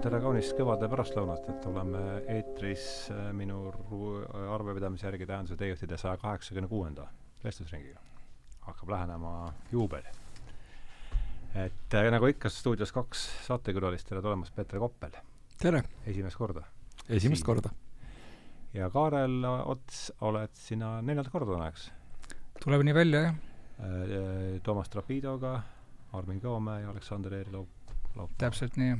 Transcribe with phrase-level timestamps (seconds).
[0.00, 2.00] tere kaunist kevade pärastlõunat, et oleme
[2.32, 3.58] eetris äh, minu
[4.54, 7.04] arvepidamise järgi tähenduse teejuhtide saja kaheksakümne kuuenda
[7.44, 8.00] vestlusringiga.
[8.64, 9.32] hakkab lähenema
[9.72, 10.06] juubel.
[11.54, 15.18] et äh, nagu ikka, stuudios kaks saatekülalist, tere tulemast, Peeter Koppel!
[15.60, 15.82] tere!
[16.06, 16.64] esimest korda!
[17.08, 17.46] esimest Siin.
[17.46, 17.74] korda!
[18.72, 21.90] ja Kaarel Ots, oled sina neljandat korda täna, eks?
[22.64, 23.36] tuleb nii välja, jah.
[23.84, 25.58] Äh, Toomas Trapidoga,
[26.16, 27.68] Armin Kõomäe ja Aleksander Eeriloo
[28.40, 28.96] täpselt nii.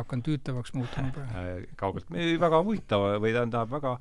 [0.00, 1.36] Hakkan tüütavaks muutuma praegu.
[1.40, 2.08] Äh, kaugelt,
[2.40, 3.96] väga huvitav või tähendab väga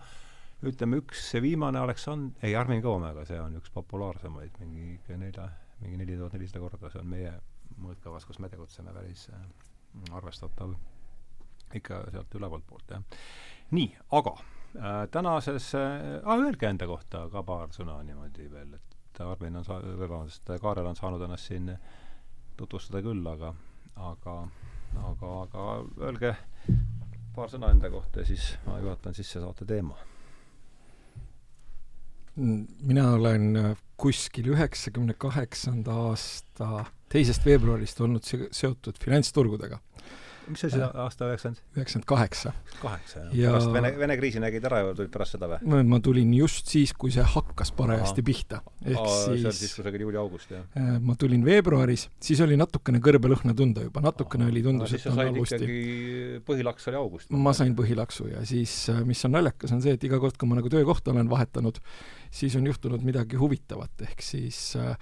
[0.66, 5.50] ütleme, üks see viimane Aleksand-, ei, Armin Kõomäega, see on üks populaarsemaid, mingi nelja,
[5.82, 7.34] mingi neli tuhat nelisada korda, see on meie
[7.84, 9.46] mõõtkavas, kus me tegutseme, päris äh,
[10.16, 10.76] arvestatav
[11.76, 13.22] ikka sealt ülevalt poolt, jah.
[13.76, 19.22] nii, aga äh, tänases äh,, ah, öelge enda kohta ka paar sõna niimoodi veel, et
[19.26, 21.72] Armin on saa-, vabandust, Kaarel on saanud ennast siin
[22.56, 23.54] tutvustada küll, aga
[23.96, 24.36] aga,
[24.96, 25.66] aga, aga
[26.08, 26.36] öelge
[27.36, 29.98] paar sõna enda kohta ja siis ma juhatan sisse saate teema.
[32.36, 39.80] mina olen kuskil üheksakümne kaheksanda aasta teisest veebruarist olnud seotud finantsturgudega
[40.50, 41.62] mis see siis aasta üheksakümmend?
[41.76, 42.52] üheksakümmend kaheksa.
[42.82, 43.52] kaheksa, jah ja....
[43.54, 45.82] pärast Vene, Vene kriisi nägid ära ja tulid pärast seda või?
[45.90, 48.28] ma tulin just siis, kui see hakkas parajasti Aha.
[48.30, 48.62] pihta.
[48.86, 50.66] ehk Aa, siis see oli siis kusagil juuli-august, jah?
[50.80, 54.56] Äh, ma tulin veebruaris, siis oli natukene kõrbelõhna tunda juba, natukene Aha.
[54.56, 55.72] oli, tundus, et on halvusti.
[56.48, 57.36] põhilaks oli august?
[57.46, 60.50] ma sain põhilaksu ja siis, äh, mis on naljakas, on see, et iga kord, kui
[60.50, 61.82] ma nagu töökohta olen vahetanud,
[62.34, 64.96] siis on juhtunud midagi huvitavat, ehk siis äh,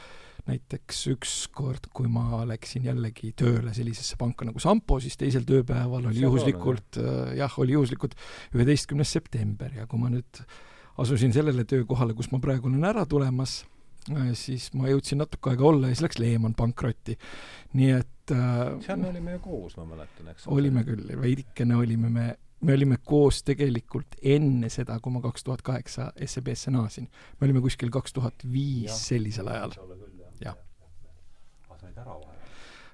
[0.48, 6.24] näiteks ükskord, kui ma läksin jällegi tööle sellisesse panka nagu Sampo, siis teisel tööpäeval oli
[6.24, 8.18] juhuslikult äh, jah, oli juhuslikult
[8.56, 10.44] üheteistkümnes september ja kui ma nüüd
[11.00, 13.62] asusin sellele töökohale, kus ma praegu olen ära tulemas,
[14.12, 17.18] äh, siis ma jõudsin natuke aega olla ja siis läks Lehman pankrotti.
[17.80, 22.12] nii et äh, seal me olime ju koos, ma mäletan, eks olime küll, veidikene olime
[22.12, 22.32] me
[22.64, 27.10] me olime koos tegelikult enne seda, kui ma kaks tuhat kaheksa SEB-sse naasin.
[27.40, 29.76] me olime kuskil kaks tuhat viis sellisel ajal
[30.42, 30.56] jah.
[31.70, 32.32] aga sa olid ära vahepeal?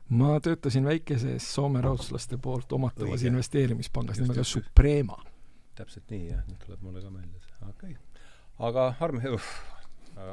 [0.10, 5.18] Ma töötasin väikeses Soome raudslaste poolt omatavas investeerimispangas nimega Suprema.
[5.76, 7.94] täpselt nii, jah, nüüd tuleb mulle ka meelde see, okei.
[7.94, 8.24] Okay..
[8.68, 9.38] aga Armin,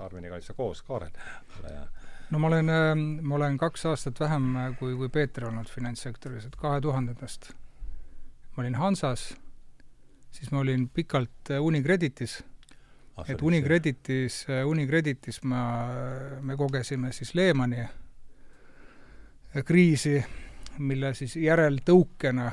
[0.03, 1.12] Arminiga olid sa koos, Kaarel,
[1.60, 1.84] ole hea.
[2.31, 6.48] No ma olen, ähm, ma olen kaks aastat vähem äh, kui, kui Peeter olnud finantssektoris,
[6.48, 7.53] et kahe tuhandendast
[8.56, 9.28] ma olin Hansas,
[10.34, 12.41] siis ma olin pikalt äh, Unikreditis.
[13.16, 15.60] Ah, et Unikreditis, Unikreditis ma,
[16.44, 17.86] me kogesime siis Lehmani
[19.64, 20.24] kriisi,
[20.78, 22.50] mille siis järeltõukena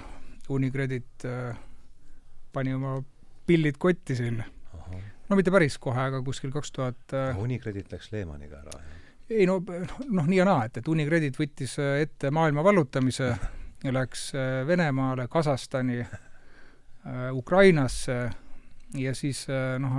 [0.50, 1.58] Unicredit äh,
[2.54, 2.98] pani oma
[3.48, 4.44] pillid kotti siin.
[5.30, 9.00] no mitte päris kohe, aga kuskil kaks tuhat äh, Unicredit läks Lehmaniga ära, jah?
[9.30, 9.60] ei no,
[10.10, 13.34] noh, nii ja naa, et, et Unicredit võttis äh, ette maailma vallutamise
[13.84, 14.30] ja läks
[14.68, 16.06] Venemaale, Kasahstani,
[17.36, 18.16] Ukrainasse
[18.96, 19.42] ja siis
[19.84, 19.98] noh,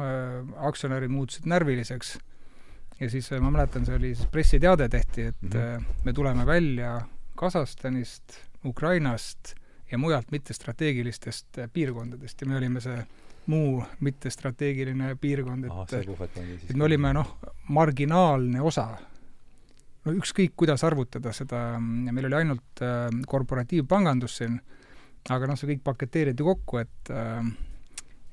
[0.57, 2.15] aktsionärid muutusid närviliseks
[3.05, 5.85] ja siis äh, ma mäletan, see oli siis pressiteade tehti, et mm -hmm.
[6.05, 7.01] me tuleme välja
[7.37, 9.55] Kasahstanist, Ukrainast
[9.91, 13.05] ja mujalt mittestrateegilistest piirkondadest ja me olime see
[13.47, 15.93] muu mittestrateegiline piirkond, et
[16.71, 17.37] et me olime noh,
[17.69, 18.87] marginaalne osa.
[20.05, 24.59] no ükskõik, kuidas arvutada seda, meil oli ainult äh, korporatiivpangandus siin,
[25.33, 27.47] aga noh, see kõik paketeeriti kokku, et äh,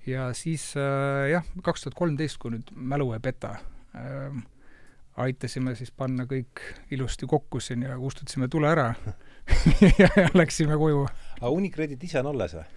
[0.08, 3.56] ja siis äh, jah, kaks tuhat kolmteist, kui nüüd mälu ei peta
[3.96, 4.42] äh,,
[5.26, 6.62] aitasime siis panna kõik
[6.92, 8.92] ilusti kokku siin ja kustutasime tule ära
[10.02, 11.08] ja, läksime koju.
[11.40, 12.68] aga Unicredit ise on alles või?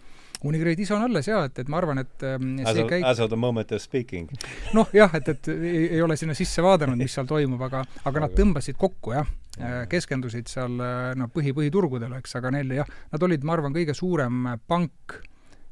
[0.44, 3.04] Unicredit ise on alles jaa, et, et ma arvan, et ähm, as, of, käik...
[3.08, 4.28] as of the moment of speaking
[4.76, 8.24] noh jah, et, et ei, ei ole sinna sisse vaadanud, mis seal toimub, aga, aga
[8.26, 13.28] nad tõmbasid kokku jah, äh, keskendusid seal noh, põhi, põhiturgudele, eks, aga neil jah, nad
[13.28, 15.20] olid, ma arvan, kõige suurem pank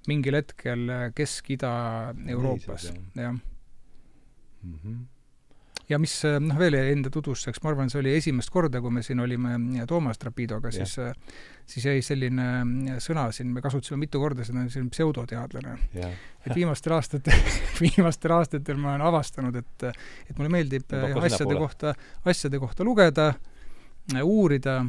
[0.08, 3.36] mingil hetkel Kesk-Ida-Euroopas, jah
[4.62, 4.78] mm.
[4.84, 5.21] -hmm.
[5.92, 9.20] Ja mis noh, veel enda tutvustuseks, ma arvan, see oli esimest korda, kui me siin
[9.22, 10.96] olime Toomas Trapidoga, siis
[11.72, 15.76] siis jäi selline sõna siin, me kasutasime mitu korda seda, selline pseudoteadlane.
[16.46, 17.44] et viimastel aastatel
[17.84, 21.94] viimastel aastatel ma olen avastanud, et et mulle meeldib asjade kohta,
[22.24, 23.32] asjade kohta lugeda,
[24.22, 24.82] uurida.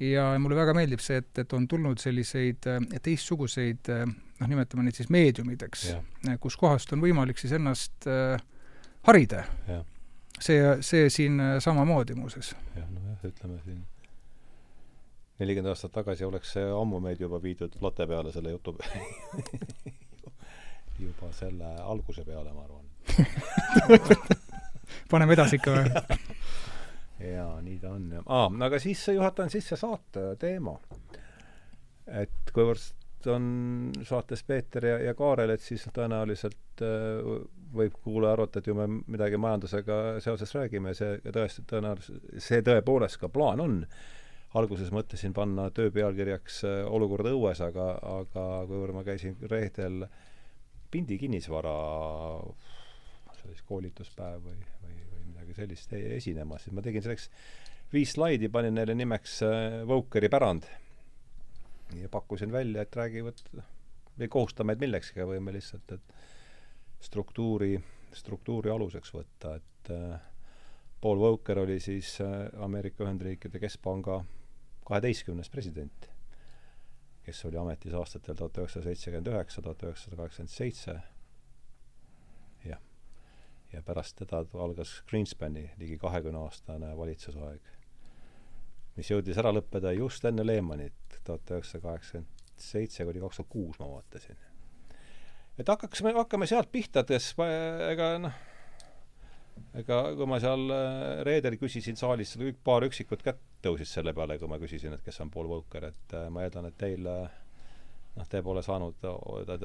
[0.00, 2.64] Ja mulle väga meeldib see, et, et on tulnud selliseid
[3.04, 3.90] teistsuguseid
[4.40, 5.90] noh, nimetame neid siis meediumideks,
[6.40, 8.40] kus kohast on võimalik siis ennast äh,
[9.08, 9.44] harida.
[10.40, 12.56] See, see siin äh, samamoodi muuseas.
[12.76, 13.86] jah, nojah, ütleme siin
[15.40, 18.76] nelikümmend aastat tagasi oleks see ammu meid juba viidud late peale selle jutu
[21.06, 22.84] juba selle alguse peale, ma arvan
[25.10, 25.84] paneme edasi ikka või?
[27.34, 28.24] jaa, nii ta on, jah.
[28.26, 30.74] aa, aga siis juhatan sisse saate teema.
[32.20, 33.44] et kuivõrd on
[34.08, 36.88] saates Peeter ja, ja Kaarel, et siis tõenäoliselt äh,
[37.74, 43.20] võib kuulaja arvata, et ju me midagi majandusega seoses räägime, see tõesti, tõenäoliselt, see tõepoolest
[43.20, 43.84] ka plaan on.
[44.54, 50.06] alguses mõtlesin panna töö pealkirjaks äh, Olukord õues, aga, aga kuivõrd ma käisin reedel
[50.90, 51.74] Pindi kinnisvara
[53.40, 57.30] siis koolituspäev või, või, või midagi sellist e-, esinemas, siis ma tegin selleks
[57.92, 59.40] viis slaidi, panin neile nimeks
[59.86, 60.66] Vokeri pärand
[61.98, 63.40] ja pakkusin välja, et räägivad,
[64.18, 66.19] ei kohusta meid millekski, võime lihtsalt, et
[67.00, 67.74] struktuuri,
[68.12, 70.20] struktuuri aluseks võtta, et äh,
[71.00, 74.20] Paul Volcker oli siis äh, Ameerika Ühendriikide Keskpanga
[74.86, 76.10] kaheteistkümnes president,
[77.24, 80.96] kes oli ametis aastatel tuhat üheksasada seitsekümmend üheksa, tuhat üheksasada kaheksakümmend seitse,
[82.64, 82.80] jah.
[83.72, 87.76] ja pärast teda algas Greenspani ligi kahekümneaastane valitsusaeg
[89.00, 93.78] mis jõudis ära lõppeda just enne Lehmanit, tuhat üheksasada kaheksakümmend seitse kuni kaks tuhat kuus
[93.80, 94.49] ma vaatasin.
[95.60, 97.32] Et hakkaksime, hakkame sealt pihta, et kes,
[97.90, 98.38] ega noh,
[99.80, 102.34] ega kui ma seal äh, reedel küsisin saalis,
[102.64, 106.16] paar üksikut kätt tõusis selle peale, kui ma küsisin, et kes on Paul Volcker, et
[106.16, 107.38] äh, ma eeldan, et teil äh,
[108.16, 109.06] noh, te pole saanud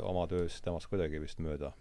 [0.04, 1.74] oma töös temast kuidagi vist mööda,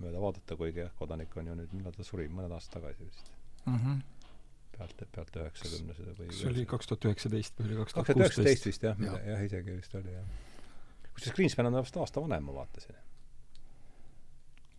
[0.00, 3.36] mööda vaadata, kuigi jah, kodanik on ju nüüd, millal ta suri, mõned aastad tagasi vist
[3.66, 3.76] mm.
[3.76, 4.00] -hmm
[4.80, 8.86] pealt, pealt üheksakümnesed või see oli kaks tuhat üheksateist või oli kaks tuhat üheksateist vist
[8.86, 10.30] jah ja., jah, isegi vist oli jah.
[11.10, 12.96] kusjuures Greenspan on vast aasta vanem, ma vaatasin.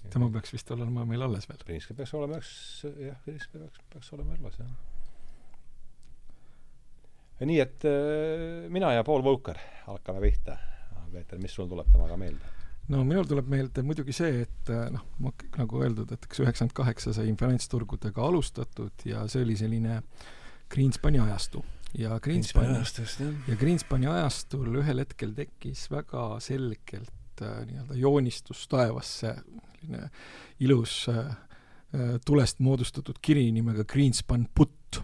[0.10, 1.62] Tema peaks vist olema meil alles veel.
[1.68, 2.54] Greenspan peaks olema üks,
[2.86, 4.72] jah, Greenspan peaks, peaks olema alles, jah.
[7.40, 10.58] ja nii, et äh, mina ja Paul Volcker hakkame pihta.
[11.12, 12.58] Peeter, mis sul tuleb temaga meelde?
[12.92, 15.04] no minul tuleb meelde muidugi see, et äh, noh,
[15.58, 20.02] nagu öeldud, et eks üheksakümmend kaheksa sai finantsturgudega alustatud ja see oli selline
[20.72, 21.64] Greenspani ajastu
[21.98, 22.80] ja Greenspani
[23.48, 29.36] ja Greenspani ajastul ühel hetkel tekkis väga selgelt äh, nii-öelda joonistus taevasse,
[29.82, 30.10] selline
[30.60, 31.34] ilus äh,
[31.92, 35.02] äh tulest moodustatud kiri nimega Greenspan Put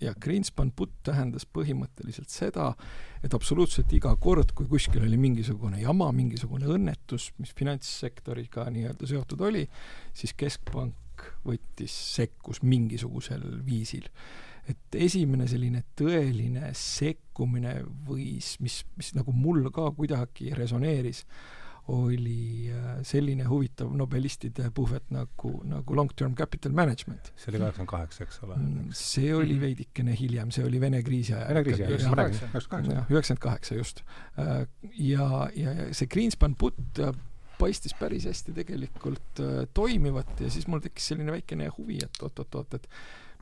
[0.00, 2.70] ja Greenspan put tähendas põhimõtteliselt seda,
[3.24, 9.44] et absoluutselt iga kord, kui kuskil oli mingisugune jama, mingisugune õnnetus, mis finantssektoriga nii-öelda seotud
[9.48, 9.64] oli,
[10.16, 14.08] siis keskpank võttis, sekkus mingisugusel viisil.
[14.64, 21.26] et esimene selline tõeline sekkumine võis, mis, mis nagu mul ka kuidagi resoneeris,
[21.88, 27.32] oli äh, selline huvitav nobelistide puhvet nagu, nagu long-term capital management.
[27.36, 28.56] see oli kaheksakümmend kaheksa, eks ole?
[28.56, 31.48] Mm, see oli veidikene hiljem, see oli Vene kriisi ajal.
[31.48, 33.04] Vene kriisi ajal, ma räägin, üheksakümmend kaheksa.
[33.12, 34.02] üheksakümmend kaheksa, just.
[34.38, 34.66] Äh,
[34.96, 37.12] ja, ja, ja see Greenspan putt äh,
[37.58, 39.40] paistis päris hästi tegelikult
[39.74, 42.88] toimivat ja siis mul tekkis selline väikene huvi, et oot-oot-oot, et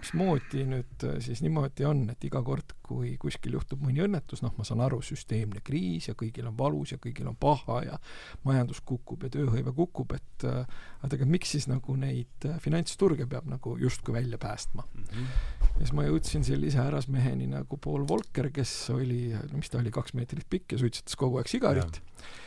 [0.03, 4.53] mismoodi nüüd äh, siis niimoodi on, et iga kord, kui kuskil juhtub mõni õnnetus, noh,
[4.59, 7.99] ma saan aru, süsteemne kriis ja kõigil on valus ja kõigil on paha ja
[8.47, 10.63] majandus kukub ja tööhõive kukub, et äh,
[11.01, 15.09] aga tegelikult miks siis nagu neid äh, finantsturge peab nagu justkui välja päästma mm.
[15.09, 15.27] -hmm.
[15.71, 19.91] ja siis ma jõudsin sellise härrasmeheni nagu Paul Volcker, kes oli, no mis ta oli,
[19.95, 22.41] kaks meetrit pikk ja suitsetas kogu aeg sigarit ja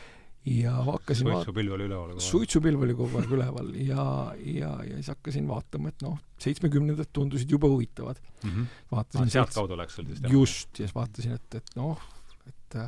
[0.46, 2.28] ja hakkasin suitsupilv oli üleval kogu aeg.
[2.28, 4.06] suitsupilv oli kogu aeg üleval ja,
[4.38, 8.50] ja, ja siis hakkasin vaatama, et noh, seitsmekümnendad tundusid jube huvitavad mm.
[8.50, 8.74] -hmm.
[8.92, 10.32] vaatasin ah, sealtkaudu läks sul siis teha?
[10.32, 12.02] just, ja siis vaatasin, et, et noh,
[12.46, 12.78] et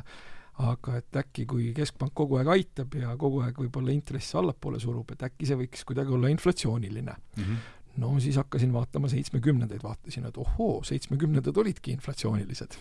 [0.59, 5.11] aga et äkki, kui Keskpank kogu aeg aitab ja kogu aeg võib-olla intresse allapoole surub,
[5.11, 7.43] et äkki see võiks kuidagi olla inflatsiooniline mm.
[7.43, 12.77] -hmm no siis hakkasin vaatama seitsmekümnendaid, vaatasin, et ohoo, seitsmekümnendad olidki inflatsioonilised.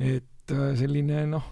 [0.00, 1.44] et äh, selline noh,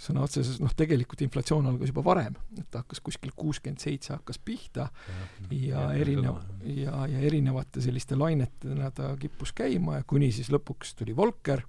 [0.00, 4.40] sõna otseses, noh tegelikult inflatsioon algas juba varem, et ta hakkas kuskil kuuskümmend seitse hakkas
[4.42, 4.88] pihta
[5.50, 10.94] ja, ja erinev, ja, ja erinevate selliste lainetena ta kippus käima ja kuni siis lõpuks
[10.98, 11.66] tuli Volcker,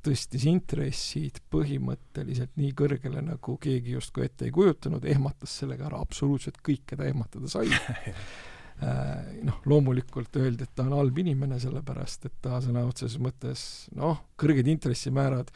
[0.00, 6.62] tõstis intressid põhimõtteliselt nii kõrgele, nagu keegi justkui ette ei kujutanud, ehmatas sellega ära absoluutselt
[6.64, 7.68] kõik, keda ehmatada sai.
[8.80, 13.62] Äh, noh, loomulikult öeldi, et ta on halb inimene, sellepärast et ta sõna otseses mõttes
[13.92, 15.50] noh, kõrged intressimäärad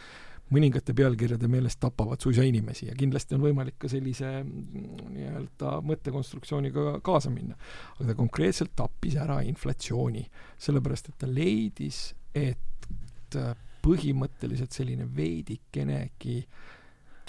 [0.53, 6.99] mõningate pealkirjade meelest tapavad suisa inimesi ja kindlasti on võimalik ka sellise mm, nii-öelda mõttekonstruktsiooniga
[7.05, 7.57] kaasa minna.
[7.97, 10.27] aga ta konkreetselt tappis ära inflatsiooni,
[10.59, 13.39] sellepärast et ta leidis, et
[13.85, 16.39] põhimõtteliselt selline veidikenegi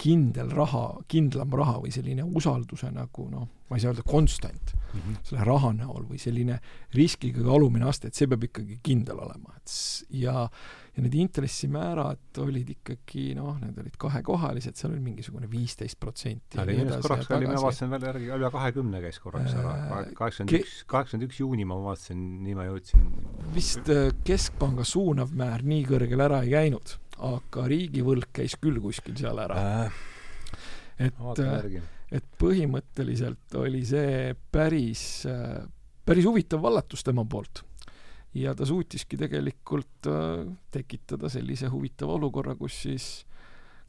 [0.00, 4.98] kindel raha, kindlam raha või selline usalduse nagu noh, ma ei saa öelda konstant mm
[5.00, 5.20] -hmm.
[5.24, 6.58] selle raha näol või selline
[6.94, 9.72] riskiga kaalumine aste, et see peab ikkagi kindel olema, et
[10.10, 10.48] ja
[10.96, 16.56] ja need intressimäärad olid ikkagi noh, need olid kahekohalised, seal oli mingisugune viisteist protsenti.
[16.56, 21.28] korraks oli, ma vaatasin veel järgi, üle kahekümne käis korraks ära, äh, kaheksakümmend üks, kaheksakümmend
[21.28, 23.06] üks juuni ma vaatasin, nii ma jõudsin.
[23.54, 26.96] vist äh, Keskpanga suunav määr nii kõrgel ära ei käinud,
[27.28, 30.04] aga riigivõlg käis küll kuskil seal ära äh
[30.96, 31.78] et,
[32.16, 35.26] et põhimõtteliselt oli see päris,
[36.06, 37.64] päris huvitav vallatus tema poolt.
[38.34, 43.10] Ja ta suutiski tegelikult äh, tekitada sellise huvitava olukorra, kus siis,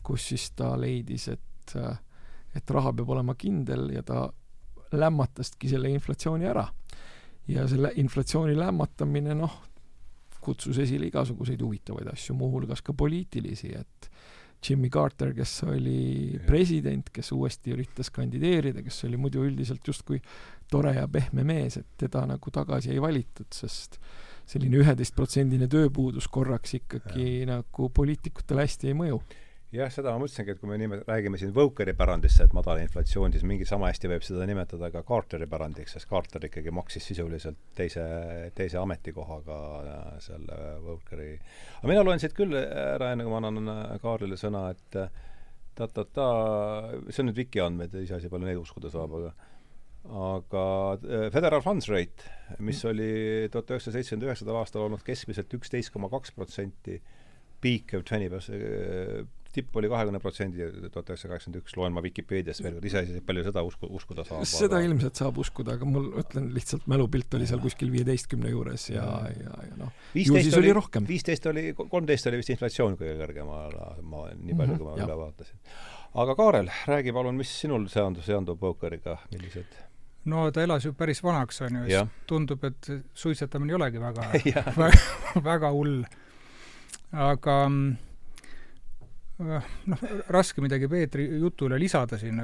[0.04, 1.98] kus siis ta leidis, et, äh,
[2.56, 4.28] et raha peab olema kindel ja ta
[4.92, 6.68] lämmataski selle inflatsiooni ära.
[7.48, 9.54] ja selle inflatsiooni lämmatamine, noh,
[10.44, 14.10] kutsus esile igasuguseid huvitavaid asju, muuhulgas ka poliitilisi, et
[14.70, 20.20] Jimmy Carter, kes oli president, kes uuesti üritas kandideerida, kes oli muidu üldiselt justkui
[20.72, 24.00] tore ja pehme mees, et teda nagu tagasi ei valitud, sest
[24.48, 27.50] selline üheteistprotsendine tööpuudus korraks ikkagi ja.
[27.58, 29.20] nagu poliitikutele hästi ei mõju
[29.76, 33.34] jah, seda ma mõtlesingi, et kui me nime-, räägime siin Volckeri pärandist, et madal inflatsioon,
[33.36, 37.60] siis mingi sama hästi võib seda nimetada ka Carteri pärandiks, sest Carter ikkagi maksis sisuliselt
[37.76, 38.06] teise,
[38.56, 43.74] teise ametikohaga äh, selle Volckeri aga mina loen siit küll ära, enne kui ma annan
[43.74, 45.02] äh, Kaarlile sõna, et
[45.78, 46.30] ta-ta-ta,
[47.12, 49.36] see on nüüd Viki andmed, iseasi, palju neid uskuda saab, aga
[50.08, 50.66] aga
[50.98, 52.32] äh, Federal Funds Rate,
[52.64, 57.02] mis oli tuhat üheksasada seitsekümmend üheksandal aastal olnud keskmiselt üksteist koma kaks protsenti,
[57.62, 58.30] peak of twenty
[59.58, 63.46] tipp oli kahekümne protsendi tuhat üheksasada kaheksakümmend üks, loen ma Vikipeediast veel kord, iseasi, palju
[63.48, 64.46] seda usku, uskuda saab.
[64.50, 64.90] seda aga...
[64.90, 69.58] ilmselt saab uskuda, aga mul, ütlen lihtsalt, mälupilt oli seal kuskil viieteistkümne juures ja, ja,
[69.70, 71.08] ja noh, ju siis oli rohkem.
[71.10, 74.98] viisteist oli, kolmteist oli vist inflatsioon kõige kõrgem, ma nii palju mm, -hmm, kui ma
[75.00, 75.08] ja.
[75.08, 75.62] üle vaatasin.
[76.26, 79.87] aga Kaarel, räägi palun, mis sinul seondub, seondub Pokeriga, millised
[80.28, 84.32] no ta elas ju päris vanaks, on ju, siis tundub, et suitsetamine ei olegi väga
[84.84, 86.02] väga, väga hull.
[87.12, 87.62] aga
[89.38, 90.00] Äh, noh,
[90.34, 92.40] raske midagi Peetri jutule lisada siin,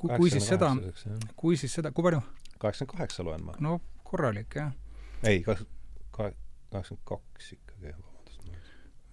[0.00, 0.72] kui siis seda,
[1.38, 2.18] kui siis seda, kui palju?
[2.62, 3.54] kaheksakümmend kaheksa loen ma.
[3.62, 4.72] no korralik, jah.
[5.22, 8.50] ei, kaheksakümmend kaks ikkagi, vabandust.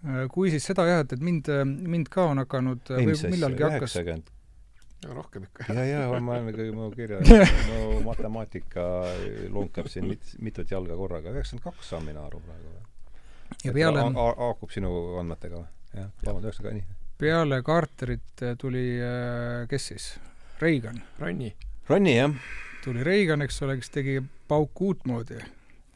[0.08, 3.68] Äh, kui siis seda jah, et, et mind, mind ka on hakanud ei, või millalgi
[3.68, 4.34] hakkas üheksakümmend
[5.04, 5.74] ja rohkem ikka.
[5.74, 7.20] ja, ja ma olen ikkagi mu kirja,
[7.70, 8.86] mu matemaatika
[9.54, 12.78] lunkab siin mit, mitut jalga korraga, üheksakümmend kaks saan mina aru praegu.
[13.64, 15.70] ja peale haakub sinu andmetega või?
[15.96, 16.88] jah, vabandust, ühesõnaga nii
[17.20, 20.10] peale Carterit äh, tuli, äh, kes siis?
[20.62, 21.02] Reagan.
[21.20, 21.54] Ronni.
[21.90, 22.36] Ronni, jah.
[22.84, 25.40] tuli Reagan, eks ole, kes tegi pauku uutmoodi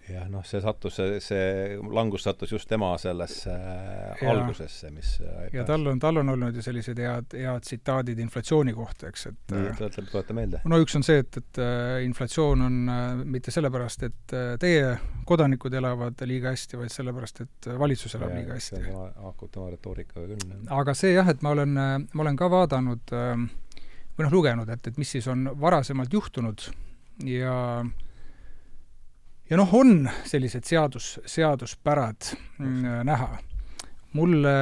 [0.10, 4.31] jah, noh, see sattus, see, langus sattus just tema sellesse ja.
[4.31, 5.13] algusesse, mis
[5.53, 9.55] ja tal on, tal on olnud ju sellised head, head tsitaadid inflatsiooni kohta, eks, et
[9.55, 10.62] nii, tuleta, tuleta meelde.
[10.69, 14.93] no üks on see, et, et äh, inflatsioon on äh, mitte sellepärast, et äh, teie
[15.29, 18.86] kodanikud elavad liiga hästi, vaid sellepärast, et valitsus elab ja, liiga hästi.
[19.24, 20.55] haakub tema retoorikaga küll.
[20.81, 23.15] aga see jah, et ma olen, ma olen ka vaadanud
[24.13, 26.67] või noh, lugenud, et, et mis siis on varasemalt juhtunud
[27.25, 27.93] ja äh,
[29.53, 33.29] ja noh, on sellised seadus, seaduspärad mm, näha.
[34.17, 34.53] mulle,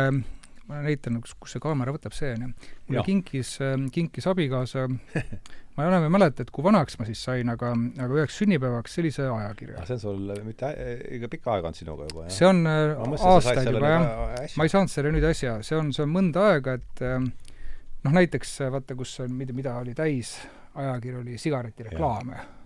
[0.67, 2.51] ma näitan, kus, see kaamera võtab, see on ju,
[2.89, 3.05] mulle ja.
[3.07, 3.53] kinkis,
[3.95, 4.85] kinkis abikaasa
[5.77, 7.71] ma enam ei mäleta, et kui vanaks ma siis sain, aga,
[8.03, 9.87] aga üheks sünnipäevaks sellise ajakirja.
[9.87, 10.71] see on sul mitte,
[11.17, 12.35] ikka pikka aega on sinuga juba, jah?
[12.35, 14.55] see on ma aastaid juba, jah.
[14.59, 18.57] ma ei saanud selle nüüd äsja, see on, see on mõnda aega, et noh, näiteks
[18.75, 20.35] vaata, kus on, mida, mida oli täis,
[20.75, 22.59] ajakiri oli sigaretireklaame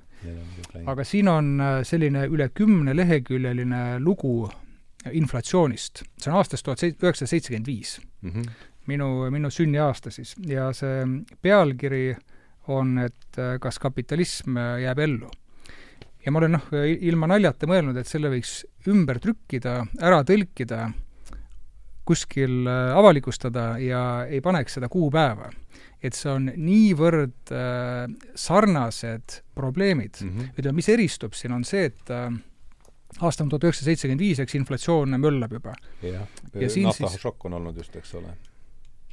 [0.86, 4.50] aga siin on äh, selline üle kümneleheküljeline lugu
[5.12, 6.04] inflatsioonist.
[6.18, 8.00] see on aastast tuhat üheksasada seitsekümmend viis.
[8.22, 8.48] Mhm.
[8.88, 10.36] minu, minu sünniaasta siis.
[10.48, 11.06] ja see
[11.42, 12.16] pealkiri
[12.68, 15.32] on, et äh, kas kapitalism äh, jääb ellu.
[16.26, 20.88] ja ma olen noh, ilma naljata mõelnud, et selle võiks ümber trükkida, ära tõlkida,
[22.06, 25.52] kuskil avalikustada ja ei paneks seda kuupäeva
[26.04, 30.30] et see on niivõrd äh, sarnased probleemid mm.
[30.30, 30.60] -hmm.
[30.60, 32.30] ütleme, mis eristub siin, on see, et äh,
[33.22, 35.76] aasta on tuhat üheksasada seitsekümmend viis, eks inflatsioon möllab juba.
[36.04, 38.36] jah, naftašokk on olnud just, eks ole.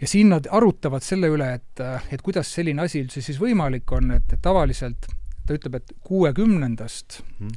[0.01, 3.93] ja siin nad arutavad selle üle, et, äh, et kuidas selline asi üldse siis võimalik
[3.93, 5.07] on, et, et tavaliselt
[5.47, 7.55] ta ütleb, et kuuekümnendast mhm.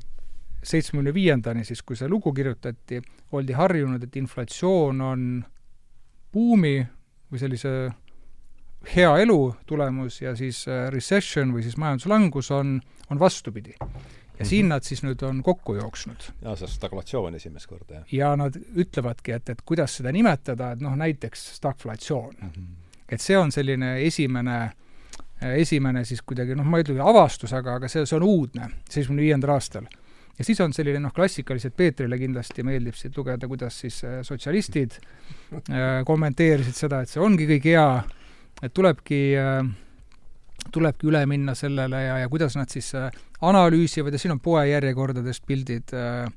[0.64, 3.02] seitsmekümne viiendani siis, kui see lugu kirjutati,
[3.32, 5.28] oldi harjunud, et inflatsioon on
[6.34, 6.80] buumi
[7.32, 7.72] või sellise
[8.96, 12.78] hea elu tulemus ja siis äh, recession või siis majanduslangus on,
[13.10, 13.76] on vastupidi.
[13.80, 14.02] ja mm
[14.40, 14.46] -hmm.
[14.46, 16.24] siin nad siis nüüd on kokku jooksnud.
[16.42, 18.14] jaa, see on stagflatsioon esimest korda, jah.
[18.14, 22.50] ja nad ütlevadki, et, et kuidas seda nimetada, et noh, näiteks stagflatsioon mm.
[22.50, 22.66] -hmm.
[23.10, 24.72] et see on selline esimene,
[25.42, 29.22] esimene siis kuidagi noh, ma ei ütle avastus, aga, aga see, see on uudne, seitsmekümne
[29.22, 29.86] viiendal aastal
[30.38, 35.00] ja siis on selline noh, klassikaliselt Peetrile kindlasti meeldib siit lugeda, kuidas siis äh, sotsialistid
[35.00, 37.88] äh, kommenteerisid seda, et see ongi kõik hea
[38.64, 39.66] et tulebki äh,
[40.74, 43.10] tulebki üle minna sellele ja, ja kuidas nad siis äh,
[43.46, 46.30] analüüsivad ja siin on poejärjekordadest pildid äh,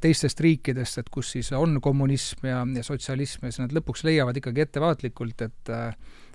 [0.00, 4.38] teistest riikidest, et kus siis on kommunism ja, ja sotsialism ja siis nad lõpuks leiavad
[4.38, 5.74] ikkagi ettevaatlikult, et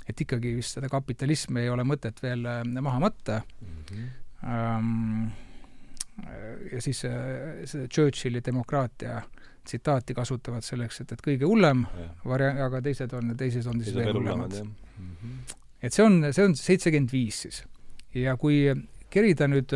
[0.05, 3.81] et ikkagi vist seda kapitalismi ei ole mõtet veel äh, maha matta mm.
[3.89, 4.13] -hmm.
[6.71, 9.21] Ja siis see Churchilli demokraatia
[9.65, 11.85] tsitaati kasutavad selleks, et, et kõige hullem
[12.25, 14.53] variant, aga teised on, teised on siis veel hullemad.
[14.61, 15.55] -hmm.
[15.81, 17.63] et see on, see on seitsekümmend viis siis.
[18.13, 18.63] ja kui
[19.09, 19.73] kerida nüüd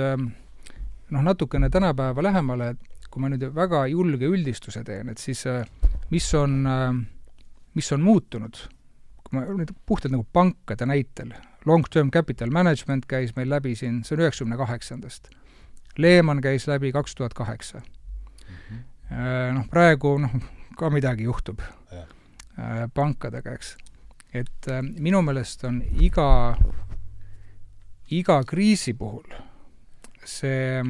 [1.09, 2.75] noh, natukene tänapäeva lähemale,
[3.09, 5.45] kui ma nüüd väga julge üldistuse teen, et siis
[6.09, 6.59] mis on,
[7.77, 8.57] mis on muutunud,
[9.23, 11.33] kui ma nüüd puhtalt nagu pankade näitel,
[11.69, 15.31] long-term capital management käis meil läbi siin, see on üheksakümne kaheksandast.
[15.99, 17.81] Lehman käis läbi kaks tuhat kaheksa.
[19.09, 19.55] Mhm.
[19.57, 20.33] Noh, praegu noh,
[20.77, 21.61] ka midagi juhtub
[21.91, 22.05] ja.
[22.59, 23.75] Äh, pankadega, eks.
[24.33, 26.55] et äh, minu meelest on iga,
[28.13, 29.25] iga kriisi puhul
[30.29, 30.83] see,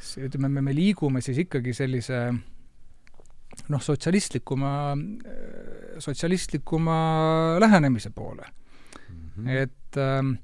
[0.00, 2.22] see, ütleme, me, me liigume siis ikkagi sellise
[3.68, 4.72] noh, sotsialistlikuma,
[6.00, 6.98] sotsialistlikuma
[7.60, 9.18] lähenemise poole mm.
[9.36, 9.50] -hmm.
[9.50, 10.38] et ähm,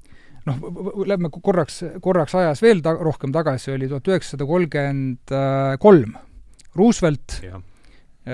[0.49, 0.65] noh,
[1.07, 5.35] lähme korraks, korraks ajas veel ta-, rohkem tagasi, oli tuhat üheksasada kolmkümmend
[5.81, 6.17] kolm.
[6.75, 7.39] Roosevelt,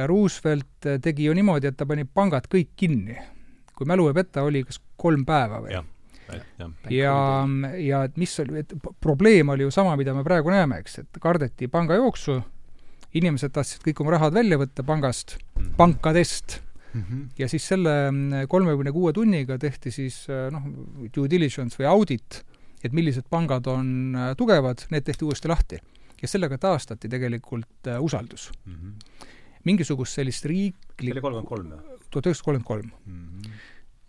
[0.10, 3.18] Roosevelt tegi ju niimoodi, et ta pani pangad kõik kinni.
[3.76, 5.74] kui mälu ei peta, oli kas kolm päeva või?
[5.74, 5.84] ja,
[6.90, 7.16] ja,
[7.78, 11.22] ja et mis oli, et probleem oli ju sama, mida me praegu näeme, eks, et
[11.22, 12.38] kardeti pangajooksu,
[13.18, 15.74] inimesed tahtsid kõik oma rahad välja võtta pangast mm, -hmm.
[15.80, 16.62] pankadest
[16.94, 17.02] mm.
[17.02, 17.28] -hmm.
[17.40, 17.92] ja siis selle
[18.48, 20.64] kolmekümne kuue tunniga tehti siis noh,
[21.16, 22.44] due diligence või audit,
[22.84, 25.80] et millised pangad on äh, tugevad, need tehti uuesti lahti.
[26.22, 28.74] ja sellega taastati tegelikult äh, usaldus mm.
[28.74, 29.28] -hmm.
[29.64, 32.00] mingisugust sellist riiklikku see oli kolmkümmend kolm või?
[32.10, 33.54] tuhat üheksasada kolmkümmend kolm Mhm.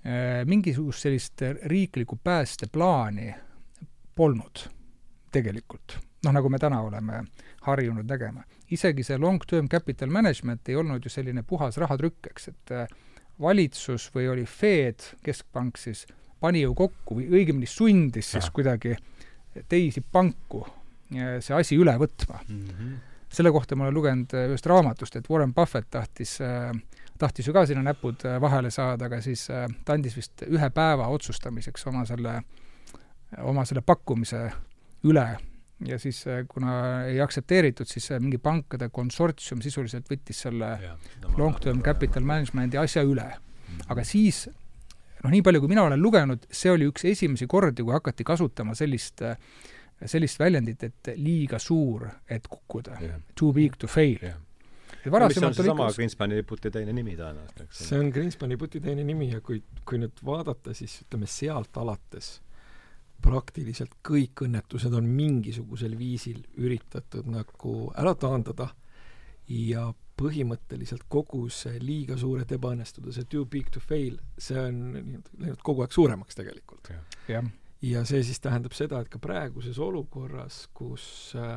[0.03, 3.35] Äh, mingisugust sellist riiklikku päästeplaani
[4.15, 4.69] polnud
[5.31, 5.99] tegelikult.
[6.25, 7.25] noh, nagu me täna oleme
[7.61, 8.43] harjunud nägema.
[8.73, 12.99] Isegi see long-term capital management ei olnud ju selline puhas rahatrükk, eks, et äh,
[13.41, 16.07] valitsus või oli Fed, keskpank siis,
[16.41, 18.55] pani ju kokku või õigemini sundis siis ja.
[18.55, 18.97] kuidagi
[19.69, 22.63] teisi panku äh, see asi üle võtma mm.
[22.69, 22.97] -hmm.
[23.29, 26.73] selle kohta ma olen lugenud ühest raamatust, et Warren Buffett tahtis äh,
[27.23, 30.71] tahtis ju ka sinna näpud äh, vahele saada, aga siis äh, ta andis vist ühe
[30.75, 32.41] päeva otsustamiseks oma selle,
[33.43, 34.45] oma selle pakkumise
[35.09, 35.27] üle
[35.89, 40.73] ja siis äh, kuna ei aktsepteeritud, siis mingi pankade konsortsium sisuliselt võttis selle
[41.39, 43.29] long-term capital management'i asja üle.
[43.33, 43.87] Mhm.
[43.95, 44.47] aga siis
[45.23, 48.75] noh, nii palju, kui mina olen lugenud, see oli üks esimesi kordi, kui hakati kasutama
[48.79, 49.25] sellist
[50.03, 53.21] sellist väljendit, et liiga suur, et kukkuda yeah..
[53.39, 54.41] Too big to fail yeah
[55.11, 55.97] varasemalt oli sama ikka...
[55.97, 57.83] Greenspani liputi teine nimi tõenäoliselt, eks?
[57.89, 62.37] see on Greenspani liputi teine nimi ja kui, kui nüüd vaadata, siis ütleme sealt alates
[63.23, 68.69] praktiliselt kõik õnnetused on mingisugusel viisil üritatud nagu ära taandada
[69.49, 74.83] ja põhimõtteliselt kogu see liiga suur, et ebaõnnestuda, see too big to fail, see on
[75.41, 76.93] läinud kogu aeg suuremaks tegelikult.
[77.83, 81.57] ja see siis tähendab seda, et ka praeguses olukorras, kus äh,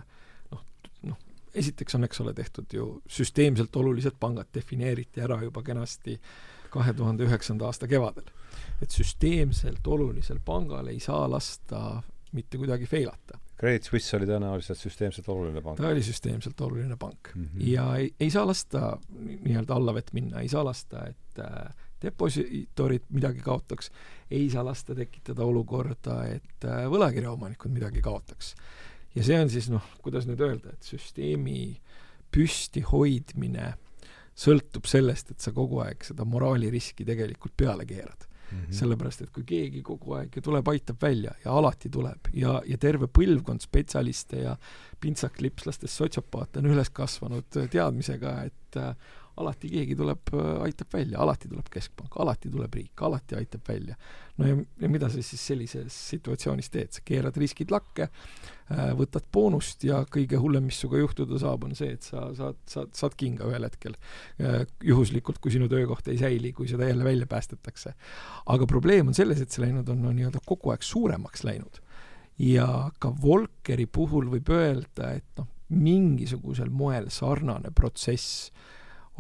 [1.56, 6.17] esiteks on, eks ole, tehtud ju süsteemselt olulised pangad defineeriti ära juba kenasti
[6.69, 8.28] kahe tuhande üheksanda aasta kevadel.
[8.82, 12.02] Et süsteemselt olulisel pangal ei saa lasta
[12.36, 13.39] mitte kuidagi feilata.
[13.56, 15.80] Credit Suisse oli tõenäoliselt süsteemselt oluline pank.
[15.80, 17.44] ta oli süsteemselt oluline pank mm.
[17.44, 17.68] -hmm.
[17.72, 23.39] ja ei, ei saa lasta nii-öelda allavett minna, ei saa lasta, et äh, depositorid midagi
[23.39, 23.91] kaotaks,
[24.32, 28.56] ei saa lasta tekitada olukorda, et äh, võlakirjaomanikud midagi kaotaks
[29.15, 31.80] ja see on siis noh, kuidas nüüd öelda, et süsteemi
[32.36, 33.74] püsti hoidmine
[34.36, 38.58] sõltub sellest, et sa kogu aeg seda moraaliriski tegelikult peale keerad mm.
[38.58, 38.78] -hmm.
[38.80, 43.08] sellepärast, et kui keegi kogu aeg tuleb, aitab välja ja alati tuleb ja, ja terve
[43.08, 44.56] põlvkond spetsialiste ja
[45.00, 48.96] pintsaklipslastest sotsiopaate on üles kasvanud teadmisega, et äh,
[49.41, 53.95] alati keegi tuleb, äh, aitab välja, alati tuleb keskpank, alati tuleb riik, alati aitab välja.
[54.38, 58.10] no ja, ja mida sa siis sellises situatsioonis teed, sa keerad riskid lakke,
[58.71, 62.60] äh, võtad boonust ja kõige hullem, mis sinuga juhtuda saab, on see, et sa saad,
[62.71, 63.98] saad, saad kinga ühel hetkel.
[64.39, 67.95] Äh, juhuslikult, kui sinu töökoht ei säili, kui seda jälle välja päästetakse.
[68.45, 71.82] aga probleem on selles, et see läinud on no, nii-öelda kogu aeg suuremaks läinud.
[72.39, 78.52] ja ka Volkeri puhul võib öelda, et noh, mingisugusel moel sarnane protsess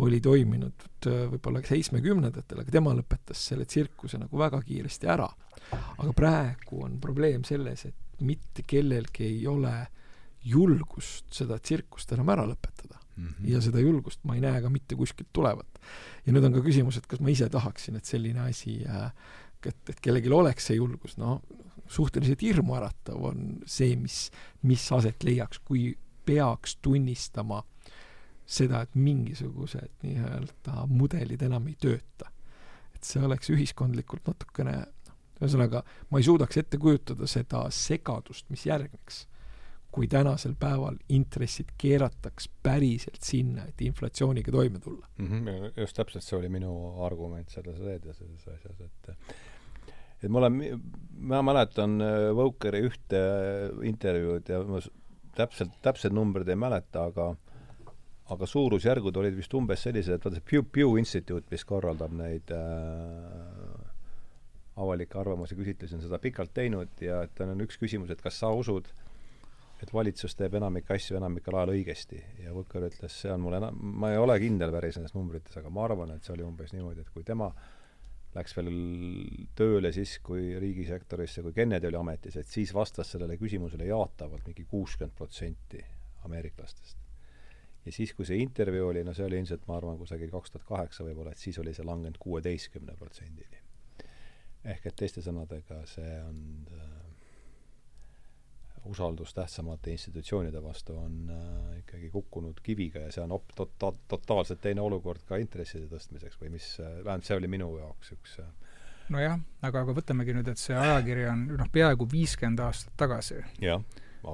[0.03, 5.29] oli toiminud äh, võib-olla seitsmekümnendatel, aga tema lõpetas selle tsirkuse nagu väga kiiresti ära.
[5.97, 9.73] aga praegu on probleem selles, et mitte kellelgi ei ole
[10.45, 13.27] julgust seda tsirkust enam ära lõpetada mm.
[13.27, 13.47] -hmm.
[13.49, 15.79] ja seda julgust ma ei näe ka mitte kuskilt tulevat.
[16.25, 19.11] ja nüüd on ka küsimus, et kas ma ise tahaksin, et selline asi äh,
[19.65, 21.39] et, et kellelgi oleks see julgus, no
[21.91, 24.29] suhteliselt hirmuäratav on see, mis,
[24.65, 25.91] mis aset leiaks, kui
[26.25, 27.61] peaks tunnistama
[28.45, 32.31] seda, et mingisugused nii-öelda mudelid enam ei tööta.
[32.95, 38.65] et see oleks ühiskondlikult natukene noh, ühesõnaga, ma ei suudaks ette kujutada seda segadust, mis
[38.65, 39.25] järgneks,
[39.95, 45.27] kui tänasel päeval intressid keerataks päriselt sinna, et inflatsiooniga toime tulla mm.
[45.27, 46.71] -hmm, just täpselt, see oli minu
[47.03, 49.11] argument selles reedes asjas, et
[50.23, 50.81] et ma olen,
[51.17, 51.99] ma mäletan
[52.35, 53.21] Vokeri ühte
[53.83, 54.79] intervjuud ja ma
[55.35, 57.35] täpselt, täpsed numbrid ei mäleta, aga
[58.33, 62.49] aga suurusjärgud olid vist umbes sellised, et vaata see Pew, Pew Institute, mis korraldab neid
[62.55, 63.75] äh,
[64.81, 68.49] avalikke arvamuse küsitlusi, on seda pikalt teinud ja et on üks küsimus, et kas sa
[68.55, 68.89] usud,
[69.83, 72.23] et valitsus teeb enamik asju enamikul ajal õigesti?
[72.41, 75.69] Ja Võkker ütles, see on mul enam, ma ei ole kindel päris nendes numbrites, aga
[75.69, 77.51] ma arvan, et see oli umbes niimoodi, et kui tema
[78.35, 78.73] läks veel
[79.55, 84.65] tööle siis, kui riigisektorisse, kui Kennedy oli ametis, et siis vastas sellele küsimusele jaatavalt mingi
[84.67, 85.85] kuuskümmend protsenti
[86.25, 87.04] ameeriklastest
[87.85, 90.67] ja siis, kui see intervjuu oli, no see oli ilmselt, ma arvan, kusagil kaks tuhat
[90.67, 93.61] kaheksa võib-olla, et siis oli see langenud kuueteistkümne protsendini.
[94.65, 96.39] ehk et teiste sõnadega, see on
[96.73, 96.95] äh,
[98.89, 103.97] usaldus tähtsamate institutsioonide vastu on äh, ikkagi kukkunud kiviga ja see on op-, to-, to-,
[104.07, 108.39] totaalselt teine olukord ka intresside tõstmiseks või mis äh,, vähemalt see oli minu jaoks üks
[108.41, 108.49] äh,
[109.13, 113.85] nojah, aga, aga võtamegi nüüd, et see ajakiri on noh, peaaegu viiskümmend aastat tagasi jah,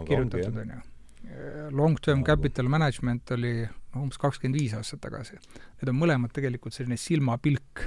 [0.08, 0.82] kirjutatud, on ju
[1.72, 5.38] long-term capital management oli noh, umbes kakskümmend viis aastat tagasi.
[5.80, 7.86] Need on mõlemad tegelikult selline silmapilk,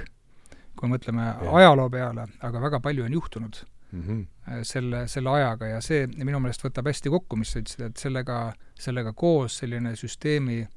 [0.75, 1.51] kui mõtleme ja.
[1.61, 4.63] ajaloo peale, aga väga palju on juhtunud mm -hmm.
[4.63, 8.53] selle, selle ajaga ja see minu meelest võtab hästi kokku, mis sa ütlesid, et sellega,
[8.79, 10.67] sellega koos selline süsteemi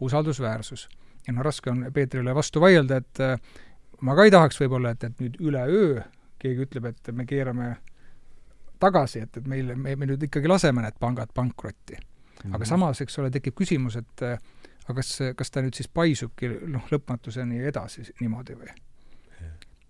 [0.00, 0.88] usaldusväärsus.
[1.26, 3.40] ja noh, raske on Peetrile vastu vaielda, et äh,
[4.00, 6.02] ma ka ei tahaks võib-olla, et, et nüüd üleöö
[6.38, 7.76] keegi ütleb, et me keerame
[8.80, 12.02] tagasi, et, et meil, me, me nüüd ikkagi laseme need pangad pankrotti mm.
[12.42, 12.54] -hmm.
[12.56, 14.26] aga samas, eks ole, tekib küsimus, et
[14.88, 18.70] aga kas, kas ta nüüd siis paisubki noh, lõpmatuseni edasi niimoodi või?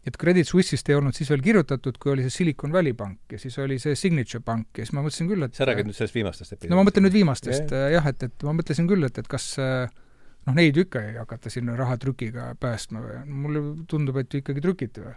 [0.08, 3.38] et Credit Suisse'ist ei olnud siis veel kirjutatud, kui oli see Silicon Valley pank ja
[3.40, 6.16] siis oli see Signature pank ja siis ma mõtlesin küll, et sa räägid nüüd sellest
[6.16, 6.72] viimastest episoodist?
[6.72, 7.90] no ma mõtlen nüüd viimastest yeah.
[7.98, 11.52] jah, et, et ma mõtlesin küll, et, et kas noh, neid ju ikka ei hakata
[11.52, 15.16] sinna rahatrükiga päästma või mulle tundub, et ju ikkagi trükiti või?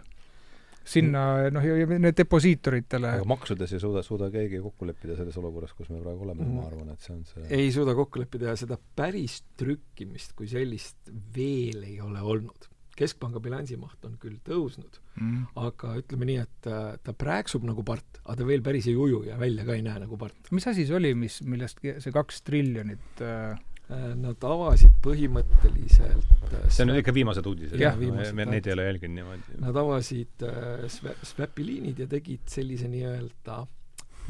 [0.84, 1.22] Sinna
[1.54, 3.14] noh, ja need deposiitoritele.
[3.18, 6.58] aga maksudes ei suuda, suuda keegi kokku leppida selles olukorras, kus me praegu oleme mm.,
[6.58, 10.50] ma arvan, et see on see ei suuda kokku leppida ja seda päris trükkimist kui
[10.50, 12.68] sellist veel ei ole olnud.
[12.92, 18.20] keskpanga bilansimaht on küll tõusnud mm., aga ütleme nii, et ta, ta prääksub nagu part,
[18.24, 20.50] aga ta veel päris ei uju ja välja ka ei näe nagu part.
[20.50, 26.66] mis asi see oli, mis, millest see kaks triljonit äh Äh, nad avasid põhimõtteliselt äh,
[26.72, 27.96] see on ikka viimased uudised, jah?
[27.98, 29.58] me neid ei ole jälginud niimoodi.
[29.62, 30.84] Nad avasid äh,
[31.26, 33.58] swap'i liinid ja tegid sellise nii-öelda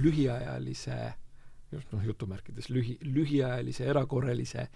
[0.03, 0.99] lühiajalise,
[1.73, 4.69] just noh, jutumärkides lühi, lühiajalise erakorralise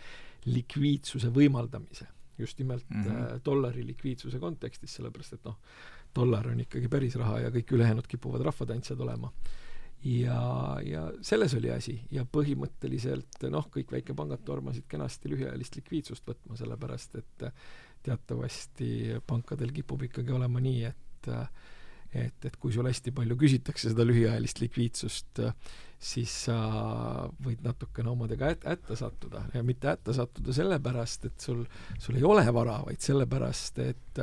[0.47, 2.13] likviidsuse võimaldamise.
[2.39, 3.21] just nimelt mm -hmm.
[3.35, 5.57] äh, dollari likviidsuse kontekstis, sellepärast et noh,
[6.15, 9.33] dollar on ikkagi päris raha ja kõik ülejäänud kipuvad rahvatantsijad olema
[10.07, 10.41] ja,
[10.85, 11.97] ja selles oli asi.
[12.15, 17.49] Ja põhimõtteliselt noh, kõik väikepangad tormasid kenasti lühiajalist likviidsust võtma, sellepärast et
[18.07, 18.91] teatavasti
[19.27, 21.03] pankadel kipub ikkagi olema nii, et
[22.17, 25.41] et, et kui sul hästi palju küsitakse seda lühiajalist likviidsust,
[25.99, 26.57] siis sa
[27.43, 29.43] võid natukene omadega ät-, hätta sattuda.
[29.53, 31.65] Ja mitte hätta sattuda sellepärast, et sul,
[31.99, 34.23] sul ei ole vara, vaid sellepärast, et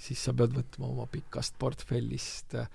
[0.00, 2.72] siis sa pead võtma oma pikast portfellist äh,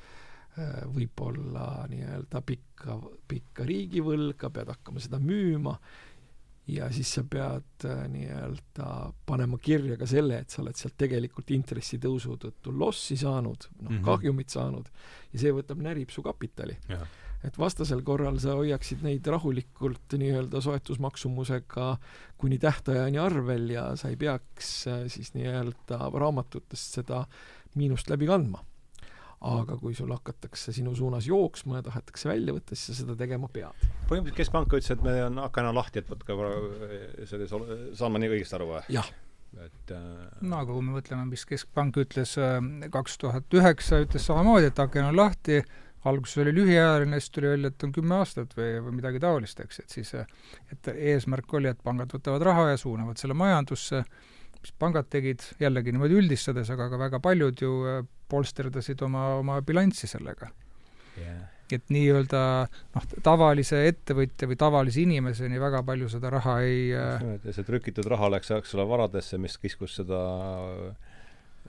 [0.93, 5.73] võib-olla nii-öelda pikka, pikka riigivõlga, pead hakkama seda müüma
[6.67, 8.87] ja siis sa pead äh, nii-öelda
[9.27, 13.97] panema kirja ka selle, et sa oled sealt tegelikult intressitõusu tõttu lossi saanud, noh mm
[13.97, 14.05] -hmm.
[14.05, 14.87] kahjumit saanud,
[15.33, 16.77] ja see võtab närib su kapitali.
[17.43, 21.97] et vastasel korral sa hoiaksid neid rahulikult nii-öelda soetusmaksumusega
[22.37, 27.25] kuni tähtajani arvel ja sa ei peaks äh, siis nii-öelda raamatutest seda
[27.75, 28.63] miinust läbi kandma
[29.43, 33.49] aga kui sul hakatakse sinu suunas jooksma ja tahetakse välja võtta, siis sa seda tegema
[33.51, 33.85] pead.
[34.07, 36.37] põhimõtteliselt Keskpank ütles, et me on akna lahti, et võtke
[37.29, 37.53] selles,
[37.99, 38.83] saan ma nii õigesti aru või?
[38.93, 39.09] jah.
[39.65, 40.11] et äh...
[40.41, 42.59] no aga kui me mõtleme, mis Keskpank ütles äh,
[42.93, 45.59] kaks tuhat üheksa, ütles samamoodi, et aken on lahti,
[46.07, 49.83] alguses oli lühiajaline, siis tuli välja, et on kümme aastat või, või midagi taolist, eks,
[49.83, 54.03] et siis et eesmärk oli, et pangad võtavad raha ja suunavad selle majandusse,
[54.63, 59.59] mis pangad tegid, jällegi niimoodi üldistades, aga ka väga paljud ju äh, polsterdasid oma, oma
[59.65, 60.49] bilanssi sellega
[61.19, 61.43] yeah..
[61.73, 62.43] et nii-öelda
[62.95, 68.07] noh, tavalise ettevõtja või tavalise inimeseni väga palju seda raha ei äh, ja see trükitud
[68.13, 70.21] raha läks, eks ole, varadesse, mis kiskus seda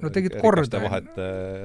[0.02, 0.80] no tegid korda.
[0.82, 1.10] vahet,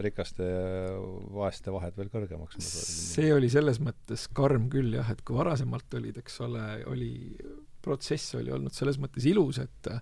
[0.05, 0.97] rikaste ja
[1.33, 2.59] vaeste vahed veel kõrgemaks.
[2.65, 7.13] see oli selles mõttes karm küll jah, et kui varasemalt olid, eks ole, oli,
[7.85, 9.93] protsess oli olnud selles mõttes ilus, et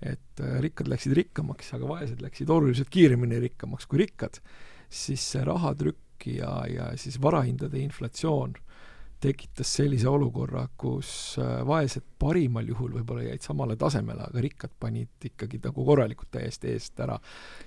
[0.00, 4.40] et äh, rikkad läksid rikkamaks, aga vaesed läksid oluliselt kiiremini rikkamaks kui rikkad,
[4.92, 8.56] siis see rahatrükk ja, ja siis varahindade inflatsioon
[9.20, 15.28] tekitas sellise olukorra, kus äh, vaesed parimal juhul võib-olla jäid samale tasemele, aga rikkad panid
[15.30, 17.16] ikkagi nagu korralikult täiesti eest ära.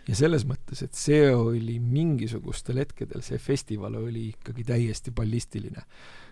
[0.07, 5.85] ja selles mõttes, et see oli mingisugustel hetkedel, see festival oli ikkagi täiesti ballistiline,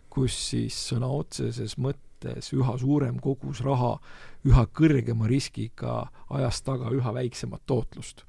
[0.10, 3.98] kus siis sõna otseses mõttes üha suurem kogus raha
[4.46, 8.26] üha kõrgema riskiga ajas taga üha väiksemat tootlust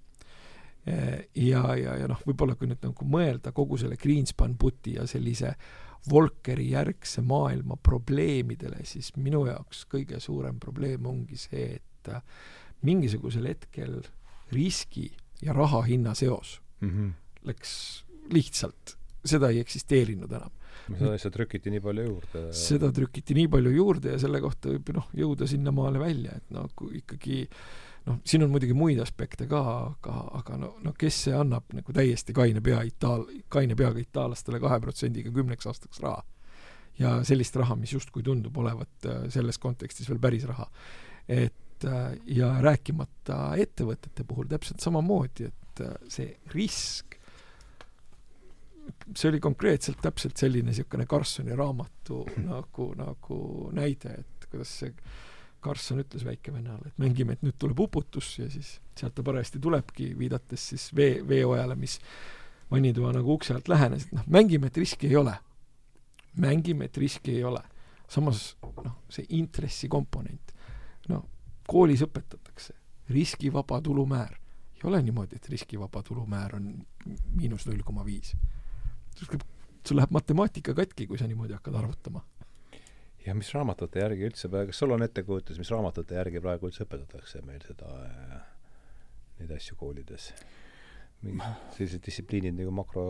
[1.35, 5.55] ja, ja, ja noh, võib-olla kui nüüd nagu mõelda kogu selle Greenspan puti ja sellise
[6.09, 12.11] Volkeri järgse maailma probleemidele, siis minu jaoks kõige suurem probleem ongi see, et
[12.87, 13.98] mingisugusel hetkel
[14.55, 15.11] riski
[15.42, 17.11] ja raha hinna seos mm -hmm.
[17.51, 20.51] läks lihtsalt, seda ei eksisteerinud enam.
[20.88, 22.46] Seda lihtsalt trükiti nii palju juurde?
[22.57, 26.70] seda trükiti nii palju juurde ja selle kohta võib noh, jõuda sinnamaale välja, et noh,
[26.78, 27.44] kui ikkagi
[28.09, 31.94] noh, siin on muidugi muid aspekte ka, aga, aga no, no kes see annab nagu
[31.94, 36.24] täiesti kaine pea itaal-, kaine peaga itaallastele kahe protsendiga kümneks aastaks raha.
[36.98, 40.68] ja sellist raha, mis justkui tundub olevat äh, selles kontekstis veel päris raha.
[41.28, 47.08] et äh, ja rääkimata ettevõtete puhul täpselt samamoodi, et äh, see risk,
[49.16, 53.40] see oli konkreetselt täpselt selline niisugune Karlssoni raamatu nagu, nagu
[53.77, 54.92] näide, et kuidas see
[55.61, 60.12] Karlsson ütles väikevennale, et mängime, et nüüd tuleb uputus ja siis sealt ta parajasti tulebki,
[60.18, 61.98] viidates siis vee, veeojale, mis
[62.70, 65.35] vannitoa nagu ukse alt lähenes, et noh, mängime, et riski ei ole.
[66.38, 67.62] mängime, et riski ei ole.
[68.09, 70.55] samas noh, see intressikomponent,
[71.09, 71.24] no
[71.68, 72.74] koolis õpetatakse,
[73.11, 74.38] riskivaba tulumäär.
[74.79, 76.87] ei ole niimoodi, et riskivaba tulumäär on
[77.35, 78.37] miinus null koma viis.
[79.18, 82.24] Sul läheb matemaatika katki, kui sa niimoodi hakkad arvutama
[83.28, 87.42] ja mis raamatute järgi üldse, kas sul on ettekujutus, mis raamatute järgi praegu üldse õpetatakse
[87.46, 88.40] meil seda äh,,
[89.40, 90.33] neid asju koolides?
[91.18, 93.04] mingid sellised distsipliinid nagu makro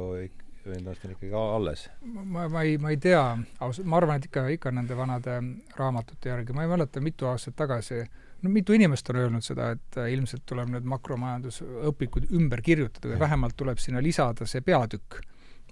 [0.73, 1.89] ennast on ikkagi alles?
[2.03, 3.23] ma, ma ei, ma ei tea,
[3.65, 5.37] ausalt, ma arvan, et ikka, ikka nende vanade
[5.77, 8.01] raamatute järgi, ma ei mäleta, mitu aastat tagasi
[8.43, 13.21] no mitu inimest on öelnud seda, et äh, ilmselt tuleb need makromajandusõpikud ümber kirjutada või
[13.27, 15.21] vähemalt tuleb sinna lisada see peatükk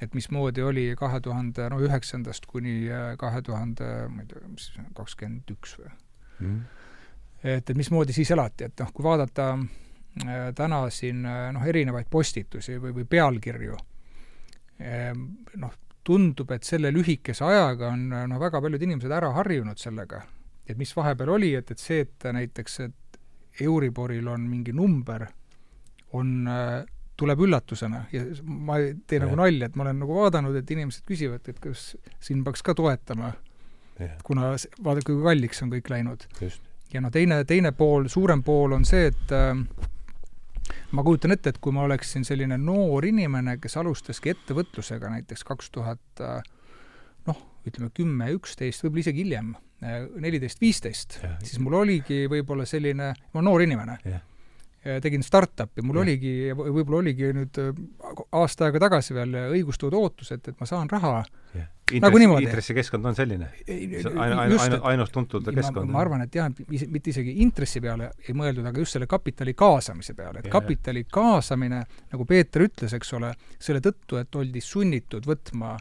[0.03, 4.69] et mismoodi oli kahe tuhande, no üheksandast kuni äh, kahe tuhande, ma ei tea, mis
[4.97, 6.61] kakskümmend üks või mm.?
[7.43, 12.11] et, et mismoodi siis elati, et noh, kui vaadata äh, täna siin äh, noh, erinevaid
[12.13, 13.79] postitusi või, või pealkirju
[14.81, 15.13] äh,,
[15.63, 20.23] noh, tundub, et selle lühikese ajaga on noh, väga paljud inimesed ära harjunud sellega,
[20.69, 23.21] et mis vahepeal oli, et, et see, et näiteks, et
[23.65, 25.25] Euriboril on mingi number,
[26.13, 26.85] on äh,
[27.17, 31.05] tuleb üllatusena ja ma ei tee nagu nalja, et ma olen nagu vaadanud, et inimesed
[31.09, 31.89] küsivad, et kas
[32.23, 33.33] siin peaks ka toetama,
[34.27, 34.53] kuna
[34.85, 36.27] vaadake, kui kalliks on kõik läinud.
[36.93, 39.55] ja noh, teine, teine pool, suurem pool on see, et äh,
[40.93, 45.73] ma kujutan ette, et kui ma oleksin selline noor inimene, kes alustaski ettevõtlusega näiteks kaks
[45.73, 46.41] tuhat äh,
[47.27, 53.15] noh, ütleme kümme, üksteist, võib-olla isegi hiljem, äh, neliteist, viisteist, siis mul oligi võib-olla selline,
[53.17, 54.01] ma olen noor inimene.
[54.05, 54.25] Yeah
[55.03, 56.05] tegin startup'i, mul ja.
[56.05, 57.73] oligi, võib-olla oligi nüüd äh,
[58.39, 61.19] aasta aega tagasi veel õigustatud ootus, et, et ma saan raha
[61.55, 61.73] yeah.
[61.87, 62.47] Intress, nagu niimoodi.
[62.49, 63.49] intressikeskkond on selline?
[63.71, 65.87] ainu, ainu, ainu, ainus tuntud keskkond?
[65.95, 70.17] ma arvan, et jah, mitte isegi intressi peale ei mõeldud, aga just selle kapitali kaasamise
[70.19, 70.55] peale, et yeah.
[70.57, 73.31] kapitali kaasamine, nagu Peeter ütles, eks ole,
[73.63, 75.77] selle tõttu, et oldi sunnitud võtma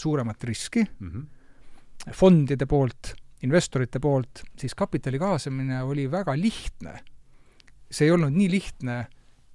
[0.00, 2.14] suuremat riski mm -hmm.
[2.16, 3.12] fondide poolt,
[3.44, 6.96] investorite poolt, siis kapitali kaasamine oli väga lihtne
[7.90, 9.00] see ei olnud nii lihtne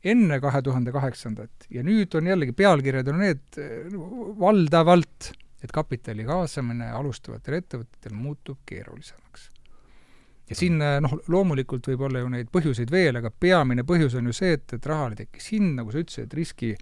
[0.06, 3.60] enne kahe tuhande kaheksandat ja nüüd on jällegi, pealkirjad on need
[4.40, 5.32] valdavalt,
[5.66, 9.50] et kapitali kaasamine alustavatel ettevõtetel muutub keerulisemaks.
[10.50, 14.36] ja siin noh, loomulikult võib olla ju neid põhjuseid veel, aga peamine põhjus on ju
[14.38, 16.76] see, et, et rahale tekkis hind, nagu sa ütlesid, riski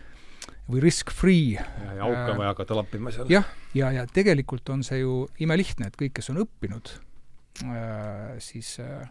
[0.67, 1.55] või risk-free.
[1.55, 3.31] ja, ja auka on vaja hakata lappima seal.
[3.31, 6.95] jah, ja, ja, ja tegelikult on see ju imelihtne, et kõik, kes on õppinud
[7.63, 9.07] äh,, siis äh,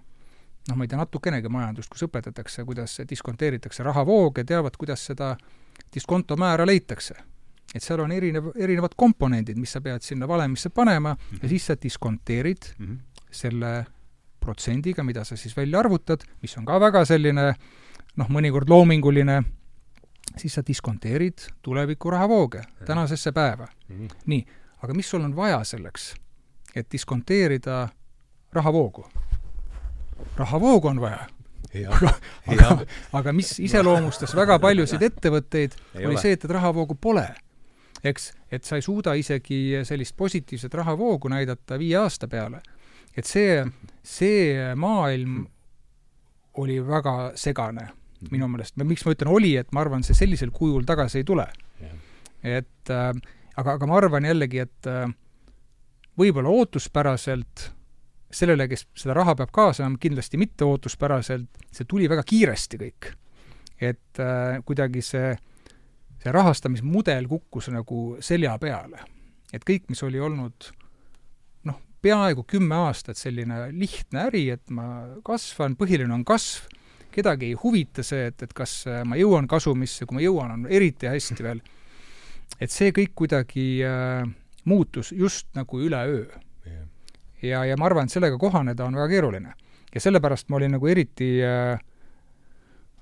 [0.68, 5.34] noh, ma ei tea, natukenegi majandust, kus õpetatakse, kuidas diskonteeritakse rahavooge, teavad, kuidas seda
[5.94, 7.14] diskontomäära leitakse.
[7.74, 11.42] et seal on erinev, erinevad komponendid, mis sa pead sinna valemisse panema mm -hmm.
[11.42, 12.98] ja siis sa diskonteerid mm -hmm.
[13.30, 13.86] selle
[14.40, 17.54] protsendiga, mida sa siis välja arvutad, mis on ka väga selline
[18.16, 19.42] noh, mõnikord loominguline,
[20.36, 23.96] siis sa diskonteerid tuleviku rahavooge tänasesse päeva mm.
[23.96, 24.16] -hmm.
[24.26, 24.46] nii,
[24.82, 26.14] aga mis sul on vaja selleks,
[26.74, 27.88] et diskonteerida
[28.52, 29.06] rahavoogu?
[30.36, 31.26] Rahavoogu on vaja.
[31.88, 32.12] aga,
[32.52, 32.72] aga,
[33.12, 37.24] aga mis iseloomustas väga paljusid ettevõtteid, oli see, et, et rahavoogu pole.
[38.04, 42.60] eks, et sa ei suuda isegi sellist positiivset rahavoogu näidata viie aasta peale.
[43.16, 43.64] et see,
[44.02, 45.46] see maailm
[46.60, 47.88] oli väga segane
[48.30, 51.46] minu meelest, miks ma ütlen oli, et ma arvan, see sellisel kujul tagasi ei tule.
[52.42, 53.10] et äh,
[53.56, 55.06] aga, aga ma arvan jällegi, et äh,
[56.18, 57.70] võib-olla ootuspäraselt
[58.32, 63.12] sellele, kes seda raha peab kaasama, kindlasti mitte ootuspäraselt, see tuli väga kiiresti kõik.
[63.82, 65.32] et äh, kuidagi see,
[66.22, 69.04] see rahastamismudel kukkus nagu selja peale.
[69.52, 70.70] et kõik, mis oli olnud
[71.68, 76.70] noh, peaaegu kümme aastat selline lihtne äri, et ma kasvan, põhiline on kasv,
[77.12, 81.10] kedagi ei huvita see, et, et kas ma jõuan kasumisse, kui ma jõuan, on eriti
[81.10, 81.60] hästi veel,
[82.60, 84.24] et see kõik kuidagi äh,
[84.64, 86.26] muutus just nagu üleöö.
[87.42, 89.54] Ja, ja ma arvan, et sellega kohaneda on väga keeruline.
[89.94, 91.78] ja sellepärast ma olin nagu eriti äh,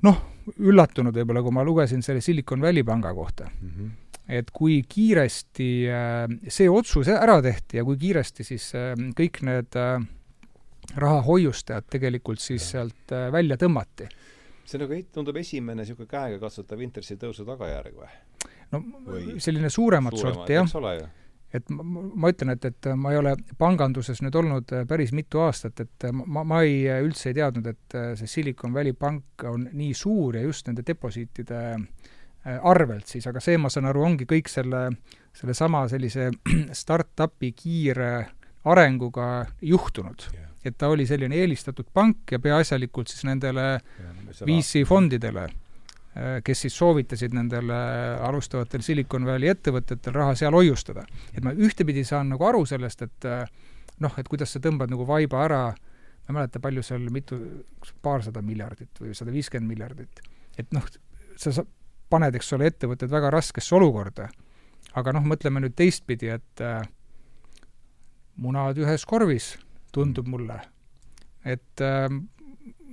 [0.07, 0.23] noh,
[0.59, 3.69] üllatunud võib-olla, kui ma lugesin selle Silicon Valley panga kohta mm.
[3.69, 3.91] -hmm.
[4.41, 9.79] et kui kiiresti äh, see otsus ära tehti ja kui kiiresti siis äh, kõik need
[10.97, 12.71] rahahoiustajad tegelikult siis ja.
[12.71, 14.09] sealt välja tõmmati.
[14.65, 18.11] see nagu tundub esimene niisugune käegakatsutav intressitõusu tagajärg või?
[18.73, 21.11] no või selline suuremat suurema, sorti jah
[21.55, 21.85] et ma,
[22.25, 26.09] ma ütlen, et, et ma ei ole panganduses nüüd olnud äh, päris mitu aastat, et
[26.09, 30.39] äh, ma, ma ei, üldse ei teadnud, et see Silicon Valley pank on nii suur
[30.39, 31.63] ja just nende deposiitide
[32.41, 34.87] arvelt siis, aga see, ma saan aru, ongi kõik selle,
[35.37, 36.31] sellesama sellise
[36.83, 38.13] startup'i kiire
[38.71, 39.27] arenguga
[39.61, 40.31] juhtunud.
[40.33, 43.81] Yeah et ta oli selline eelistatud pank ja peaasjalikult siis nendele
[44.45, 45.60] VC fondidele, äh,
[46.45, 47.77] kes siis soovitasid nendele
[48.27, 51.05] alustavatel Silicon Valley ettevõtetel raha seal hoiustada.
[51.35, 53.45] et ma ühtepidi saan nagu aru sellest, et äh,
[54.01, 57.39] noh, et kuidas sa tõmbad nagu vaiba ära, ma ei mäleta, palju seal, mitu,
[58.03, 60.23] paarsada miljardit või sada viiskümmend miljardit.
[60.59, 60.87] et noh,
[61.37, 61.65] sa, sa
[62.11, 64.29] paned, eks ole, ettevõtted väga raskesse olukorda.
[64.95, 66.83] aga noh, mõtleme nüüd teistpidi, et äh,
[68.37, 69.55] munad ühes korvis
[69.93, 70.61] tundub mulle.
[71.45, 72.09] et äh,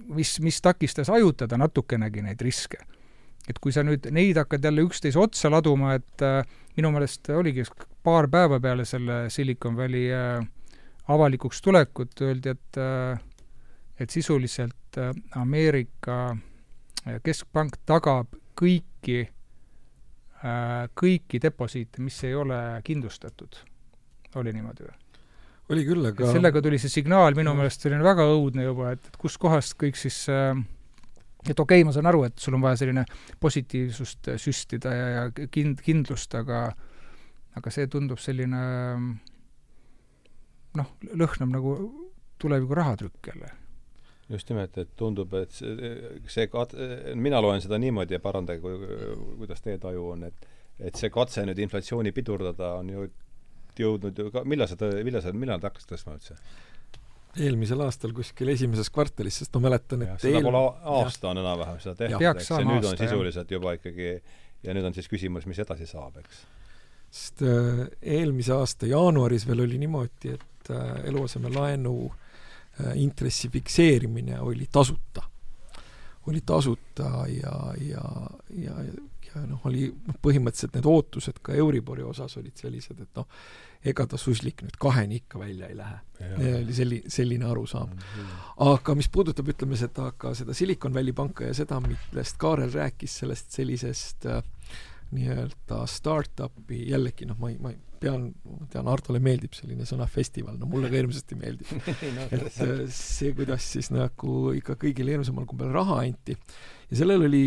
[0.07, 2.79] mis, mis takistas hajutada natukenegi neid riske.
[3.47, 6.41] Et kui sa nüüd neid hakkad jälle üksteise otsa laduma, et äh,
[6.77, 7.65] minu meelest oligi
[8.03, 10.43] paar päeva peale selle Silicon Valley äh,
[11.07, 13.23] avalikuks tulekut öeldi, et äh,
[13.99, 16.19] et sisuliselt äh, Ameerika
[17.07, 23.63] äh, keskpank tagab kõiki äh,, kõiki deposiite, mis ei ole kindlustatud.
[24.35, 24.95] oli niimoodi või?
[25.73, 29.17] oli küll, aga sellega tuli see signaal minu meelest selline väga õudne juba, et, et
[29.19, 30.53] kuskohast kõik siis äh,
[31.53, 33.05] et okei okay,, ma saan aru, et sul on vaja selline
[33.39, 36.67] positiivsust süstida ja, ja kind-, kindlust, aga
[37.57, 38.59] aga see tundub selline
[40.77, 41.77] noh, lõhnab nagu
[42.37, 43.49] tuleviku rahatrükk jälle.
[44.29, 45.93] just nimelt, et tundub, et see,
[46.27, 46.75] see kat-,
[47.15, 48.61] mina loen seda niimoodi ja parandage,
[49.39, 53.07] kuidas teie taju on, et et see katse nüüd inflatsiooni pidurdada on ju
[53.77, 56.37] jõudnud ju ka, millal seda, millal seda, millal ta hakkas tõstma üldse?
[57.37, 60.45] Eelmisel aastal kuskil esimeses kvartalis, sest ma mäletan, et seda eel...
[60.47, 60.61] pole
[60.97, 63.57] aasta on enam-vähem seda tehtud, eks, ja nüüd on aasta, sisuliselt jah.
[63.59, 64.11] juba ikkagi
[64.63, 66.45] ja nüüd on siis küsimus, mis edasi saab, eks?
[67.17, 67.83] sest äh,
[68.17, 75.23] eelmise aasta jaanuaris veel oli niimoodi, et äh, eluasemelaenu äh, intressi fikseerimine oli tasuta.
[76.27, 78.03] oli tasuta ja, ja,
[78.49, 78.93] ja, ja
[79.35, 79.89] noh, oli
[80.23, 83.27] põhimõtteliselt need ootused ka Euribori osas olid sellised, et noh,
[83.87, 85.99] ega ta suslik nüüd kaheni ikka välja ei lähe.
[86.63, 87.97] oli selli-, selline arusaam mm.
[87.97, 88.43] -hmm.
[88.73, 93.17] aga mis puudutab, ütleme seda, ka seda Silicon Valley panka ja seda, millest Kaarel rääkis,
[93.19, 94.43] sellest sellisest äh,
[95.11, 100.07] nii-öelda startup'i, jällegi noh, ma ei, ma ei, pean, ma tean, Hardole meeldib selline sõna
[100.11, 101.69] festival, no mulle ka hirmsasti meeldib
[102.17, 107.27] no, et äh, see, kuidas siis nagu ikka kõigile hirmsamal kombel raha anti ja sellel
[107.29, 107.45] oli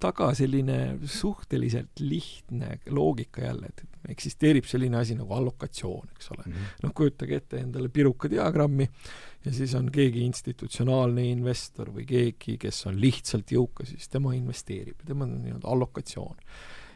[0.00, 6.44] taga selline suhteliselt lihtne loogika jälle, et, eksisteerib selline asi nagu allokatsioon, eks ole.
[6.46, 6.76] Mm -hmm..
[6.82, 8.88] noh, kujutage ette endale piruka diagrammi
[9.44, 15.04] ja siis on keegi institutsionaalne investor või keegi, kes on lihtsalt jõukas, siis tema investeerib
[15.06, 16.36] tema on nii-öelda allokatsioon.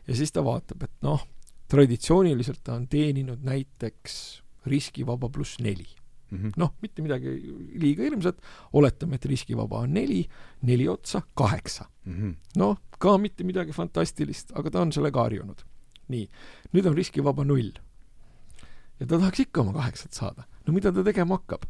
[0.06, 1.26] ja siis ta vaatab, et noh,
[1.68, 5.86] traditsiooniliselt ta on teeninud näiteks riskivaba pluss neli
[6.34, 6.52] mm -hmm.
[6.60, 7.34] noh, mitte midagi
[7.80, 8.40] liiga hirmsat,
[8.72, 10.24] oletame, et riskivaba on neli,
[10.62, 12.34] neli otsa kaheksa mm -hmm..
[12.56, 15.64] noh, ka mitte midagi fantastilist, aga ta on sellega harjunud.
[16.08, 16.28] nii,
[16.72, 17.72] nüüd on riskivaba null.
[19.00, 20.44] ja ta tahaks ikka oma kaheksat saada.
[20.66, 21.64] no mida ta tegema hakkab?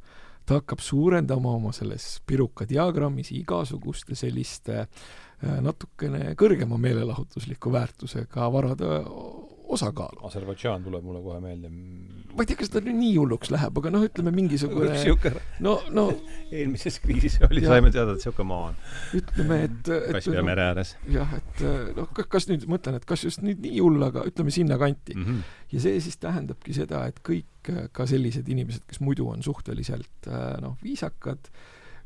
[0.47, 9.01] ta hakkab suurendama oma selles piruka diagrammis igasuguste selliste äh, natukene kõrgema meelelahutusliku väärtusega varade
[9.75, 10.23] osakaalu.
[10.29, 11.71] Aserbaidžaan tuleb mulle kohe meelde.
[12.35, 14.97] ma ei tea, kas ta nüüd nii hulluks läheb, aga noh, ütleme mingisugune
[15.63, 16.07] no, no
[16.51, 18.81] eelmises kriisis oli, saime teada, et niisugune maa on.
[19.21, 20.97] ütleme, et, et Kaspia mere ääres.
[21.15, 21.63] jah, et
[21.95, 25.29] noh, kas nüüd, mõtlen, et kas just nüüd nii hull, aga ütleme sinnakanti mm.
[25.29, 25.55] -hmm.
[25.77, 30.29] ja see siis tähendabki seda, et kõik ka sellised inimesed, kes muidu on suhteliselt
[30.65, 31.53] noh, viisakad,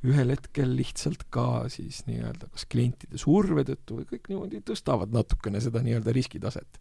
[0.07, 5.61] ühel hetkel lihtsalt ka siis nii-öelda kas klientide surve tõttu või kõik niimoodi tõstavad natukene
[5.63, 6.79] seda nii-öelda riskitaset.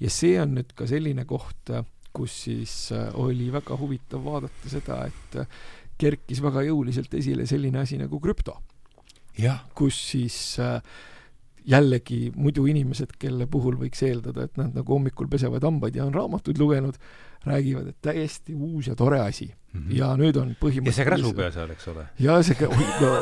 [0.00, 1.72] ja see on nüüd ka selline koht,
[2.14, 5.58] kus siis äh, oli väga huvitav vaadata seda, et äh,
[6.00, 8.56] kerkis väga jõuliselt esile selline asi nagu krüpto.
[9.74, 10.80] kus siis äh,
[11.68, 16.14] jällegi muidu inimesed, kelle puhul võiks eeldada, et nad nagu hommikul pesevad hambaid ja on
[16.14, 16.96] raamatuid lugenud,
[17.44, 19.82] räägivad, et täiesti uus ja tore asi mm.
[19.82, 19.96] -hmm.
[19.98, 22.06] ja nüüd on põhimõtteliselt ja see krasupea seal, eks ole?
[22.24, 23.12] ja see, oi no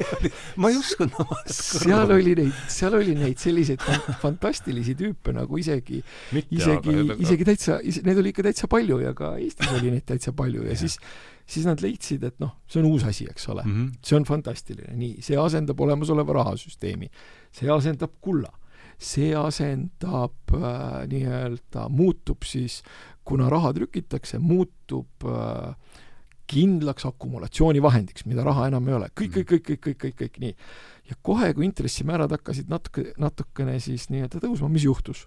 [0.64, 3.84] ma ei uskunud oma seal oli neid, seal oli neid selliseid
[4.24, 6.02] fantastilisi tüüpe nagu isegi,
[6.50, 10.64] isegi, isegi täitsa, neid oli ikka täitsa palju ja ka Eestis oli neid täitsa palju
[10.66, 10.80] ja, ja.
[10.86, 10.98] siis
[11.48, 13.74] siis nad leidsid, et noh, see on uus asi, eks ole mm.
[13.74, 13.98] -hmm.
[14.04, 17.10] see on fantastiline, nii, see asendab olemasoleva rahasüsteemi.
[17.52, 18.52] see asendab kulla.
[18.98, 22.82] see asendab äh, nii-öelda, muutub siis,
[23.24, 25.74] kuna raha trükitakse, muutub äh,
[26.48, 29.08] kindlaks akumulatsioonivahendiks, mida raha enam ei ole.
[29.20, 30.54] kõik, kõik, kõik, kõik, kõik, kõik, kõik nii.
[31.10, 35.26] ja kohe, kui intressimäärad hakkasid natuke, natukene siis nii-öelda tõusma, mis juhtus?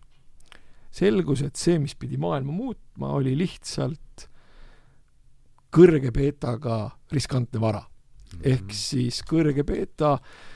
[0.92, 4.26] selgus, et see, mis pidi maailma muutma, oli lihtsalt
[5.72, 8.40] kõrge beetaga riskantne vara mm.
[8.40, 8.50] -hmm.
[8.52, 10.51] ehk siis kõrge beeta äh,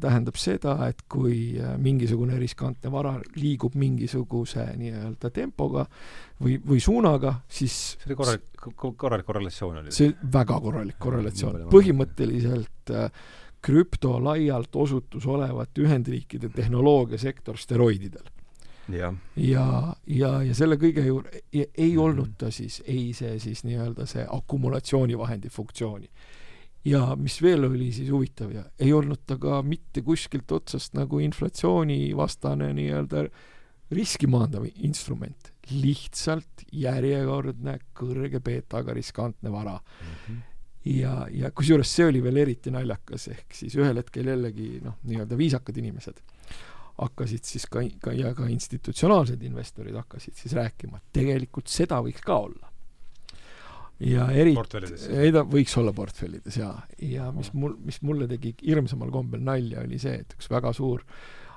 [0.00, 5.84] tähendab seda, et kui äh, mingisugune riskantne vara liigub mingisuguse nii-öelda tempoga
[6.40, 8.64] või, või suunaga, siis see oli korralik,
[8.96, 9.92] korralik korrelatsioon oli?
[9.94, 11.68] see väga korralik korrelatsioon.
[11.74, 13.12] põhimõtteliselt äh,
[13.62, 18.32] krüpto laialt osutus olevat Ühendriikide tehnoloogiasektor steroididel
[18.88, 22.02] ja, ja, ja, ja selle kõige juurde ei, ei mhm.
[22.04, 26.08] olnud ta siis, ei see siis nii-öelda see akumulatsioonivahendi funktsiooni.
[26.84, 31.20] Ja mis veel oli siis huvitav ja ei olnud ta ka mitte kuskilt otsast nagu
[31.24, 33.24] inflatsioonivastane nii-öelda
[33.94, 40.14] riski maandav instrument, lihtsalt järjekordne kõrge beetaga riskantne vara mm.
[40.26, 40.44] -hmm
[40.88, 45.36] ja, ja kusjuures see oli veel eriti naljakas, ehk siis ühel hetkel jällegi noh, nii-öelda
[45.38, 46.22] viisakad inimesed
[46.98, 52.24] hakkasid siis ka, ka ja ka institutsionaalsed investorid hakkasid siis rääkima, et tegelikult seda võiks
[52.24, 52.72] ka olla.
[54.04, 54.82] Ja eriti,
[55.18, 59.82] ei ta võiks olla portfellides jaa, ja mis mul, mis mulle tegi hirmsamal kombel nalja,
[59.82, 61.02] oli see, et üks väga suur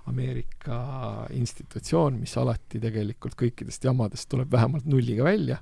[0.10, 5.60] Ameerika institutsioon, mis alati tegelikult kõikidest jamadest tuleb vähemalt nulliga välja.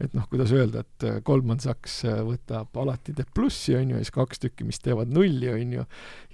[0.00, 3.98] Et noh, kuidas öelda, et äh, Goldman Sachs äh, võtab alati teeb plussi, on ju,
[3.98, 5.84] ja siis kaks tükki, mis teevad nulli, on ju,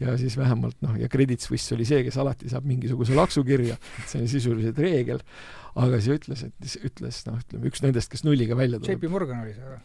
[0.01, 3.75] ja siis vähemalt noh, ja Credit Suisse oli see, kes alati saab mingisuguse laksu kirja,
[4.07, 5.19] see on sisuliselt reegel,
[5.77, 8.97] aga see ütles, et ütles noh, ütleme üks nendest, kes nulliga välja tuleb.
[8.97, 9.83] JP Morgan oli see või?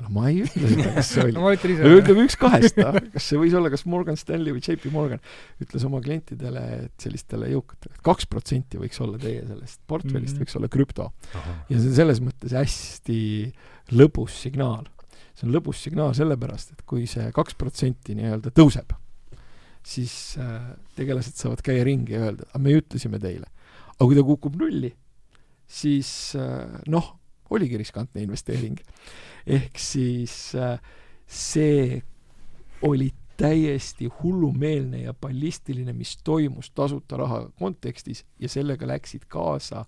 [0.00, 1.52] no ma ei ütle seda, kas see oli no
[1.96, 2.78] ütleme üks kahest,
[3.14, 5.22] kas see võis olla kas Morgan Stanley või JP Morgan,
[5.62, 10.36] ütles oma klientidele, et sellistele jõukatele, et kaks protsenti võiks olla teie sellest portfellist mm,
[10.36, 10.44] -hmm.
[10.44, 11.08] võiks olla krüpto.
[11.70, 13.18] ja see on selles mõttes hästi
[13.96, 14.84] lõbus signaal.
[15.32, 18.92] see on lõbus signaal sellepärast, et kui see kaks protsenti nii-öelda tõuseb,
[19.86, 23.48] siis äh, tegelased saavad käia ringi ja öelda, aga me ütlesime teile.
[23.96, 24.92] aga kui ta kukub nulli,
[25.66, 26.08] siis
[26.38, 27.12] äh, noh,
[27.50, 28.78] oligi riskantne investeering.
[29.46, 30.80] ehk siis äh,
[31.26, 32.02] see
[32.82, 39.84] oli täiesti hullumeelne ja ballistiline, mis toimus tasuta raha kontekstis ja sellega läksid kaasa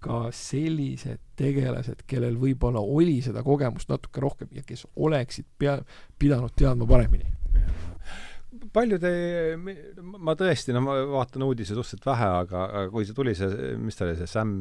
[0.00, 5.76] ka sellised tegelased, kellel võib-olla oli seda kogemust natuke rohkem ja kes oleksid pea,
[6.18, 7.39] pidanud teadma paremini
[8.74, 9.10] palju te,
[10.00, 13.98] ma tõesti, no ma vaatan uudiseid suhteliselt vähe, aga, aga kui see tuli, see, mis
[13.98, 14.54] ta oli, see Sam,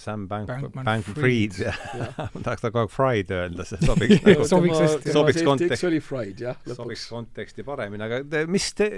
[0.00, 1.78] Sam Bank, Bankman-Fried, jah.
[2.34, 5.14] ma tahaks ta kogu aeg Fried öelda, see sobiks nagu sobiks hästi.
[5.14, 5.88] sobiks konteksti.
[5.90, 6.80] oli Fried, jah, lõpuks.
[6.82, 8.90] sobiks konteksti paremini, aga te, mis te,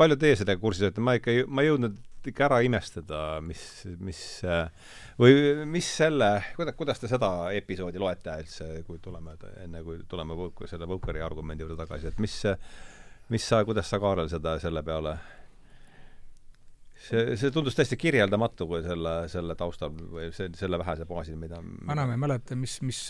[0.00, 2.00] palju teie sellega kursis olete, ma ikka, ma ei jõudnud
[2.30, 3.62] ikka ära imestada, mis,
[4.02, 4.20] mis
[5.20, 10.36] või mis selle, kuidas, kuidas te seda episoodi loete üldse, kui tuleme, enne kui tuleme
[10.38, 12.40] Võuk-, selle Võukari argumendi juurde tagasi, et mis,
[13.32, 15.16] mis sa, kuidas sa, Kaarel, seda selle peale?
[17.02, 21.58] See, see tundus täiesti kirjeldamatu, kui selle, selle taustal või see, selle vähese baasil, mida
[21.58, 23.00] ma enam ei mäleta, mis, mis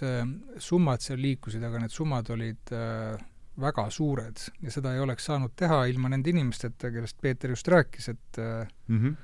[0.64, 3.20] summad seal liikusid, aga need summad olid äh,
[3.60, 8.08] väga suured ja seda ei oleks saanud teha ilma nende inimesteta, kellest Peeter just rääkis,
[8.08, 8.40] et
[8.88, 9.16] mm -hmm.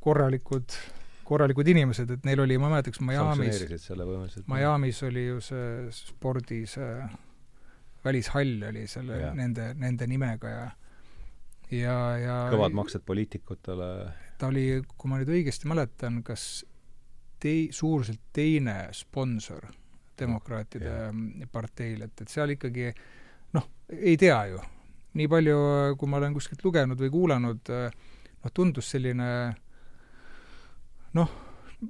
[0.00, 0.76] korralikud,
[1.24, 3.64] korralikud inimesed, et neil oli, ma mäletaks, Miami's,
[4.46, 7.08] Miami's oli ju see spordi see
[8.04, 10.70] välishall oli selle, nende, nende nimega ja
[11.70, 14.12] ja, ja kõvad maksed poliitikutele.
[14.38, 16.64] ta oli, kui ma nüüd õigesti mäletan, kas
[17.40, 19.66] tei-, suuruselt teine sponsor
[20.18, 21.46] demokraatide ja.
[21.52, 23.02] parteil, et, et seal ikkagi äh,
[23.96, 24.60] ei tea ju.
[25.18, 25.58] nii palju,
[25.98, 29.28] kui ma olen kuskilt lugenud või kuulanud, noh, tundus selline
[31.16, 31.30] noh,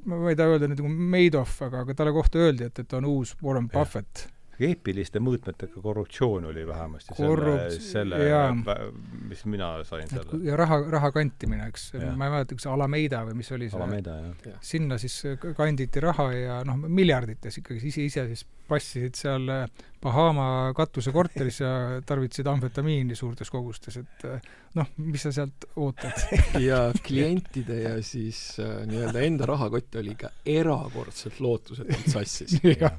[0.07, 3.01] ma ei taha öelda nüüd nagu Madoff, aga, aga talle kohta öeldi, et, et ta
[3.01, 4.29] on uus Warren Buffett.
[4.61, 8.79] Eepiliste mõõtmetega korruptsioon oli vähemasti Korrupt- selle, selle,
[9.29, 13.39] mis mina sain kui- ja raha, raha kantimine, eks, ma ei mäleta, kas Alameda või
[13.43, 14.59] mis oli see, Alameda, jah.
[14.61, 15.21] sinna siis
[15.57, 19.69] kanditi raha ja noh, miljardites ikkagi, ise, ise siis passisid seal äh,
[20.03, 21.71] Bahama katusekorteris ja
[22.07, 24.43] tarvitasid amfetamiini suurtes kogustes, et äh,
[24.77, 26.13] noh, mis sa sealt ootad?
[26.69, 32.59] Ja klientide ja siis äh, nii-öelda enda rahakott oli ikka erakordselt lootusetult sassis.
[32.83, 32.93] Jah.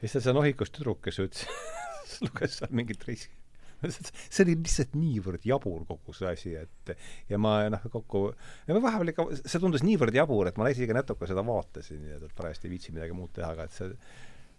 [0.00, 1.46] Ja siis see nohikus tüdruk, kes ütles
[2.24, 3.36] luges seal mingit riski.
[3.80, 6.94] see oli lihtsalt niivõrd jabur kogu see asi, et
[7.30, 8.26] ja ma noh, kokku,
[8.68, 12.18] ja ma vahepeal ikka, see tundus niivõrd jabur, et ma isegi natuke seda vaatasin, nii
[12.18, 13.94] et, et parajasti ei viitsi midagi muud teha, aga et see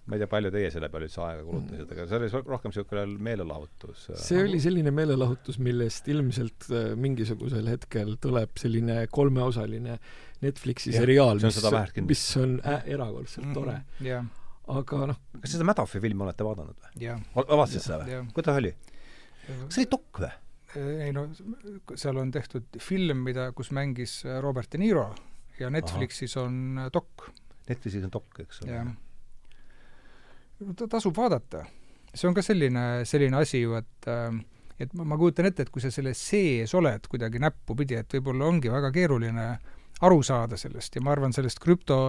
[0.10, 3.04] ma ei tea, palju teie selle peale üldse aega kulutasite, aga see oli rohkem niisugune
[3.30, 4.08] meelelahutus.
[4.24, 10.00] see oli selline meelelahutus, millest ilmselt äh, mingisugusel hetkel tuleb selline kolmeosaline
[10.42, 11.62] Netflixi Jah, seriaal, mis
[12.10, 13.78] mis on ä- erakordselt tore.
[14.02, 14.26] jah,
[14.72, 16.94] aga noh, kas seda Madoffi filmi olete vaadanud või?
[17.04, 17.20] jah.
[17.36, 18.72] vaatasid seda või kuidas oli?
[19.48, 20.32] kas see oli dok või?
[21.08, 21.26] ei no
[22.00, 25.10] seal on tehtud film, mida, kus mängis äh, Robert De Niro
[25.60, 27.28] ja Netflixis on äh, dok,
[27.68, 28.86] Netflixis on dok, eks ole
[30.78, 31.66] ta tasub vaadata.
[32.14, 34.40] see on ka selline, selline asi ju, et äh,
[34.82, 38.48] et ma, ma kujutan ette, et kui sa selle sees oled kuidagi näppupidi, et võib-olla
[38.50, 39.48] ongi väga keeruline
[40.02, 42.08] aru saada sellest ja ma arvan sellest krüpto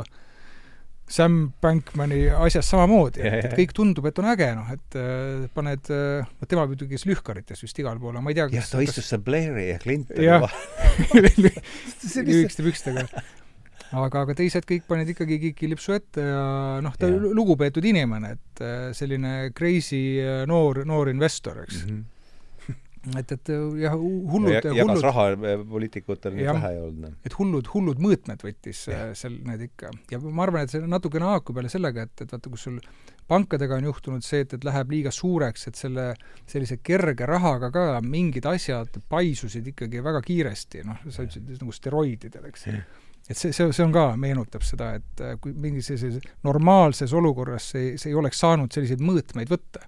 [1.10, 4.96] Sam Bankmani asjast samamoodi, Ja, et, ja, et kõik tundub, et on äge, noh, et
[4.96, 8.70] äh, paned äh,, no tema muidugi käis lühkarites vist igal pool, ma ei tea, jah,
[8.70, 10.56] ta istus seal Blairi ja Clintoni vahel.
[11.12, 13.04] see lihtsalt lühikeste pükstega.
[13.92, 16.46] aga, aga teised kõik panid ikkagi kikilipsu ette ja
[16.84, 17.28] noh, ta yeah.
[17.36, 21.90] lugupeetud inimene, et äh, selline crazy äh, noor, noor investor, eks mm.
[21.90, 22.08] -hmm.
[23.18, 27.00] et, et äh, jah, hullud, ja, jagas hullud, raha eh, poliitikutel nii vähe ei olnud.
[27.06, 27.16] noh.
[27.26, 29.90] et hullud, hullud mõõtmed võttis äh, seal need ikka.
[30.12, 32.80] ja ma arvan, et see natukene haakub jälle sellega, et, et vaata, kus sul
[33.30, 36.08] pankadega on juhtunud see, et, et läheb liiga suureks, et selle
[36.50, 42.50] sellise kerge rahaga ka mingid asjad paisusid ikkagi väga kiiresti, noh, sa ütlesid nagu steroididel,
[42.50, 42.68] eks
[43.30, 47.70] et see, see, see on ka, meenutab seda, et äh, kui mingis sellises normaalses olukorras
[47.74, 49.84] see, see ei oleks saanud selliseid mõõtmeid võtta.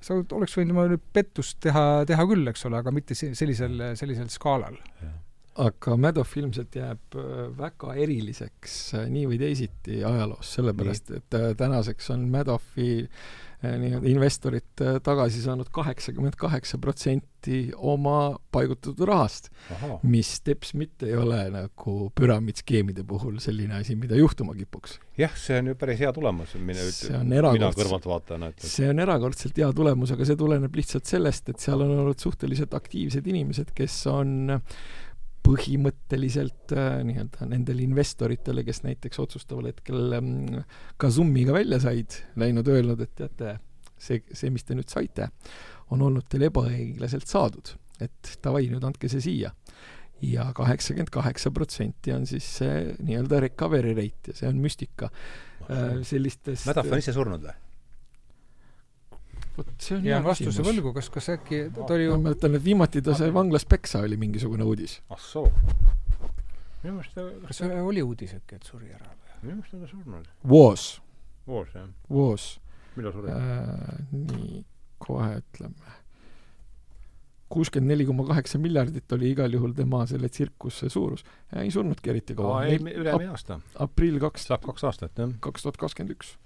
[0.00, 4.30] Sa oleks võinud oma pettust teha, teha küll, eks ole, aga mitte se- sellisel, sellisel
[4.32, 4.78] skaalal.
[5.60, 11.50] aga Madoff ilmselt jääb äh, väga eriliseks äh, nii või teisiti ajaloos, sellepärast et äh,
[11.58, 19.50] tänaseks on Madoffi äh, nii-öelda investorid äh, tagasi saanud kaheksakümmend kaheksa protsenti oma paigutatud rahast,
[20.02, 24.98] mis teps mitte ei ole nagu püramiidskeemide puhul selline asi, mida juhtuma kipuks.
[25.20, 28.72] jah, see on ju päris hea tulemus, on mina kõrvaltvaatajana ütlen.
[28.76, 32.74] see on erakordselt hea tulemus, aga see tuleneb lihtsalt sellest, et seal on olnud suhteliselt
[32.80, 34.50] aktiivsed inimesed, kes on
[35.46, 40.32] põhimõtteliselt äh, nii-öelda nendele investoritele, kes näiteks otsustaval hetkel ähm,
[41.00, 43.56] Kazummiga välja said, läinud öelnud, et teate,
[43.96, 45.30] see, see, mis te nüüd saite,
[45.94, 47.72] on olnud teil ebaõiglaselt saadud,
[48.04, 49.54] et davai, nüüd andke see siia.
[50.20, 55.08] Ja kaheksakümmend kaheksa protsenti on siis see nii-öelda recovery rate ja see on müstika.
[55.70, 57.56] Äh, sellistest Madoff on ise surnud või?
[59.60, 62.64] Vot see on hea vastuse võlgu, kas, kas äkki, ta oli ju ma mäletan, et
[62.64, 64.98] viimati ta sai vanglas peksa, oli mingisugune uudis.
[65.12, 65.46] ah soo.
[66.82, 69.36] minu meelest ta, kas see oli uudis äkki, et suri ära või?
[69.44, 70.34] minu meelest on ta surnud.
[70.50, 70.90] Was,
[71.46, 71.88] koos jah.
[72.10, 72.52] was
[72.96, 73.32] millal suri?
[73.32, 74.62] äh,, nii,
[75.02, 75.96] kohe ütleme.
[77.50, 81.24] kuuskümmend neli koma kaheksa miljardit oli igal juhul tema selle tsirkuse suurus.
[81.56, 82.64] ei surnudki eriti kaua.
[82.66, 83.60] ei, üle-eelmine aasta.
[83.86, 85.34] aprill kaks, saab kaks aastat, jah.
[85.40, 86.36] kaks tuhat kakskümmend üks.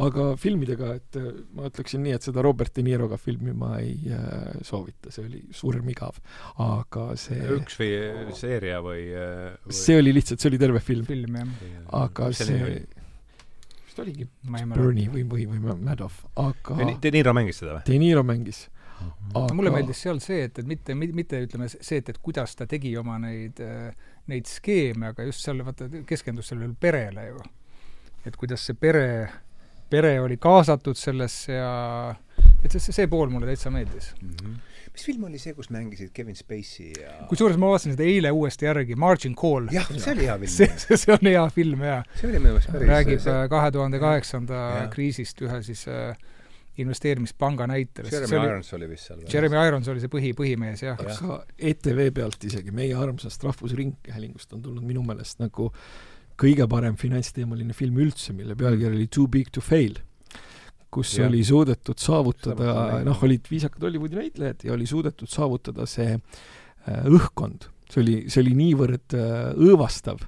[0.00, 3.96] Aga filmidega, et äh, ma ütleksin nii, et seda Robert De Niroga filmi ma ei
[4.08, 6.20] äh, soovita, see oli surmigav.
[6.62, 7.92] aga see, üks või
[8.38, 9.04] seeria või,
[9.66, 11.06] või see oli lihtsalt, see oli terve film.
[11.08, 11.54] film jah,
[12.00, 12.82] aga see oli?,
[13.86, 14.26] vist oligi.
[14.50, 17.86] Bernie või, või, või Madoff, aga De Ni- De Niro mängis seda või?
[17.88, 18.68] De Niro mängis.
[19.34, 22.66] aga mulle meeldis seal see, et, et mitte, mitte ütleme see, et, et kuidas ta
[22.68, 23.60] tegi oma neid,
[24.28, 27.40] neid skeeme, aga just seal vaata keskendus sellele perele ju.
[28.28, 29.06] et kuidas see pere,
[29.90, 31.70] pere oli kaasatud sellesse ja
[32.64, 34.12] et see, see pool mulle täitsa meeldis.
[34.90, 38.68] mis film oli see, kus mängisid Kevin Spacey ja kusjuures ma vaatasin seda eile uuesti
[38.68, 39.70] järgi, Margin Call.
[39.74, 40.56] jah, see oli hea film.
[40.56, 42.02] see, see, see on hea film jaa.
[42.16, 46.14] see oli minu meelest päris räägib äh, kahe tuhande kaheksanda kriisist ühe siis äh,
[46.80, 48.06] investeerimispanga näitel.
[48.12, 49.24] Jeremy Irons oli vist seal.
[49.32, 51.00] Jeremy Irons oli see põhi, põhimees jah.
[51.02, 55.70] Aga ETV pealt isegi, meie armsast Rahvusringhäälingust on tulnud minu meelest nagu
[56.40, 59.98] kõige parem finantsteemaline film üldse, mille pealkiri oli Too big to fail,
[60.90, 61.28] kus ja.
[61.28, 67.68] oli suudetud saavutada noh, olid viisakad Hollywoodi näitlejad ja oli suudetud saavutada see äh, õhkkond,
[67.90, 70.24] see oli, see oli niivõrd äh, õõvastav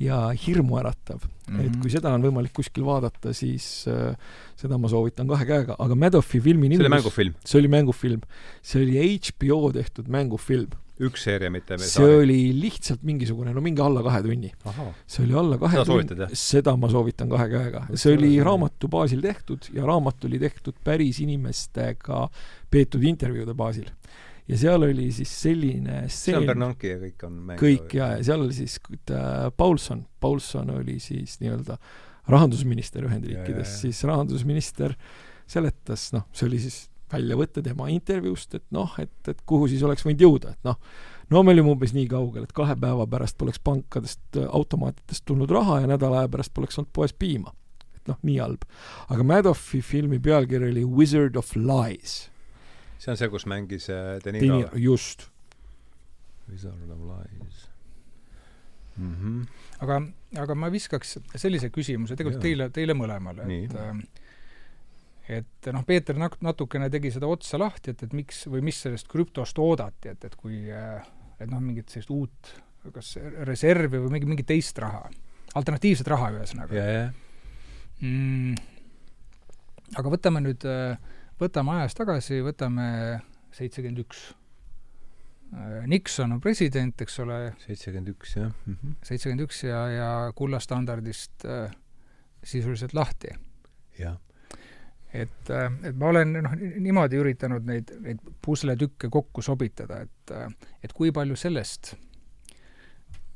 [0.00, 1.28] ja hirmuäratav mm.
[1.56, 1.66] -hmm.
[1.66, 4.16] et kui seda on võimalik kuskil vaadata, siis äh,
[4.56, 7.38] seda ma soovitan kahe käega, aga Madoffi filmi nimi see oli mängufilm?
[7.44, 8.26] see oli mängufilm.
[8.62, 12.14] see oli HBO tehtud mängufilm üks seeria, mitte see saari.
[12.22, 14.52] oli lihtsalt mingisugune, no mingi alla kahe tunni.
[15.04, 17.82] see oli alla kahe seda tunni, seda ma soovitan kahe käega.
[17.94, 22.24] see oli raamatu baasil tehtud ja raamat oli tehtud päris inimestega
[22.72, 23.90] peetud intervjuude baasil.
[24.48, 27.62] ja seal oli siis selline stseen seal Bernanke ja kõik on mänginud.
[27.66, 28.80] kõik ja, ja seal oli siis
[29.12, 31.76] äh, Paulson, Paulson oli siis nii-öelda
[32.32, 34.96] rahandusminister Ühendriikides, siis rahandusminister
[35.46, 40.06] seletas, noh, see oli siis väljavõte tema intervjuust, et noh, et, et kuhu siis oleks
[40.06, 40.78] võinud jõuda, et noh,
[41.30, 45.82] no me olime umbes nii kaugel, et kahe päeva pärast poleks pankadest, automaatidest tulnud raha
[45.84, 47.54] ja nädala aja pärast poleks olnud poes piima.
[47.96, 48.66] et noh, nii halb.
[49.08, 52.28] aga Madoffi filmi pealkiri oli Wizard of Lies.
[52.98, 54.70] see on see, kus mängis äh, De Niro?
[54.74, 55.30] just.
[56.50, 57.66] Wizard of Lies
[58.96, 59.14] mm.
[59.14, 59.46] -hmm.
[59.80, 60.02] aga,
[60.42, 62.48] aga ma viskaks sellise küsimuse tegelikult ja.
[62.48, 64.24] teile, teile mõlemale, et äh,
[65.28, 69.08] et noh, Peeter nat-, natukene tegi seda otsa lahti, et, et miks või mis sellest
[69.10, 72.54] krüptost oodati, et, et kui et noh, mingit sellist uut
[72.94, 73.16] kas
[73.48, 75.08] reservi või mingi, mingit teist raha,
[75.58, 76.90] alternatiivset raha ühesõnaga yeah,.
[76.94, 77.14] Yeah.
[78.04, 78.54] Mm,
[79.98, 80.66] aga võtame nüüd,
[81.40, 82.88] võtame ajas tagasi, võtame
[83.56, 84.26] seitsekümmend üks.
[85.88, 87.38] Nixon on president, eks ole.
[87.62, 88.52] seitsekümmend üks, jah.
[88.66, 88.98] Mhm.
[89.06, 91.72] seitsekümmend üks ja, ja kullastandardist äh,
[92.44, 93.32] sisuliselt lahti.
[93.96, 94.20] jah
[95.12, 100.72] et, äh, et ma olen noh, niimoodi üritanud neid, neid pusletükke kokku sobitada, et, äh,
[100.82, 101.94] et kui palju sellest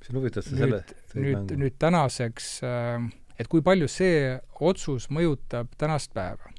[0.01, 0.81] see on huvitav, sa selle
[1.15, 3.07] nüüd, nüüd tänaseks, äh,
[3.41, 6.53] et kui palju see otsus mõjutab tänast päeva.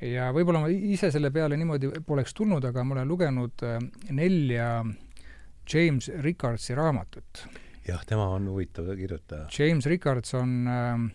[0.00, 3.64] ja võib-olla ma ise selle peale niimoodi poleks tulnud, aga ma olen lugenud
[4.14, 4.84] nelja
[5.68, 7.48] James Rickardsi raamatut.
[7.88, 9.48] jah, tema on huvitav kirjutaja.
[9.58, 11.08] James Rickards on äh,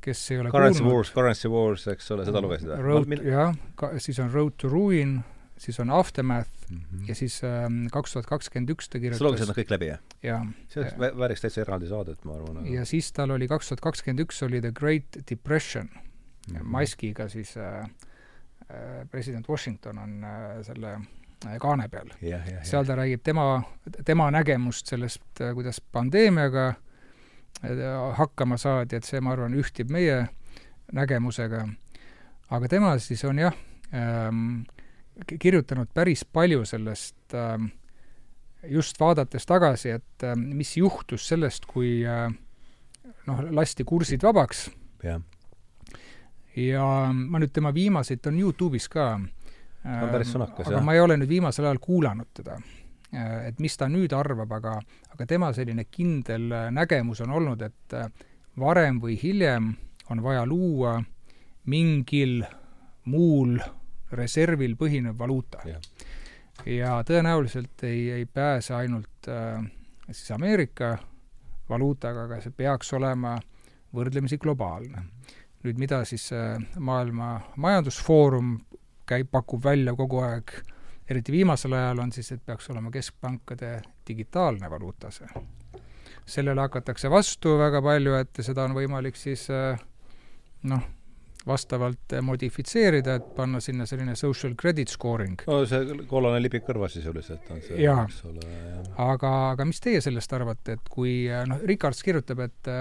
[0.00, 0.96] kes ei ole Currency kuulnud.
[0.96, 3.18] Wars, Currency Wars, eks ole, seda lugesid või?
[3.28, 3.56] Jah,
[4.00, 5.18] siis on Road to Ruin,
[5.60, 7.08] siis on Aftermath mm -hmm.
[7.08, 10.00] ja siis ähm, kaks tuhat kakskümmend üks ta kirjutas sa lugesid nad kõik läbi, jah?
[10.22, 10.46] jaa.
[10.68, 12.68] see oleks vääriks täitsa eraldi saadet, ma arvan aga....
[12.68, 16.62] ja siis tal oli kaks tuhat kakskümmend üks oli The Great Depression mm -hmm.
[16.62, 20.92] maskiga siis äh, äh, president Washington on äh, selle
[21.46, 22.08] äh, kaane peal.
[22.62, 23.62] seal ta räägib tema,
[24.04, 26.76] tema nägemust sellest, äh, kuidas pandeemiaga äh,
[28.16, 30.28] hakkama saadi, et see, ma arvan, ühtib meie
[30.94, 31.66] nägemusega.
[32.50, 33.54] aga tema siis on jah
[33.94, 34.62] ähm,,
[35.38, 37.70] kirjutanud päris palju sellest ähm,
[38.64, 42.30] just vaadates tagasi, et ähm, mis juhtus sellest, kui äh,
[43.26, 44.70] noh, lasti kursid vabaks.
[46.56, 49.12] ja ma nüüd tema viimaseid, ta on Youtube'is ka.
[49.84, 50.78] on päris sõnakas, jah.
[50.78, 52.77] aga ma ei ole nüüd viimasel ajal kuulanud teda Äh,
[53.12, 54.74] et mis ta nüüd arvab, aga,
[55.14, 58.08] aga tema selline kindel äh, nägemus on olnud, et äh,
[58.60, 59.72] varem või hiljem
[60.12, 60.98] on vaja luua
[61.68, 62.42] mingil
[63.08, 63.56] muul
[64.12, 65.62] reservil põhinev valuuta.
[66.66, 69.64] ja tõenäoliselt ei, ei pääse ainult äh,
[70.10, 70.98] siis Ameerika
[71.68, 73.38] valuutaga, aga see peaks olema
[73.94, 75.04] võrdlemisi globaalne.
[75.64, 78.58] nüüd mida siis äh, Maailma Majandusfoorum
[79.06, 80.74] käib, pakub välja kogu aeg äh,
[81.10, 85.28] eriti viimasel ajal on siis, et peaks olema keskpankade digitaalne valuuta see.
[86.26, 89.78] sellele hakatakse vastu väga palju, et seda on võimalik siis eh,
[90.68, 90.82] noh,
[91.48, 95.40] vastavalt modifitseerida, et panna sinna selline social credit scoring.
[95.46, 98.58] no see kollane lipik kõrvas sisuliselt on see, eks ole,
[99.04, 101.14] aga, aga mis teie sellest arvate, et kui
[101.48, 102.74] noh, Ricards kirjutab, et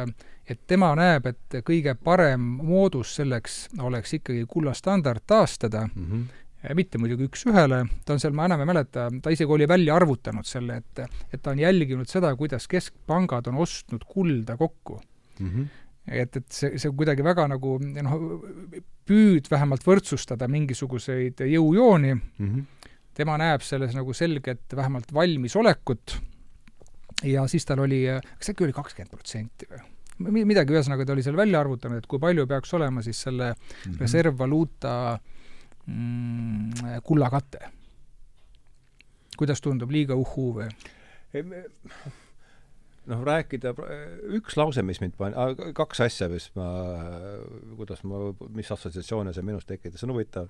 [0.47, 6.43] et tema näeb, et kõige parem moodus selleks oleks ikkagi kullastandard taastada mm, -hmm
[6.75, 10.47] mitte muidugi üks-ühele, ta on seal, ma enam ei mäleta, ta isegi oli välja arvutanud
[10.47, 11.03] selle, et
[11.33, 14.99] et ta on jälginud seda, kuidas keskpangad on ostnud kulda kokku
[15.39, 15.49] mm.
[15.49, 15.67] -hmm.
[16.07, 18.17] et, et see, see kuidagi väga nagu noh,
[19.07, 22.89] püüd vähemalt võrdsustada mingisuguseid jõujooni mm, -hmm.
[23.13, 26.17] tema näeb selles nagu selget vähemalt valmisolekut
[27.23, 28.05] ja siis tal oli,
[28.37, 29.85] kas äkki oli kakskümmend protsenti või?
[30.17, 33.91] midagi, ühesõnaga ta oli seal välja arvutanud, et kui palju peaks olema siis selle mm
[33.91, 33.99] -hmm.
[34.01, 35.36] reservvaluuta äh,
[35.87, 37.59] mm, kullakate.
[39.37, 40.69] kuidas tundub, liiga uhhuu või?
[43.07, 43.73] noh, rääkida,
[44.39, 46.67] üks lause, mis mind pani, kaks asja, mis ma,
[47.77, 50.49] kuidas ma, mis assotsiatsioone see minus tekitas, on huvitav,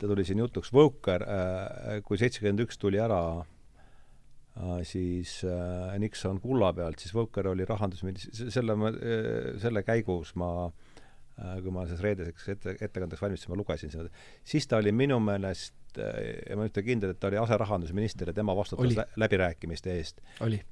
[0.00, 6.42] ta tuli siin jutuks, Volker, äh, kui seitsekümmend üks tuli ära äh, siis äh, Nixon
[6.42, 8.76] kulla pealt, siis Volker oli rahandusminister, selle,
[9.62, 10.83] selle käigus ma äh,
[11.34, 14.10] kui ma selles reedeseks ette, ettekandeks valmistusin, ma lugesin seda,
[14.46, 18.34] siis ta oli minu meelest ja ma nüüd olen kindel, et ta oli aserahandusminister ja
[18.36, 20.20] tema vastutas lä läbirääkimiste eest.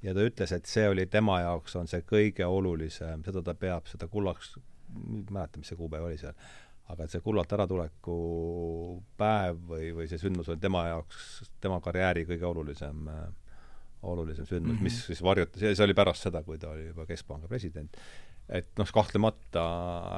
[0.03, 3.87] ja ta ütles, et see oli tema jaoks, on see kõige olulisem, seda ta peab,
[3.91, 4.57] seda kullaks,
[4.95, 6.35] ma ei mäleta, mis see kuupäev oli seal,
[6.93, 8.17] aga et see kullalt äratuleku
[9.19, 13.23] päev või, või see sündmus oli tema jaoks, tema karjääri kõige olulisem äh,
[14.03, 14.83] olulisem sündmus mm, -hmm.
[14.83, 17.97] mis siis varjutas, see oli pärast seda, kui ta oli juba Keskpanga president,
[18.49, 19.65] et noh, kahtlemata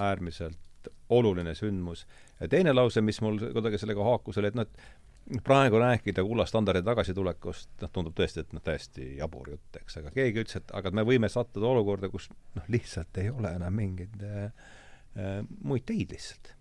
[0.08, 2.06] äärmiselt oluline sündmus.
[2.40, 6.82] ja teine lause, mis mul kuidagi sellega haakus, oli, et noh, et praegu rääkida kullastandardi
[6.84, 10.92] tagasitulekust, noh, tundub tõesti, et noh, täiesti jabur jutt, eks, aga keegi ütles, et aga
[10.92, 14.68] me võime sattuda olukorda, kus noh, lihtsalt ei ole enam mingeid äh,
[15.16, 16.52] äh, muid teid lihtsalt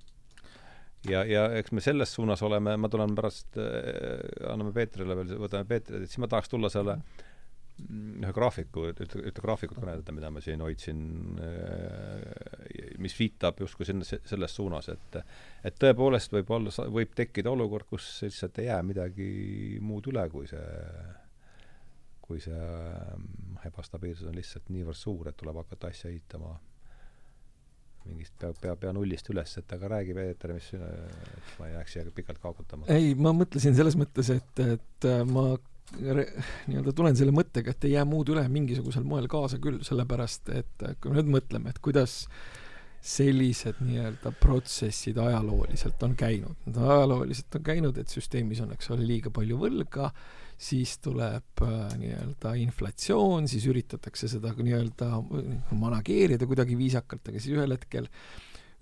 [1.10, 5.68] ja, ja eks me selles suunas oleme, ma tulen pärast äh,, anname Peetrile veel, võtame
[5.68, 7.33] Peetrile, et siis ma tahaks tulla selle mm,
[7.82, 11.00] ühe graafiku, ühte, ühte graafikut kõneleda, mida ma siin hoidsin
[11.42, 15.18] äh,, mis viitab justkui sinna, selles suunas, et
[15.66, 19.30] et tõepoolest võib olla, võib tekkida olukord, kus lihtsalt ei jää midagi
[19.82, 20.68] muud üle, kui see
[22.24, 26.54] kui see äh, ebastabiilsus on lihtsalt niivõrd suur, et tuleb hakata asja ehitama
[28.08, 31.76] mingist pea, pea, pea nullist üles, et aga räägi, Peeter, mis sina, et ma ei
[31.78, 32.88] jääks siia pikalt kaagutama.
[32.92, 35.54] ei, ma mõtlesin selles mõttes, et, et äh, ma
[35.94, 40.86] nii-öelda tulen selle mõttega, et ei jää muud üle mingisugusel moel kaasa küll, sellepärast et
[40.86, 42.24] äh, kui me nüüd mõtleme, et kuidas
[43.04, 46.56] sellised nii-öelda protsessid ajalooliselt on käinud.
[46.70, 50.08] Nad ajalooliselt on käinud, et süsteemis on, eks ole, liiga palju võlga,
[50.64, 55.12] siis tuleb äh, nii-öelda inflatsioon, siis üritatakse seda nii-öelda
[55.76, 58.10] manageerida kuidagi viisakalt, aga siis ühel hetkel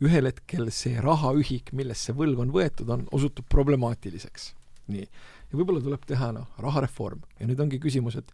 [0.02, 4.54] ühel hetkel see rahaühik, millest see võlg on võetud, on, osutub problemaatiliseks.
[4.92, 5.06] nii.
[5.52, 8.32] Ja võib-olla tuleb teha noh, rahareform ja nüüd ongi küsimus, et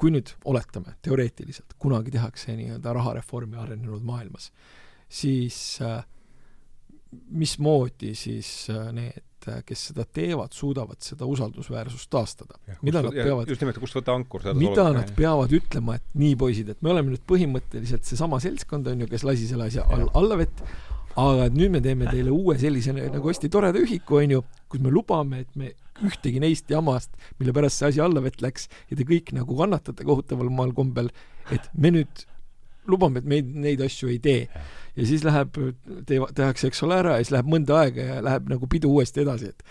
[0.00, 4.50] kui nüüd oletame, teoreetiliselt, kunagi tehakse nii-öelda rahareformi arenenud maailmas,
[5.08, 6.00] siis äh,
[7.30, 12.58] mismoodi siis äh, need Äh, kes seda teevad, suudavad seda usaldusväärsust taastada.
[12.82, 15.00] mida nad peavad just nimelt, kust võtta ankur mida olema.
[15.00, 19.08] nad peavad ütlema, et nii, poisid, et me oleme nüüd põhimõtteliselt seesama seltskond, on ju,
[19.08, 20.60] kes lasi selle asja all, alla vett,
[21.16, 24.82] aga et nüüd me teeme teile uue sellise nagu hästi toreda ühiku, on ju, kus
[24.82, 25.74] me lubame, et me
[26.06, 30.06] ühtegi neist jamast, mille pärast see asi alla vett läks ja te kõik nagu kannatate
[30.06, 31.10] kohutaval maal kombel,
[31.52, 32.24] et me nüüd
[32.90, 35.56] lubame, et me neid asju ei tee ja siis läheb,
[36.08, 39.24] tee-, tehakse, eks ole, ära ja siis läheb mõnda aega ja läheb nagu pidu uuesti
[39.26, 39.66] edasi, et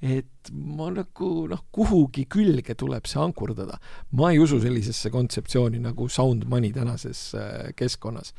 [0.00, 3.76] et ma nagu noh, kuhugi külge tuleb see ankurdada.
[4.16, 8.32] ma ei usu sellisesse kontseptsiooni nagu sound money tänases äh, keskkonnas.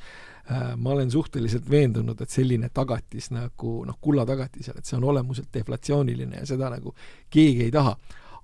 [0.49, 5.05] Äh, ma olen suhteliselt veendunud, et selline tagatis nagu noh, kulla tagatisel, et see on
[5.11, 6.95] olemuselt deflatsiooniline ja seda nagu
[7.29, 7.93] keegi ei taha.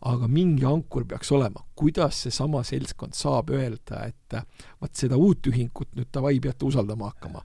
[0.07, 4.35] Aga mingi ankur peaks olema, kuidas seesama seltskond saab öelda, et
[4.77, 7.41] vaat seda uut ühingut nüüd davai, peate usaldama hakkama?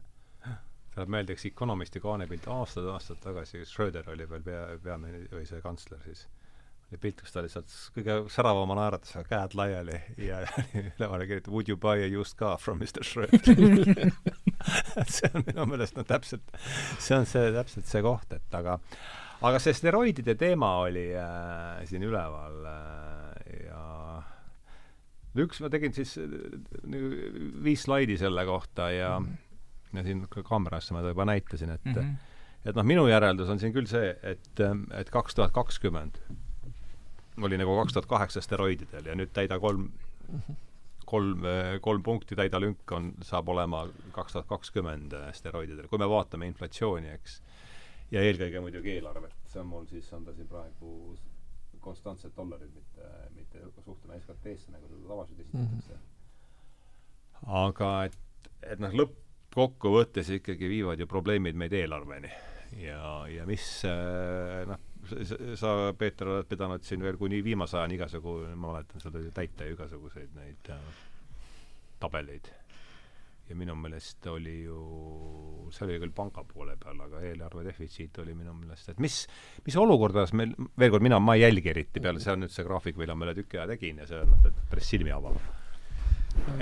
[0.92, 6.02] Tuleb meelde üks Economisti kaanepilt aastaid-aastaid tagasi, Schröder oli veel pea, peamine või see kantsler
[6.04, 6.26] siis,
[7.00, 10.42] pilt, kus ta lihtsalt kõige säravama naeratusega käed laiali ja
[10.98, 14.12] ülevale kirjutab Would you buy a used car from Mr Schröder
[15.14, 16.44] see on minu meelest no täpselt,
[16.98, 18.78] see on see, täpselt see koht, et aga
[19.42, 23.86] aga see steroidide teema oli äh, siin üleval äh, ja
[25.42, 26.28] üks, ma tegin siis äh,
[27.64, 29.48] viis slaidi selle kohta ja mm -hmm
[29.92, 32.14] ja siin kaamerasse ma juba näitasin, et mm -hmm.
[32.64, 34.60] et noh, minu järeldus on siin küll see, et,
[35.00, 36.20] et kaks tuhat kakskümmend
[37.40, 39.88] oli nagu kaks tuhat kaheksa steroididel ja nüüd täida kolm
[41.12, 41.46] kolm,
[41.80, 43.84] kolm punkti täida lünk on, saab olema
[44.16, 47.40] kaks tuhat kakskümmend steroididel, kui me vaatame inflatsiooni, eks,
[48.14, 51.16] ja eelkõige muidugi eelarvet, see on mul siis, on ta siin praegu
[51.82, 55.98] konstantsed dollarid, mitte, mitte suhtena SKT-sse, nagu seda tavaliselt esitatakse mm.
[55.98, 57.50] -hmm.
[57.64, 59.18] aga et, et noh, lõpp,
[59.52, 62.30] kokkuvõttes ikkagi viivad ju probleemid meid eelarveni.
[62.80, 63.66] ja, ja mis
[64.70, 64.78] noh,
[65.58, 69.68] sa, Peeter, oled pidanud siin veel kuni viimase ajani igasugu, ma mäletan, sul oli täita
[69.70, 70.82] igasuguseid neid äh,
[72.02, 72.50] tabeleid.
[73.50, 74.76] ja minu meelest oli ju,
[75.74, 79.16] see oli küll panga poole peal, aga eelarve defitsiit oli minu meelest, et mis,
[79.66, 82.64] mis olukordas meil, veel kord, mina, ma ei jälgi eriti peale, see on nüüd see
[82.64, 85.36] graafik, mille ma üle tüki aja tegin ja see on päris silmi avav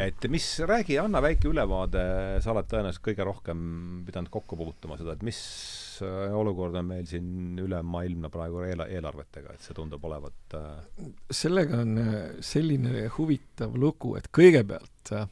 [0.00, 2.02] et mis, räägi, anna väike ülevaade,
[2.42, 3.60] sa oled tõenäoliselt kõige rohkem
[4.06, 5.38] pidanud kokku puutuma seda, et mis
[6.02, 11.04] olukord on meil siin ülemaailmne praegu eela-, eelarvetega, et see tundub olevat äh...
[11.42, 15.28] sellega on äh, selline huvitav lugu, et kõigepealt äh,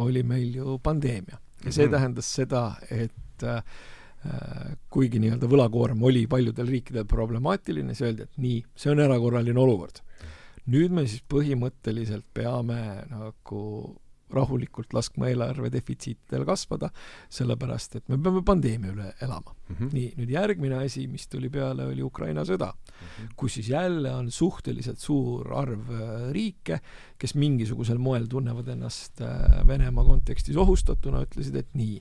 [0.00, 1.96] oli meil ju pandeemia ja see mm -hmm.
[1.96, 3.62] tähendas seda, et äh,
[4.92, 10.02] kuigi nii-öelda võlakoorem oli paljudel riikidel problemaatiline, siis öeldi, et nii, see on erakorraline olukord
[10.70, 12.80] nüüd me siis põhimõtteliselt peame
[13.10, 13.62] nagu
[14.34, 16.90] rahulikult laskma eelarve defitsiitidel kasvada,
[17.32, 19.76] sellepärast et me peame pandeemia üle elama mm.
[19.76, 19.92] -hmm.
[19.96, 23.32] nii, nüüd järgmine asi, mis tuli peale, oli Ukraina sõda mm, -hmm.
[23.36, 26.80] kus siis jälle on suhteliselt suur arv äh, riike,
[27.18, 32.00] kes mingisugusel moel tunnevad ennast äh, Venemaa kontekstis ohustatuna, ütlesid, et nii,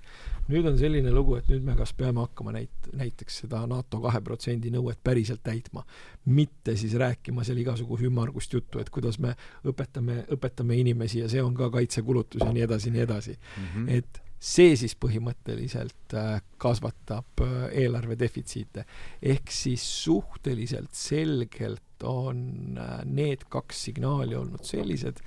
[0.49, 4.21] nüüd on selline lugu, et nüüd me kas peame hakkama näit-, näiteks seda NATO kahe
[4.25, 5.85] protsendi nõuet päriselt täitma,
[6.33, 9.35] mitte siis rääkima seal igasugu ümmargust juttu, et kuidas me
[9.67, 13.69] õpetame, õpetame inimesi ja see on ka kaitsekulutus ja nii edasi, nii edasi mm.
[13.75, 13.93] -hmm.
[13.99, 18.85] et see siis põhimõtteliselt äh, kasvatab äh, eelarve defitsiite.
[19.21, 25.19] ehk siis suhteliselt selgelt on äh, need kaks signaali olnud sellised,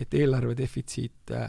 [0.00, 1.48] et eelarve defitsiite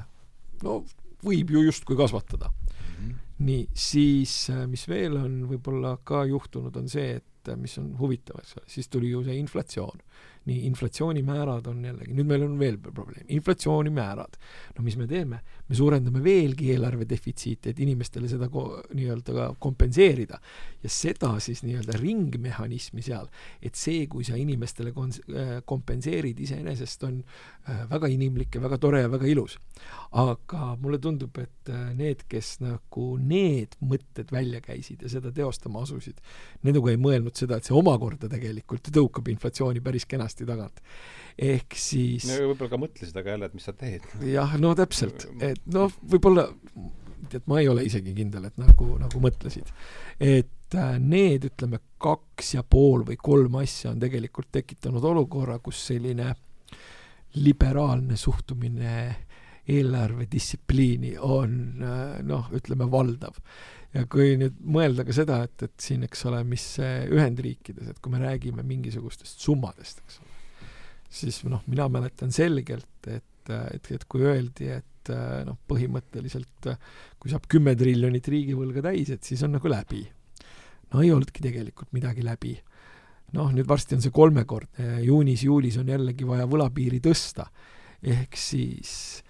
[0.63, 0.83] no
[1.25, 2.93] võib ju justkui kasvatada mm.
[2.95, 3.15] -hmm.
[3.47, 4.35] nii, siis
[4.67, 8.87] mis veel on võib-olla ka juhtunud, on see, et mis on huvitav, eks ole, siis
[8.87, 10.01] tuli ju see inflatsioon
[10.49, 14.37] nii inflatsioonimäärad on jällegi, nüüd meil on veel probleem, inflatsioonimäärad.
[14.77, 15.41] no mis me teeme?
[15.69, 20.39] me suurendame veelgi eelarve defitsiiti, et inimestele seda ko-, nii-öelda ka kompenseerida.
[20.83, 23.27] ja seda siis nii-öelda ringmehhanismi seal,
[23.61, 28.79] et see, kui sa inimestele kons-, äh, kompenseerid, iseenesest on äh, väga inimlik ja väga
[28.81, 29.59] tore ja väga ilus.
[30.11, 35.83] aga mulle tundub, et äh, need, kes nagu need mõtted välja käisid ja seda teostama
[35.85, 36.17] asusid,
[36.63, 40.79] need nagu ei mõelnud seda, et see omakorda tegelikult tõukab inflatsiooni päris kenasti tagant
[41.39, 44.07] ehk siis no võib-olla ka mõtlesid, aga jälle, et mis sa teed.
[44.27, 46.49] jah, no täpselt, et noh, võib-olla,
[47.31, 49.71] tead, ma ei ole isegi kindel, et nagu, nagu mõtlesid.
[50.19, 55.81] et äh, need, ütleme, kaks ja pool või kolm asja on tegelikult tekitanud olukorra, kus
[55.91, 56.33] selline
[57.39, 58.93] liberaalne suhtumine
[59.69, 63.37] eelarvedistsipliini on äh, noh, ütleme valdav.
[63.93, 68.11] ja kui nüüd mõelda ka seda, et, et siin, eks ole, mis Ühendriikides, et kui
[68.13, 70.28] me räägime mingisugustest summadest, eks ole,
[71.09, 75.11] siis noh, mina mäletan selgelt, et, et, et kui öeldi, et
[75.47, 76.69] noh, põhimõtteliselt
[77.19, 80.03] kui saab kümme triljonit riigivõlga täis, et siis on nagu läbi.
[80.93, 82.53] no ei olnudki tegelikult midagi läbi.
[83.33, 87.49] noh, nüüd varsti on see kolmekordne, juunis-juulis on jällegi vaja võlapiiri tõsta,
[88.01, 89.23] ehk siis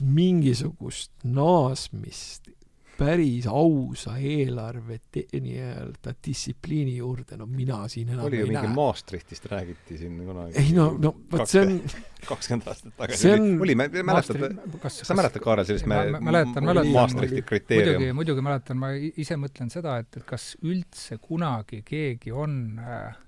[0.00, 2.50] mingisugust naasmist
[2.98, 8.74] päris ausa eelarve nii-öelda distsipliini juurde, no mina siin enam oli ju mingi näe.
[8.74, 10.58] Maastrichtist räägiti siin kunagi.
[10.62, 11.74] ei no, no vot see on
[12.28, 13.48] kakskümmend aastat tagasi on...
[13.66, 14.44] oli, mäletad,
[14.88, 16.92] sa mäletad, Kaarel, sellist me, mäletan, mäletan.
[16.92, 17.94] Maastrichti kriteerium?
[17.94, 23.18] muidugi, muidugi mäletan, ma ise mõtlen seda, et, et kas üldse kunagi keegi on äh,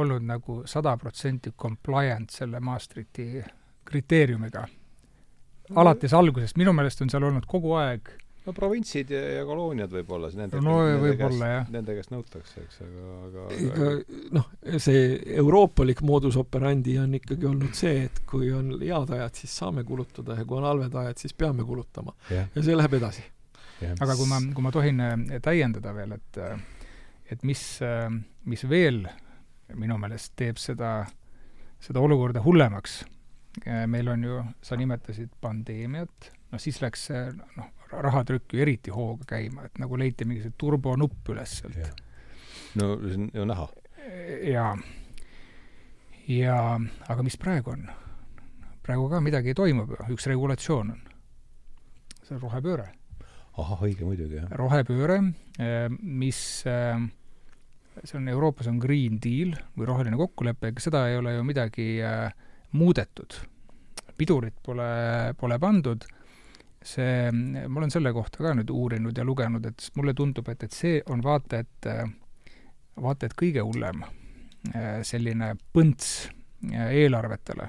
[0.00, 3.44] olnud nagu sada protsenti compliant selle Maastrichti
[3.84, 4.66] kriteeriumiga
[5.80, 8.10] alates algusest, minu meelest on seal olnud kogu aeg
[8.44, 11.68] no provintsid ja, ja kolooniad võib-olla, nende no võib-olla jah.
[11.72, 13.90] Nende käest nõutakse, eks, aga, aga ega
[14.36, 14.50] noh,
[14.82, 15.06] see
[15.38, 20.38] euroopalik moodus operandi on ikkagi olnud see, et kui on head ajad, siis saame kulutada
[20.40, 22.14] ja kui on halved ajad, siis peame kulutama.
[22.30, 22.50] Yeah..
[22.54, 23.24] ja see läheb edasi.
[23.84, 26.54] aga kui ma, kui ma tohin äh, täiendada veel, et äh,
[27.32, 28.06] et mis, äh,
[28.44, 29.02] mis veel
[29.74, 30.98] minu meelest teeb seda,
[31.82, 33.00] seda olukorda hullemaks,
[33.88, 37.22] meil on ju, sa nimetasid pandeemiat, noh siis läks see
[37.58, 42.02] noh, rahatrükk ju eriti hooga käima, et nagu leiti mingi see turbonupp üles sealt.
[42.78, 43.66] no see on ju näha.
[44.52, 44.74] jaa.
[46.30, 46.58] ja
[47.10, 47.88] aga mis praegu on?
[48.86, 51.02] praegu ka midagi toimub ju, üks regulatsioon on.
[52.22, 52.88] see on rohepööre.
[53.58, 54.56] ahah, õige muidugi, jah.
[54.62, 55.20] rohepööre,
[55.58, 56.40] eh, mis
[56.70, 57.02] eh,
[58.02, 61.88] see on, Euroopas on Green Deal või roheline kokkulepe, ega seda ei ole ju midagi
[62.02, 62.30] äh,
[62.74, 63.42] muudetud.
[64.14, 64.84] pidurit pole,
[65.38, 66.04] pole pandud
[66.84, 67.32] see,
[67.68, 71.00] ma olen selle kohta ka nüüd uurinud ja lugenud, et mulle tundub, et, et see
[71.10, 71.88] on vaata et,
[73.00, 76.28] vaata et kõige hullem äh, selline põnts
[76.72, 77.68] äh, eelarvetele.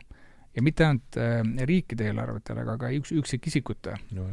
[0.55, 4.27] ja mitte ainult äh, riikide eelarvetele, aga ka üks, üksikisikute no,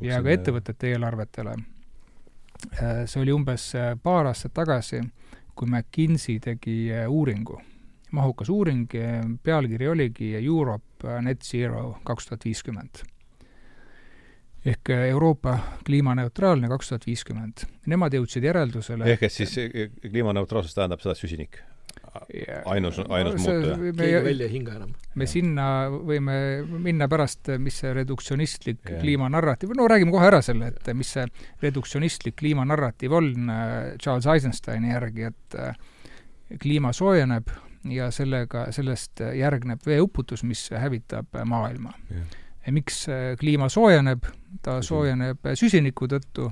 [0.00, 1.56] ja ka ettevõtete eelarvetele.
[3.06, 3.72] see oli umbes
[4.02, 5.00] paar aastat tagasi,
[5.54, 7.58] kui McKinsey tegi uuringu,
[8.14, 8.86] mahukas uuring,
[9.42, 13.02] pealkiri oligi Europe Net Zero kaks tuhat viiskümmend
[14.66, 17.66] ehk äh, Euroopa kliimaneutraalne kaks tuhat viiskümmend.
[17.90, 21.62] Nemad jõudsid järeldusele ehk et siis äh, kliimaneutraalsus tähendab seda süsinik?
[22.68, 23.76] ainus, ainus muutuja?
[23.96, 24.90] keegi välja ei hinga enam.
[25.16, 26.34] me sinna võime
[26.68, 29.00] minna pärast, mis see reduktsionistlik yeah.
[29.00, 31.24] kliimanarratiiv, no räägime kohe ära selle, et mis see
[31.64, 37.48] reduktsionistlik kliimanarratiiv on äh, Charles Eisensteini järgi, et kliima soojeneb
[37.88, 44.26] ja sellega, sellest järgneb veeuputus, mis hävitab maailma yeah miks äh, kliima soojeneb,
[44.62, 46.50] ta soojeneb äh, süsiniku tõttu,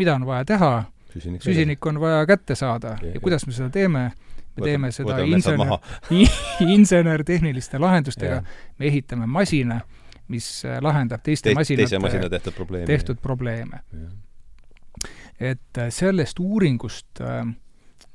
[0.00, 0.72] mida on vaja teha,
[1.12, 2.96] süsinik, süsinik on vaja kätte saada.
[3.02, 4.10] Ja, ja kuidas me seda teeme,
[4.56, 5.76] me teeme seda insener,
[6.76, 8.40] insener-tehniliste lahendustega,
[8.78, 9.80] me ehitame masina,
[10.30, 12.86] mis äh, lahendab teiste Te, masinate teise masina tehtud probleemi.
[12.86, 13.82] tehtud probleeme.
[15.40, 17.44] et äh, sellest uuringust äh,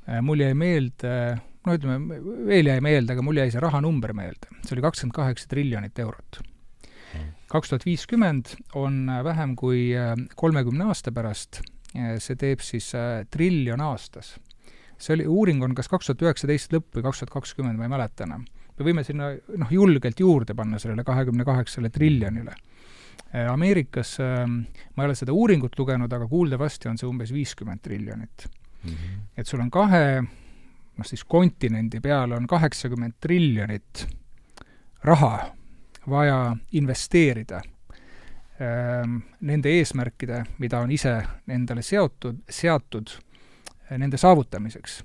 [0.08, 1.36] äh, mul jäi meelde,
[1.66, 4.50] no ütleme, veel jäi meelde, aga mul jäi see rahanumber meelde.
[4.62, 6.42] see oli kakskümmend kaheksa triljonit eurot.
[7.52, 9.88] Kaks tuhat viiskümmend on vähem kui
[10.36, 11.62] kolmekümne aasta pärast,
[11.92, 12.90] see teeb siis
[13.30, 14.36] triljon aastas.
[14.98, 17.92] see oli, uuring on kas kaks tuhat üheksateist lõpp või kaks tuhat kakskümmend, ma ei
[17.92, 18.44] mäleta enam.
[18.78, 22.56] me võime sinna noh, julgelt juurde panna sellele kahekümne kaheksale triljonile
[23.34, 24.60] Äh, Ameerikas, ähm,
[24.94, 28.90] ma ei ole seda uuringut lugenud, aga kuuldavasti on see umbes viiskümmend triljonit mm.
[28.90, 29.16] -hmm.
[29.36, 30.22] et sul on kahe,
[30.96, 34.06] noh siis kontinendi peal on kaheksakümmend triljonit
[35.04, 35.55] raha
[36.10, 37.60] vaja investeerida
[38.60, 43.12] ähm, nende eesmärkide, mida on ise endale seotud, seatud
[43.90, 45.00] äh, nende saavutamiseks.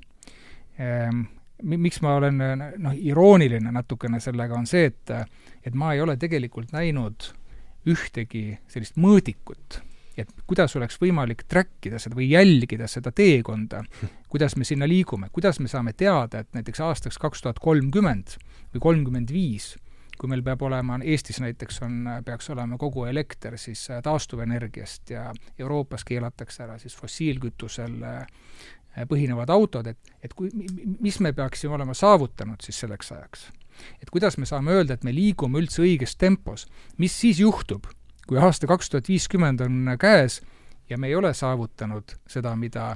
[0.82, 1.26] Ähm,
[1.62, 2.40] miks ma olen
[2.82, 5.14] noh, irooniline natukene sellega, on see, et
[5.62, 7.28] et ma ei ole tegelikult näinud
[7.90, 9.80] ühtegi sellist mõõdikut,
[10.18, 13.84] et kuidas oleks võimalik track ida seda või jälgida seda teekonda,
[14.30, 18.38] kuidas me sinna liigume, kuidas me saame teada, et näiteks aastaks kaks tuhat kolmkümmend
[18.74, 19.76] või kolmkümmend viis,
[20.22, 21.96] kui meil peab olema, Eestis näiteks on,
[22.26, 28.28] peaks olema kogu elekter siis äh, taastuvenergiast ja Euroopas keelatakse ära siis fossiilkütusel äh,
[29.10, 30.52] põhinevad autod, et, et kui,
[31.02, 33.48] mis me peaksime olema saavutanud siis selleks ajaks?
[34.04, 36.68] Et kuidas me saame öelda, et me liigume üldse õiges tempos,
[37.02, 37.88] mis siis juhtub,
[38.28, 40.42] kui aasta kaks tuhat viiskümmend on käes
[40.90, 42.92] ja me ei ole saavutanud seda, mida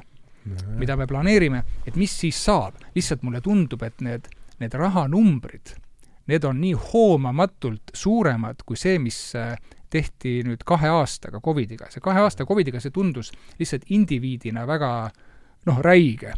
[0.77, 2.77] mida me planeerime, et mis siis saab?
[2.95, 4.27] lihtsalt mulle tundub, et need,
[4.61, 5.73] need rahanumbrid,
[6.27, 9.55] need on nii hoomamatult suuremad kui see, mis äh,
[9.89, 11.89] tehti nüüd kahe aastaga Covidiga.
[11.89, 14.91] see kahe aasta Covidiga, see tundus lihtsalt indiviidina väga
[15.65, 16.33] noh, räige.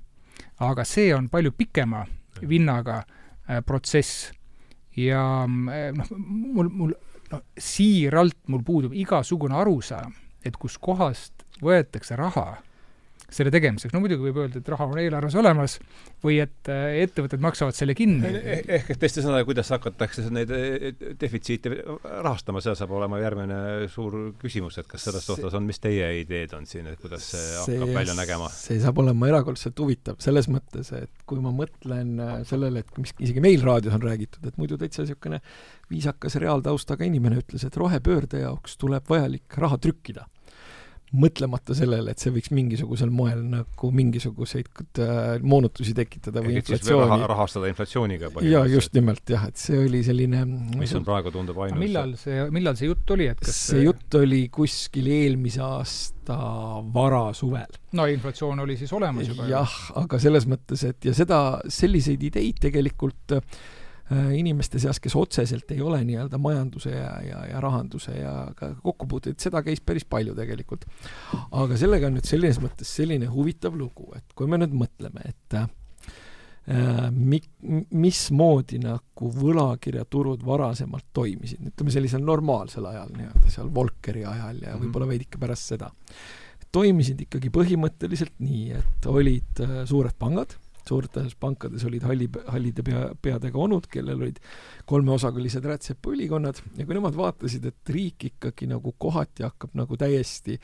[0.60, 2.06] aga see on palju pikema
[2.50, 4.32] vinnaga äh, protsess
[4.98, 6.94] ja eh, noh, mul, mul
[7.32, 10.14] no siiralt mul puudub igasugune arusaam,
[10.46, 12.58] et kuskohast võetakse raha
[13.28, 15.76] selle tegemiseks, no muidugi võib öelda, et raha on eelarves olemas
[16.24, 18.30] või et äh, ettevõtted maksavad selle kinni.
[18.40, 20.86] Eh, ehk et teiste sõnadega, kuidas hakatakse neid eh,
[21.20, 21.74] defitsiite
[22.04, 26.56] rahastama, see saab olema järgmine suur küsimus, et kas selles suhtes on, mis teie ideed
[26.56, 28.48] on siin, et kuidas see, see hakkab välja nägema?
[28.56, 33.12] see saab olema erakordselt huvitav, selles mõttes, et kui ma mõtlen äh, sellele, et mis
[33.20, 35.42] isegi meil raadios on räägitud, et muidu täitsa niisugune
[35.92, 40.30] viisakas reaaltaustaga inimene ütles, et rohepöörde jaoks tuleb vajalik raha trükkida
[41.16, 47.20] mõtlemata sellele, et see võiks mingisugusel moel nagu mingisuguseid äh, moonutusi tekitada või inflatsiooni.
[47.32, 48.32] rahastada inflatsiooniga.
[48.44, 50.44] jaa, just nimelt jah, et see oli selline
[50.76, 54.20] mis on praegu, tundub ainus millal see, millal see jutt oli, et kas see jutt
[54.20, 56.38] oli kuskil eelmise aasta
[56.94, 57.80] varasuvel.
[57.96, 59.48] no inflatsioon oli siis olemas juba.
[59.52, 61.42] jah, aga selles mõttes, et ja seda,
[61.72, 63.42] selliseid ideid tegelikult Äh,
[64.08, 69.40] inimeste seas, kes otseselt ei ole nii-öelda majanduse ja, ja, ja rahanduse ja ka kokkupuuteid,
[69.44, 70.86] seda käis päris palju tegelikult.
[71.52, 75.58] aga sellega on nüüd selles mõttes selline huvitav lugu, et kui me nüüd mõtleme, et
[75.60, 75.68] äh,
[77.12, 77.44] mi-,
[77.92, 85.08] mismoodi nagu võlakirjaturud varasemalt toimisid, ütleme sellisel normaalsel ajal nii-öelda, seal Volkeri ajal ja võib-olla
[85.08, 85.16] mhm.
[85.18, 85.92] veidike pärast seda,
[86.72, 90.56] toimisid ikkagi põhimõtteliselt nii, et olid äh, suured pangad
[90.88, 94.40] suurtes pankades olid halli, hallide pea, peadega onud, kellel olid
[94.90, 100.58] kolmeosakalised rätsepaülikonnad ja kui nemad vaatasid, et riik ikkagi nagu kohati hakkab nagu täiesti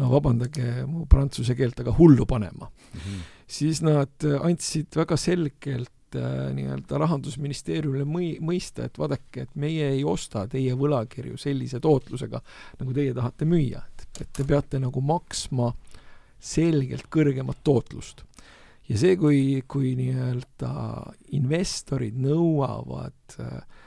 [0.00, 3.26] no vabandage mu prantsuse keelt, aga hullu panema mm, -hmm.
[3.46, 10.04] siis nad andsid väga selgelt äh, nii-öelda Rahandusministeeriumile mõi-, mõista, et vaadake, et meie ei
[10.04, 12.40] osta teie võlakirju sellise tootlusega,
[12.80, 15.72] nagu teie tahate müüa, et, et te peate nagu maksma
[16.44, 18.24] selgelt kõrgemat tootlust
[18.88, 20.72] ja see, kui, kui nii-öelda
[21.36, 23.80] investorid nõuavad äh,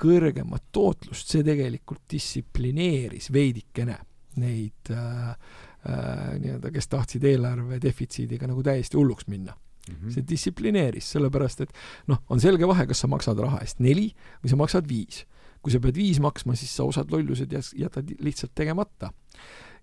[0.00, 3.98] kõrgemat tootlust, see tegelikult distsiplineeris veidikene
[4.42, 9.94] neid äh, äh, nii-öelda, kes tahtsid eelarve defitsiidiga nagu täiesti hulluks minna mm.
[9.94, 10.14] -hmm.
[10.14, 11.74] see distsiplineeris, sellepärast et
[12.12, 14.10] noh, on selge vahe, kas sa maksad raha eest neli
[14.44, 15.26] või sa maksad viis.
[15.62, 19.12] kui sa pead viis maksma, siis sa osad lollused jätad lihtsalt tegemata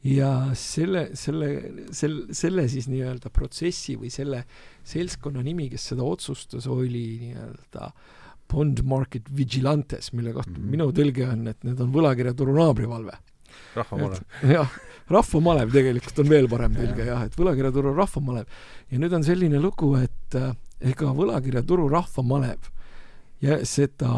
[0.07, 1.49] ja selle, selle,
[1.95, 4.45] sel-, selle siis nii-öelda protsessi või selle
[4.87, 7.91] seltskonna nimi, kes seda otsustas, oli nii-öelda
[8.49, 10.69] Bond Market Vigilantes, mille kohta mm -hmm.
[10.75, 13.17] minu tõlge on, et need on võlakirjaturu naabrivalve.
[13.75, 14.23] rahvamalev.
[14.55, 14.71] jah,
[15.09, 18.45] rahvamalev tegelikult on veel parem tõlge jah, et võlakirjaturu rahvamalev.
[18.91, 22.71] ja nüüd on selline lugu, et äh, ega võlakirjaturu rahvamalev
[23.41, 24.11] ja seda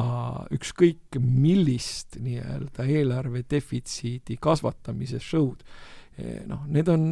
[0.53, 5.61] ükskõik millist nii-öelda eelarve defitsiidi kasvatamise show'd,
[6.17, 7.05] eh, noh, need on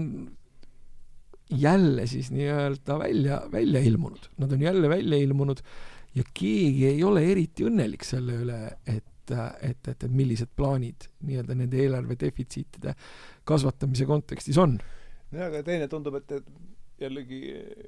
[1.50, 5.62] jälle siis nii-öelda välja, välja ilmunud, nad on jälle välja ilmunud
[6.16, 11.54] ja keegi ei ole eriti õnnelik selle üle, et et, et, et millised plaanid nii-öelda
[11.58, 12.96] nende eelarve defitsiitide
[13.48, 14.80] kasvatamise kontekstis on.
[15.30, 17.42] jah, aga teine tundub, et, et jällegi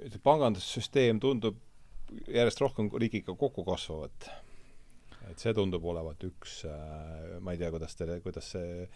[0.05, 1.57] see pangandussüsteem tundub
[2.27, 4.29] järjest rohkem riigiga kokku kasvavat.
[5.31, 8.87] et see tundub olevat üks, äh, ma ei tea, kuidas teile, kuidas see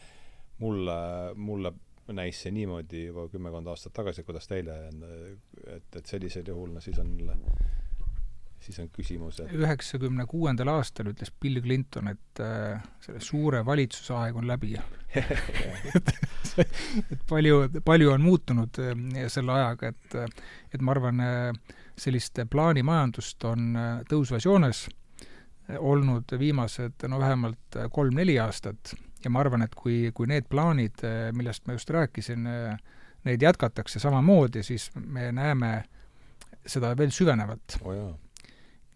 [0.59, 0.97] mulle,
[1.35, 1.71] mulle
[2.13, 4.75] näis see niimoodi juba kümmekond aastat tagasi, kuidas teile,
[5.75, 7.15] et, et sellisel juhul no siis on
[8.65, 14.13] siis on küsimus, et üheksakümne kuuendal aastal ütles Bill Clinton, et äh, selle suure valitsuse
[14.17, 14.75] aeg on läbi.
[15.15, 16.09] Et,
[17.11, 20.17] et palju, palju on muutunud äh, selle ajaga, et
[20.75, 27.79] et ma arvan äh,, sellist plaanimajandust on äh, tõusvas joones äh, olnud viimased no vähemalt
[27.79, 28.95] äh, kolm-neli aastat.
[29.23, 31.01] Ja ma arvan, et kui, kui need plaanid,
[31.33, 32.43] millest ma just rääkisin,
[33.25, 35.71] neid jätkatakse samamoodi, siis me näeme
[36.61, 37.79] seda veel süvenevat.
[37.81, 37.95] Oh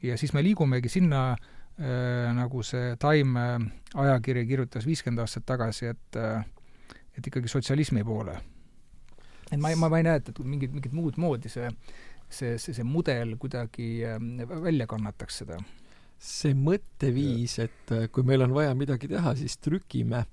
[0.03, 3.65] ja siis me liigumegi sinna äh, nagu see Time äh,
[4.05, 6.45] ajakiri kirjutas viiskümmend aastat tagasi, et äh,
[7.17, 8.37] et ikkagi sotsialismi poole.
[9.51, 11.67] et ma ei, ma, ma ei näe, et, et mingit, mingit muud moodi see,
[12.29, 14.17] see, see, see mudel kuidagi äh,
[14.49, 15.59] välja kannataks seda.
[16.19, 20.25] see mõtteviis, et kui meil on vaja midagi teha, siis trükime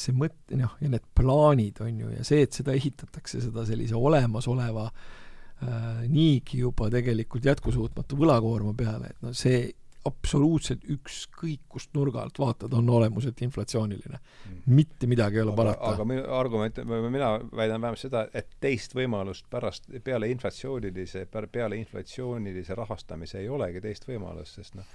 [0.00, 3.94] see mõte, noh, ja need plaanid, on ju, ja see, et seda ehitatakse, seda sellise
[3.94, 5.04] olemasoleva äh,
[5.62, 9.66] äh, niigi juba tegelikult jätkusuutmatu võlakoorma peale, et no see
[10.04, 14.58] absoluutselt ükskõik kust nurga alt vaatad, on olemuselt inflatsiooniline mm..
[14.76, 15.94] mitte midagi ei ole parata.
[15.94, 22.76] aga minu argument, mina väidan vähemalt seda, et teist võimalust pärast, peale inflatsioonilise, peale inflatsioonilise
[22.76, 24.92] rahastamise ei olegi teist võimalust, sest noh,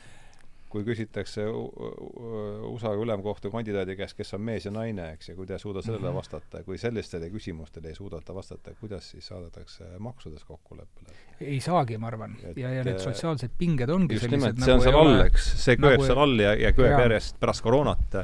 [0.69, 5.57] kui küsitakse USA ülemkohtu kandidaadi käest, kes on mees ja naine, eks, ja kui ta
[5.57, 6.19] ei suuda sellele -hmm.
[6.19, 11.15] vastata, kui sellistele küsimustele ei suudeta vastata, kuidas siis saadakse maksudes kokkuleppele?
[11.41, 12.37] ei saagi, ma arvan.
[12.55, 15.75] ja, ja need sotsiaalsed pinged ongi just nimelt, see nagu on seal all, eks, see
[15.75, 16.99] kööb nagu seal all ja, ja kööb ja.
[16.99, 18.19] järjest pärast koroonat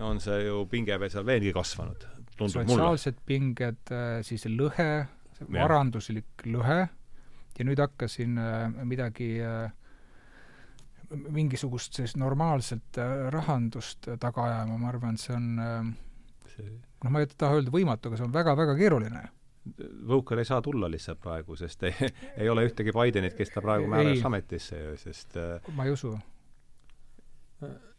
[0.00, 2.68] on see ju pinge veel seal veelgi kasvanud, tundub mulle.
[2.70, 5.06] sotsiaalsed pinged, äh, siis lõhe,
[5.52, 6.80] varanduslik lõhe
[7.58, 9.70] ja nüüd hakkasin äh, midagi äh,
[11.10, 15.94] mingisugust sellist normaalset äh, rahandust äh, taga ajama, ma arvan, see on äh,
[17.04, 19.24] noh, ma ei taha öelda võimatu, aga see on väga-väga keeruline.
[20.10, 23.88] Võuker ei saa tulla lihtsalt praegu, sest ei, ei ole ühtegi Bidenit, kes ta praegu
[23.90, 25.38] määraks ametisse ju, sest
[25.72, 26.12] ma ei usu.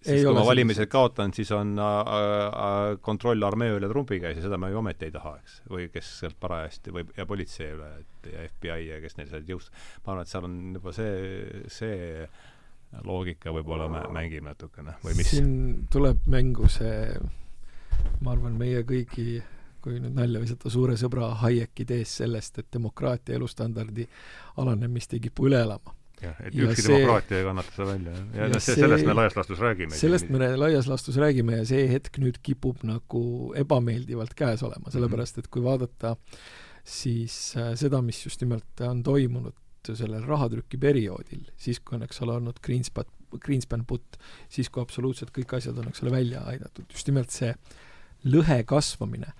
[0.05, 4.45] sest kui ma valimised kaotan, siis on äh, äh, kontroll armee üle Trumpi käes ja
[4.45, 5.61] seda me ju ometi ei taha, eks.
[5.71, 9.49] või kes sealt parajasti või, ja politsei üle, et ja FBI ja kes neil seal
[9.49, 9.73] jõust-,
[10.05, 11.15] ma arvan, et seal on juba see,
[11.73, 11.97] see
[13.03, 15.33] loogika võib-olla mängib natukene või mis?
[15.33, 15.51] siin
[15.91, 17.11] tuleb mängu see,
[18.21, 19.41] ma arvan, meie kõigi
[19.85, 24.07] kui nüüd nalja visata, suure sõbra Hayeki idees sellest, et demokraatia elustandardi
[24.61, 25.93] alanemist ei kipu üle elama.
[26.23, 28.27] jah, et ükski see, demokraatia ei kannata seda välja, jah.
[28.39, 29.99] ja, ja see, sellest me laias laastus räägime.
[29.99, 33.25] sellest me laias laastus räägime ja see hetk nüüd kipub nagu
[33.61, 36.15] ebameeldivalt käes olema, sellepärast et kui vaadata
[36.85, 39.57] siis äh, seda, mis just nimelt on toimunud
[39.93, 43.09] sellel rahatrüki perioodil, siis kui on, eks ole, olnud Greenspan,
[43.43, 44.17] Greenspan putt,
[44.49, 47.53] siis kui absoluutselt kõik asjad on, eks ole, välja aidatud, just nimelt see
[48.25, 49.33] lõhe kasvamine.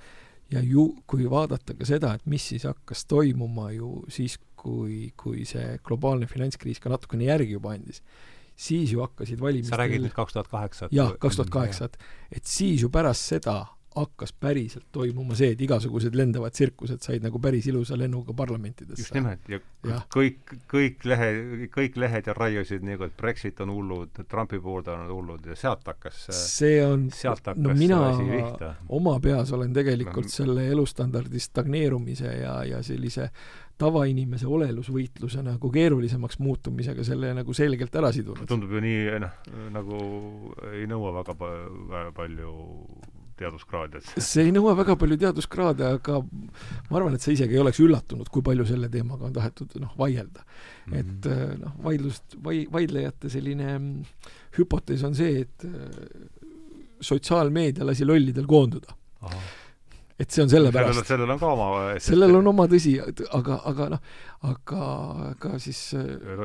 [0.54, 5.46] ja ju, kui vaadata ka seda, et mis siis hakkas toimuma ju siis, kui, kui
[5.50, 8.04] see globaalne finantskriis ka natukene järgi juba andis,
[8.56, 10.90] siis ju hakkasid valimistel sa räägid nüüd kaks tuhat kaheksa?
[10.94, 11.90] jah, kaks tuhat kaheksa,
[12.30, 13.64] et siis ju pärast seda
[13.96, 19.02] hakkas päriselt toimuma see, et igasugused lendavad tsirkused said nagu päris ilusa lennuga parlamentidesse.
[19.02, 21.30] just nimelt, ja, ja kõik, kõik lehe,
[21.74, 25.88] kõik lehed ja raiusid nagu, et Brexit on hullud, Trumpi pooldajad on hullud ja sealt
[25.88, 27.08] hakkas see on,
[27.56, 28.02] no mina
[28.90, 33.30] oma peas olen tegelikult no, selle elustandardi stagneerumise ja, ja sellise
[33.80, 38.48] tavainimese olelusvõitluse nagu keerulisemaks muutumisega selle nagu selgelt ära sidunud.
[38.48, 39.36] tundub ju nii, noh,
[39.76, 40.00] nagu
[40.72, 41.52] ei nõua väga pa
[42.16, 42.54] palju
[43.40, 47.82] teaduskraade, see ei nõua väga palju teaduskraade, aga ma arvan, et sa isegi ei oleks
[47.84, 50.94] üllatunud, kui palju selle teemaga on tahetud noh, vaielda mm.
[50.94, 51.00] -hmm.
[51.02, 54.16] et äh, noh, vaidlust, vai-, vaidlejate selline mm,
[54.60, 56.50] hüpotees on see, et äh,
[57.02, 58.96] sotsiaalmeedia lasi lollidel koonduda
[60.20, 61.08] et see on sellepärast.
[61.10, 61.68] sellel on ka oma
[62.04, 62.94] sellel on oma tõsi,
[63.36, 64.02] aga, aga noh,
[64.52, 64.82] aga,
[65.34, 65.80] aga siis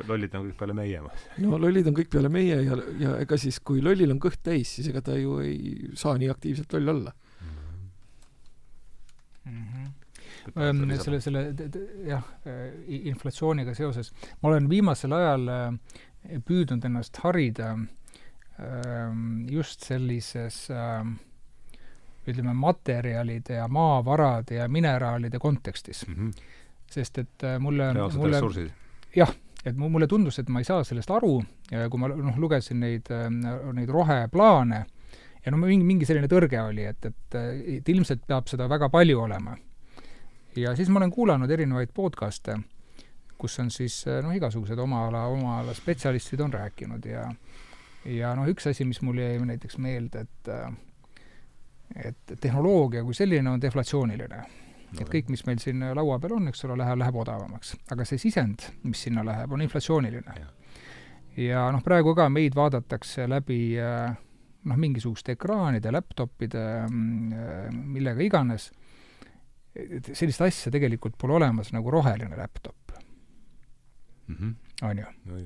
[0.09, 0.99] lollid on kõik peale meie.
[1.45, 4.69] no lollid on kõik peale meie ja, ja ega siis, kui lollil on kõht täis,
[4.77, 5.59] siis ega ta ju ei
[5.99, 7.19] saa nii aktiivselt loll olla mm.
[9.65, 9.87] -hmm
[10.51, 11.41] selle, selle
[12.07, 12.25] jah,
[12.89, 14.09] inflatsiooniga seoses,
[14.41, 15.45] ma olen viimasel ajal
[16.47, 17.75] püüdnud ennast harida
[19.51, 21.05] just sellises äh,
[22.29, 26.15] ütleme, materjalide ja maavarade ja mineraalide kontekstis mm.
[26.15, 26.33] -hmm.
[26.91, 28.71] sest et äh, mulle reaalsed mulle, ressursid?
[29.17, 29.33] jah,
[29.65, 31.43] et mu, mulle tundus, et ma ei saa sellest aru,
[31.91, 33.09] kui ma noh, lugesin neid,
[33.73, 34.85] neid roheplaane
[35.45, 37.39] ja no mingi, mingi selline tõrge oli, et, et,
[37.79, 39.57] et ilmselt peab seda väga palju olema.
[40.57, 42.59] ja siis ma olen kuulanud erinevaid podcast'e,
[43.39, 47.31] kus on siis noh, igasugused oma ala, oma ala spetsialistid on rääkinud ja
[48.05, 50.53] ja noh, üks asi, mis mul jäi näiteks meelde, et
[51.97, 55.01] et tehnoloogia kui selline on deflatsiooniline no,.
[55.01, 57.75] et kõik, mis meil siin laua peal on, eks ole, läheb, läheb odavamaks.
[57.91, 60.35] aga see sisend, mis sinna läheb, on inflatsiooniline.
[60.41, 60.51] ja,
[61.47, 68.71] ja noh, praegu ka meid vaadatakse läbi noh, mingisuguste ekraanide, laptopide, mm, millega iganes,
[69.75, 72.93] et sellist asja tegelikult pole olemas nagu roheline laptop
[74.27, 74.37] mm.
[74.37, 74.55] -hmm.
[74.89, 75.39] on ju no,?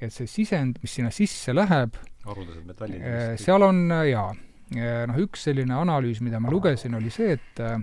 [0.00, 3.02] et see sisend, mis sinna sisse läheb, haruldased metallid.
[3.36, 4.30] seal on jaa,
[4.76, 7.78] noh, üks selline analüüs, mida ma lugesin, oli see, et äh,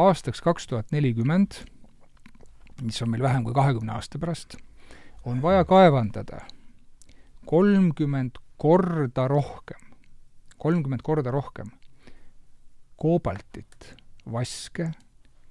[0.00, 1.60] aastaks kaks tuhat nelikümmend,
[2.82, 4.56] mis on meil vähem kui kahekümne aasta pärast,
[5.24, 6.42] on vaja kaevandada
[7.48, 9.80] kolmkümmend korda rohkem,
[10.58, 11.72] kolmkümmend korda rohkem
[12.96, 13.90] koobaltit,
[14.32, 14.88] vaske,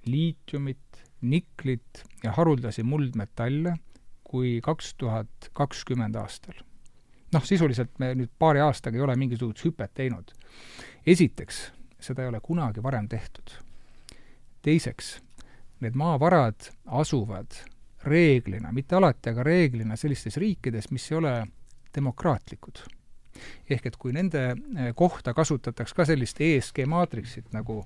[0.08, 3.76] liitiumit, niklit ja haruldasi muldmetalle
[4.24, 6.56] kui kaks tuhat kakskümmend aastal
[7.34, 10.32] noh, sisuliselt me nüüd paari aastaga ei ole mingisugust hüpet teinud.
[11.06, 13.58] esiteks, seda ei ole kunagi varem tehtud.
[14.62, 15.18] teiseks,
[15.80, 17.58] need maavarad asuvad
[18.04, 21.34] reeglina, mitte alati, aga reeglina sellistes riikides, mis ei ole
[21.94, 22.84] demokraatlikud.
[23.70, 27.82] ehk et kui nende eh, kohta kasutatakse ka sellist ESG maatriksit, nagu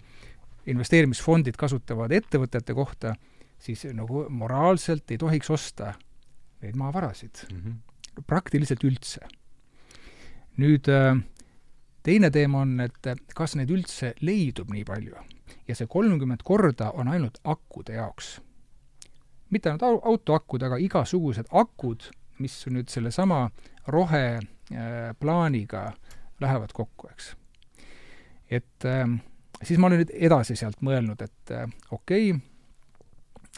[0.69, 3.15] investeerimisfondid kasutavad ettevõtete kohta,
[3.59, 5.95] siis nagu moraalselt ei tohiks osta
[6.63, 7.63] neid maavarasid mm.
[7.63, 7.88] -hmm
[8.27, 9.21] praktiliselt üldse.
[10.59, 11.15] nüüd äh,
[12.03, 15.17] teine teema on, et äh, kas neid üldse leidub nii palju
[15.69, 18.41] ja see kolmkümmend korda on ainult akude jaoks.
[19.51, 22.03] mitte ainult autoakud, aga igasugused akud,
[22.39, 23.51] mis nüüd sellesama
[23.89, 25.95] roheplaaniga äh,
[26.41, 27.37] lähevad kokku, eks.
[28.51, 29.09] et äh,
[29.63, 31.51] siis ma olen nüüd edasi sealt mõelnud, et
[31.91, 32.41] okei okay,,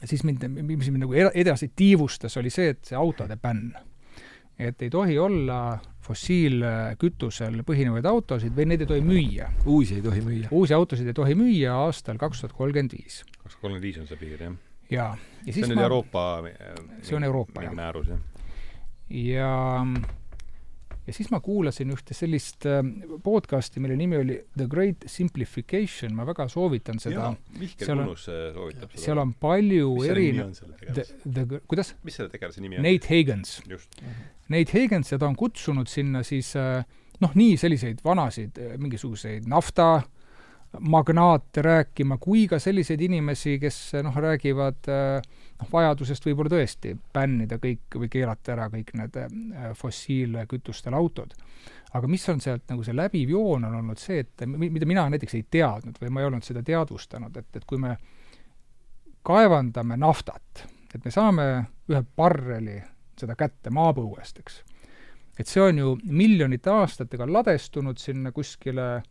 [0.04, 3.74] siis mind, mis mind nagu edasi tiivustas, oli see, et see autode bänn
[4.60, 9.50] et ei tohi olla fossiilkütusel põhinevaid autosid või neid ei tohi müüa.
[9.66, 10.50] uusi ei tohi müüa?
[10.50, 13.22] uusi autosid ei tohi müüa aastal kaks tuhat kolmkümmend viis.
[13.38, 14.56] kaks tuhat kolmkümmend viis on see piir, jah?
[14.90, 15.12] jaa.
[15.48, 16.26] see on nüüd Euroopa
[17.02, 17.76] see on Euroopa, jah.
[17.76, 18.20] määrus, jah.
[19.10, 20.19] ja ja
[21.09, 22.82] siis ma kuulasin ühte sellist äh,
[23.24, 27.32] podcasti, mille nimi oli The Great Simplification, ma väga soovitan seda.
[27.59, 29.05] Mihkel Kunnus äh, soovitab seda.
[29.06, 31.94] seal on palju erinevaid kuidas?
[32.06, 32.86] mis selle tegelase nimi on?
[32.86, 33.59] Nate Hagans.
[34.52, 36.85] Nate Hagans ja ta on kutsunud sinna siis äh,
[37.20, 40.01] noh, nii selliseid vanasid mingisuguseid nafta
[40.78, 45.22] magnaate rääkima, kui ka selliseid inimesi, kes noh, räägivad äh,
[45.60, 49.28] noh, vajadusest võib-olla tõesti bännida kõik või keelata ära kõik need äh,
[49.76, 51.34] fossiilkütustel autod.
[51.92, 55.34] aga mis on sealt nagu see läbiv joon, on olnud see, et mida mina näiteks
[55.34, 57.96] ei teadnud või ma ei olnud seda teadvustanud, et, et kui me
[59.26, 60.64] kaevandame naftat,
[60.94, 61.46] et me saame
[61.90, 62.78] ühe barreli
[63.20, 64.60] seda kätte maapõuest, eks,
[65.38, 69.02] et see on ju miljonite aastatega ladestunud sinna kuskile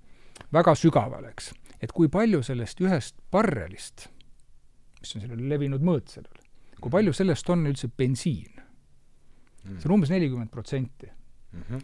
[0.54, 1.52] väga sügavale, eks.
[1.82, 4.08] et kui palju sellest ühest barrelist,
[5.00, 6.39] mis on selline levinud mõõt sellel,
[6.82, 8.60] kui palju sellest on üldse bensiin?
[9.70, 11.10] see on umbes nelikümmend protsenti.
[11.54, 11.82] Mhm.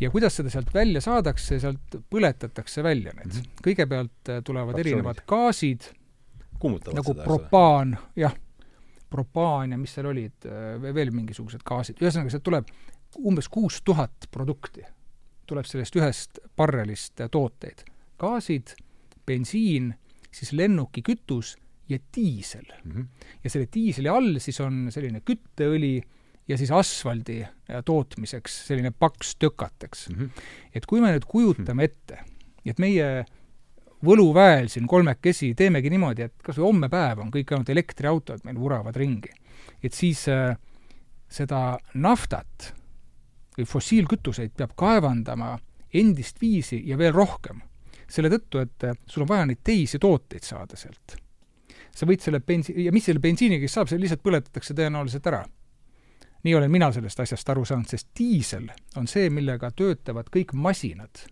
[0.00, 3.40] ja kuidas seda sealt välja saadakse, sealt põletatakse välja need mm.
[3.40, 3.62] -hmm.
[3.64, 4.86] kõigepealt äh, tulevad Fraktsioonid.
[4.86, 5.88] erinevad gaasid,
[6.62, 8.34] nagu seda, propaan, jah,
[9.10, 12.68] propaan ja mis seal olid, äh, veel mingisugused gaasid, ühesõnaga sealt tuleb
[13.18, 14.84] umbes kuus tuhat produkti,
[15.46, 17.84] tuleb sellest ühest barrelist äh, tooteid.
[18.18, 18.76] gaasid,
[19.26, 19.94] bensiin,
[20.32, 21.56] siis lennukikütus
[21.90, 22.92] ja diisel mm.
[22.92, 23.06] -hmm.
[23.44, 25.98] ja selle diisli all siis on selline kütteõli
[26.48, 30.16] ja siis asfaldi äh, tootmiseks selline paks tökat, eks mm.
[30.16, 30.48] -hmm.
[30.74, 32.24] et kui me nüüd kujutame ette,
[32.64, 33.24] et meie
[34.04, 38.58] võluväel siin kolmekesi teemegi niimoodi, et kas või homme päev on kõik ainult elektriautod meil
[38.58, 39.32] vuravad ringi,
[39.82, 40.56] et siis äh,
[41.28, 42.72] seda naftat
[43.58, 45.58] või fossiilkütuseid peab kaevandama
[45.94, 47.60] endist viisi ja veel rohkem.
[48.10, 51.20] selle tõttu, et äh, sul on vaja neid teisi tooteid saada sealt
[51.94, 55.44] sa võid selle bensi-, ja mis selle bensiiniga siis saab, see lihtsalt põletatakse tõenäoliselt ära.
[56.42, 61.26] nii olen mina sellest asjast aru saanud, sest diisel on see, millega töötavad kõik masinad,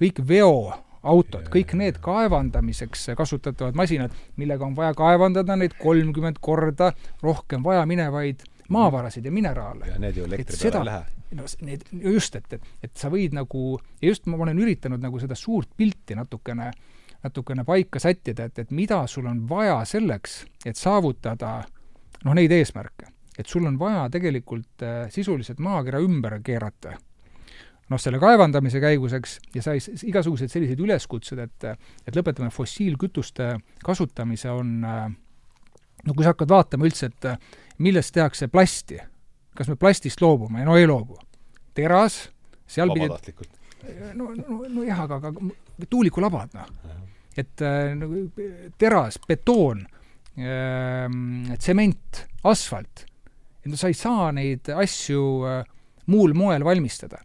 [0.00, 7.62] kõik veoautod, kõik need kaevandamiseks kasutatavad masinad, millega on vaja kaevandada neid kolmkümmend korda rohkem
[7.62, 9.86] vajaminevaid maavarasid ja mineraale.
[9.86, 13.34] ja need ju elektri peale ei lähe no need, just, et, et, et sa võid
[13.36, 18.48] nagu, ja just ma olen üritanud nagu seda suurt pilti natukene äh, natukene paika sättida,
[18.48, 21.60] et, et mida sul on vaja selleks, et saavutada
[22.24, 23.12] noh, neid eesmärke.
[23.38, 26.96] et sul on vaja tegelikult äh, sisuliselt maakera ümber keerata
[27.90, 31.68] noh, selle kaevandamise käigus, eks, ja sai igasugused sellised üleskutsed, et
[32.06, 39.00] et lõpetame fossiilkütuste kasutamise, on no kui sa hakkad vaatama üldse, et millest tehakse plasti,
[39.56, 41.18] kas me plastist loobume, no ei loobu.
[41.74, 42.28] teras,
[42.66, 43.08] seal pidi
[44.14, 45.32] no, no, nojah, aga, aga
[45.88, 46.98] tuulikulabad, noh.
[47.38, 47.62] et
[47.96, 48.26] nagu
[48.78, 49.84] teras, betoon,
[50.36, 53.06] ähm, tsement, asfalt,
[53.62, 55.60] et no sa ei saa neid asju äh,
[56.10, 57.22] muul moel valmistada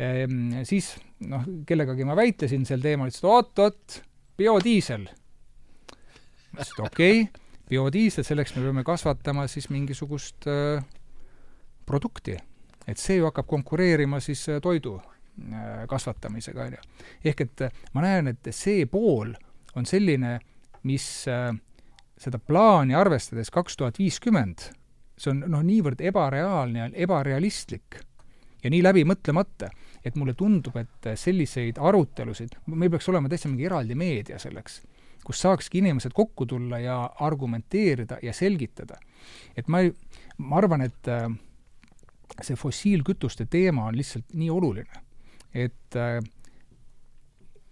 [0.00, 0.94] Ehm, siis
[1.28, 3.98] noh, kellegagi ma väitlesin sel teemal, ütles, et oot-oot,
[4.40, 5.04] biodiisel.
[5.10, 10.80] ma ütlesin, et okei okay,, biodiisel, selleks me peame kasvatama siis mingisugust äh,
[11.86, 12.38] produkti.
[12.88, 15.19] et see ju hakkab konkureerima siis äh, toidu äh,
[15.88, 17.06] kasvatamisega, on ju.
[17.24, 19.34] ehk et äh, ma näen, et see pool
[19.76, 20.38] on selline,
[20.88, 21.50] mis äh,
[22.20, 24.70] seda plaani arvestades kaks tuhat viiskümmend,
[25.20, 28.00] see on noh, niivõrd ebareaalne ebarealistlik
[28.64, 29.70] ja nii läbimõtlemata
[30.04, 34.80] et mulle tundub, et selliseid arutelusid, meil peaks olema täitsa mingi eraldi meedia selleks,
[35.24, 38.96] kus saakski inimesed kokku tulla ja argumenteerida ja selgitada.
[39.56, 39.92] et ma ei,
[40.38, 41.28] ma arvan, et äh,
[42.40, 45.04] see fossiilkütuste teema on lihtsalt nii oluline,
[45.54, 46.20] et, äh,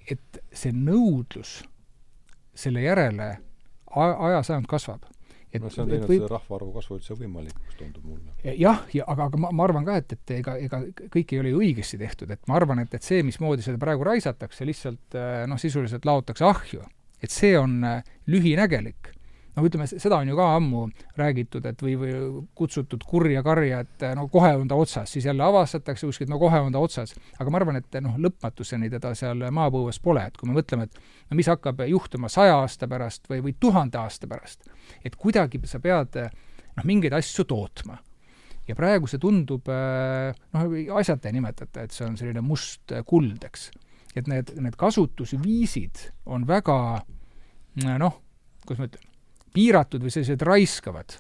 [0.09, 1.61] et see nõudlus
[2.59, 3.37] selle järele
[3.95, 5.07] ajas ainult kasvab
[5.53, 6.23] et no see on teinud võib...
[6.25, 8.55] seda rahvaarvu kasvu üldse võimalikuks, tundub mulle.
[8.59, 10.81] jah, ja aga, aga ma, ma arvan ka, et, et ega, ega
[11.15, 14.05] kõik ei ole ju õigesti tehtud, et ma arvan, et, et see, mismoodi seda praegu
[14.09, 16.85] raisatakse, lihtsalt eh, noh, sisuliselt laotakse ahju.
[17.23, 19.15] et see on eh, lühinägelik
[19.59, 20.85] noh, ütleme, seda on ju ka ammu
[21.19, 22.13] räägitud, et või, või
[22.59, 26.61] kutsutud kurja karja, et no kohe on ta otsas, siis jälle avastatakse kuskilt, no kohe
[26.63, 27.15] on ta otsas.
[27.39, 31.01] aga ma arvan, et noh, lõpmatuseni teda seal maapõues pole, et kui me mõtleme, et
[31.31, 34.71] no mis hakkab juhtuma saja aasta pärast või, või tuhande aasta pärast,
[35.05, 37.99] et kuidagi sa pead noh, mingeid asju tootma
[38.69, 43.71] ja praegu see tundub noh, asjata ei nimetata, et see on selline must kuld, eks.
[44.15, 46.79] et need, need kasutusviisid on väga
[47.99, 48.19] noh,
[48.67, 49.08] kuidas ma ütlen,
[49.55, 51.19] piiratud või sellised raiskavad.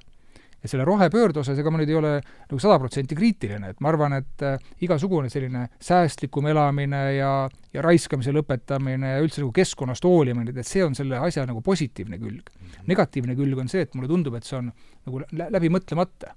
[0.58, 3.92] ja selle rohepöörde osas, ega ma nüüd ei ole nagu sada protsenti kriitiline, et ma
[3.92, 7.30] arvan, et äh, igasugune selline säästlikum elamine ja,
[7.72, 12.18] ja raiskamise lõpetamine ja üldse nagu keskkonnast hoolimine, et see on selle asja nagu positiivne
[12.18, 12.50] külg.
[12.58, 12.90] Mhm.
[12.90, 14.72] negatiivne külg on see, et mulle tundub, et see on
[15.06, 16.34] nagu läbi mõtlemata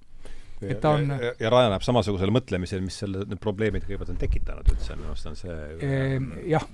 [0.62, 4.72] et ta on ja, ja rajaneb samasugusele mõtlemisele, mis selle, need probleemid kõigepealt on tekitanud
[4.74, 5.58] üldse, minu arust on see
[5.88, 6.66] ehm, jah,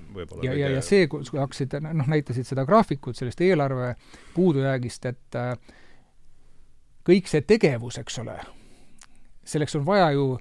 [0.43, 3.93] ja, ja, ja see, kui hakkasid, noh, näitasid seda graafikut sellest eelarve
[4.35, 5.53] puudujäägist, et äh,
[7.07, 8.35] kõik see tegevus, eks ole,
[9.47, 10.33] selleks on vaja ju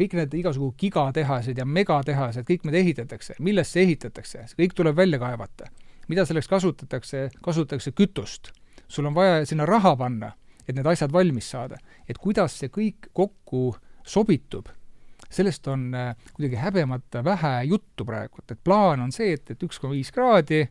[0.00, 4.96] kõik need igasugu gigatehased ja megatehased, kõik need ehitatakse, millest see ehitatakse, see kõik tuleb
[4.96, 5.70] välja kaevata.
[6.10, 8.52] mida selleks kasutatakse, kasutatakse kütust.
[8.88, 10.32] sul on vaja sinna raha panna
[10.66, 11.78] et need asjad valmis saada.
[12.08, 13.74] et kuidas see kõik kokku
[14.06, 14.68] sobitub,
[15.30, 19.78] sellest on äh, kuidagi häbemata vähe juttu praegu, et plaan on see, et, et üks
[19.80, 20.64] koma viis kraadi,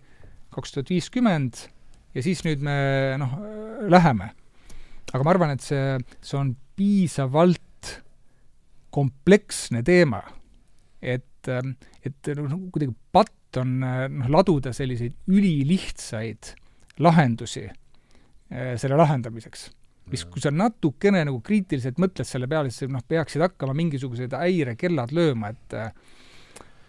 [0.54, 1.64] kaks tuhat viiskümmend
[2.16, 2.76] ja siis nüüd me
[3.22, 3.38] noh,
[3.90, 4.32] läheme.
[5.14, 7.96] aga ma arvan, et see, see on piisavalt
[8.94, 10.24] kompleksne teema,
[11.02, 11.74] et, äh,
[12.06, 16.54] et noh, kuidagi patt on noh, laduda selliseid ülilihtsaid
[17.00, 19.70] lahendusi äh, selle lahendamiseks
[20.12, 25.14] mis, kui sa natukene nagu kriitiliselt mõtled selle peale, siis noh, peaksid hakkama mingisugused häirekellad
[25.16, 25.78] lööma, et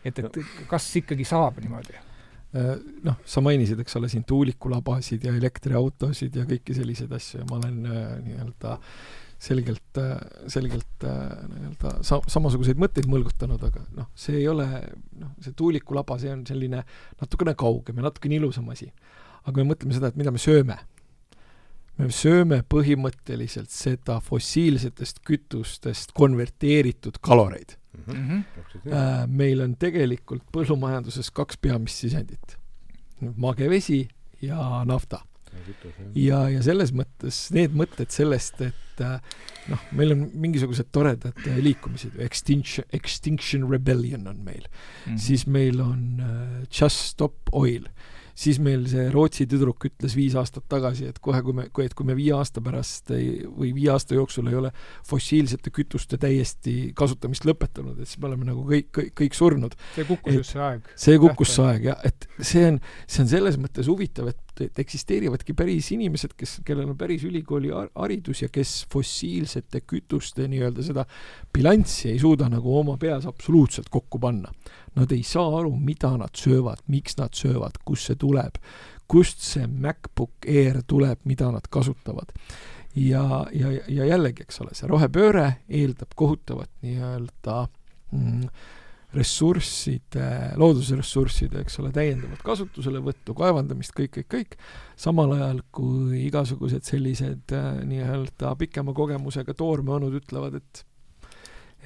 [0.04, 0.38] et, et
[0.70, 1.98] kas ikkagi saab niimoodi?
[2.50, 2.72] Äh,
[3.06, 7.60] noh, sa mainisid, eks ole, siin tuulikulabasid ja elektriautosid ja kõiki selliseid asju ja ma
[7.60, 8.72] olen äh, nii-öelda
[9.40, 10.16] selgelt, äh,
[10.50, 14.66] selgelt nii-öelda sa-, samasuguseid mõtteid mõlgutanud, aga noh, see ei ole,
[15.20, 16.82] noh, see tuulikulaba, see on selline
[17.22, 18.90] natukene kaugem ja natukene ilusam asi.
[19.44, 20.80] aga kui me mõtleme seda, et mida me sööme,
[22.00, 28.42] me sööme põhimõtteliselt seda fossiilsetest kütustest konverteeritud kaloreid mm.
[28.84, 29.26] -hmm.
[29.28, 32.56] meil on tegelikult põllumajanduses kaks peamist sisendit.
[33.36, 34.08] mage vesi
[34.40, 35.20] ja nafta.
[36.14, 39.18] ja, ja selles mõttes need mõtted sellest, et äh,
[39.68, 45.18] noh, meil on mingisugused toredad liikumised, Extinction, Extinction Rebellion on meil mm, -hmm.
[45.18, 46.22] siis meil on
[46.70, 47.88] Just Stop Oil
[48.40, 51.94] siis meil see Rootsi tüdruk ütles viis aastat tagasi, et kohe, kui me, kui, et
[51.96, 54.72] kui me viie aasta pärast ei, või viie aasta jooksul ei ole
[55.08, 59.76] fossiilsete kütuste täiesti kasutamist lõpetanud, et siis me oleme nagu kõik, kõik, kõik surnud.
[59.96, 60.92] see kukkus just see aeg.
[61.04, 64.82] see kukkus see aeg jah, et see on, see on selles mõttes huvitav, et, et
[64.84, 71.04] eksisteerivadki päris inimesed, kes, kellel on päris ülikooli haridus ja kes fossiilsete kütuste nii-öelda seda
[71.52, 74.52] bilanssi ei suuda nagu oma peas absoluutselt kokku panna
[74.98, 78.58] Nad ei saa aru, mida nad söövad, miks nad söövad, kust see tuleb,
[79.10, 82.32] kust see MacBook Air tuleb, mida nad kasutavad.
[82.94, 87.56] ja, ja, ja jällegi, eks ole, see rohepööre eeldab kohutavat nii-öelda
[88.10, 88.48] mm,
[89.14, 90.26] ressursside,
[90.58, 94.58] loodusressursside, eks ole, täiendavat kasutuselevõttu, kaevandamist, kõik, kõik, kõik,
[94.98, 100.86] samal ajal kui igasugused sellised äh, nii-öelda pikema kogemusega toormeonud ütlevad, et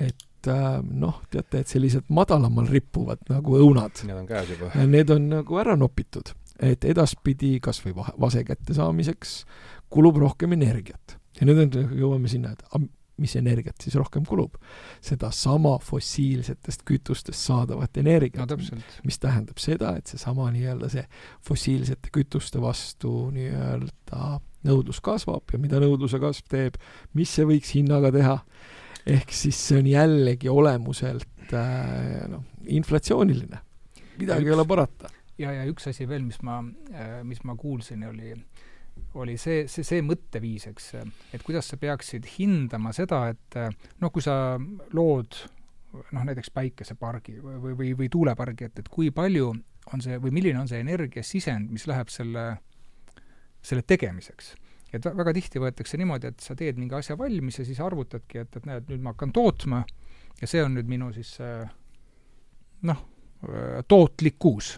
[0.02, 4.72] et äh, noh, teate, et sellised madalamal rippuvad nagu õunad, Need on käes juba.
[4.86, 6.34] need on nagu ära nopitud.
[6.60, 9.44] et edaspidi kas või vase kättesaamiseks
[9.90, 11.18] kulub rohkem energiat.
[11.40, 12.78] ja nüüd on, jõuame sinna, et a,
[13.18, 14.56] mis energiat siis rohkem kulub?
[15.02, 19.00] sedasama fossiilsetest kütustest saadavat no energiat täpselt.
[19.04, 21.04] mis tähendab seda, et seesama nii-öelda see
[21.46, 26.78] fossiilsete kütuste vastu nii-öelda nõudlus kasvab ja mida nõudluse kasv teeb,
[27.14, 28.38] mis see võiks hinnaga teha,
[29.06, 33.60] ehk siis see on jällegi olemuselt äh, noh, inflatsiooniline.
[34.18, 35.10] midagi ei ole parata.
[35.38, 36.62] ja, ja üks asi veel, mis ma,
[37.22, 38.32] mis ma kuulsin, oli,
[39.20, 40.92] oli see, see, see mõtteviis, eks,
[41.34, 43.60] et kuidas sa peaksid hindama seda, et
[44.00, 44.56] noh, kui sa
[44.94, 45.36] lood
[46.12, 49.52] noh, näiteks päikesepargi või, või, või, või tuulepargi, et, et kui palju
[49.92, 52.44] on see või milline on see energiasisend, mis läheb selle,
[53.64, 54.54] selle tegemiseks.
[54.94, 58.44] Et vä- väga tihti võetakse niimoodi, et sa teed mingi asja valmis ja siis arvutadki,
[58.44, 59.84] et, et näed, nüüd ma hakkan tootma
[60.40, 61.54] ja see on nüüd minu siis see
[62.88, 63.00] noh,
[63.88, 64.74] tootlikkus.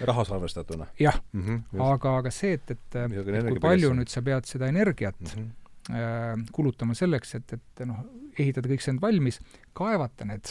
[0.00, 1.42] rahas arvestatuna jah, mm.
[1.46, 5.20] -hmm, aga, aga see, et, et, Muidugi et kui palju nüüd sa pead seda energiat
[5.20, 5.94] mm -hmm.
[5.94, 8.04] äh, kulutama selleks, et, et noh,
[8.38, 9.40] ehitada kõik see end valmis,
[9.72, 10.48] kaevata need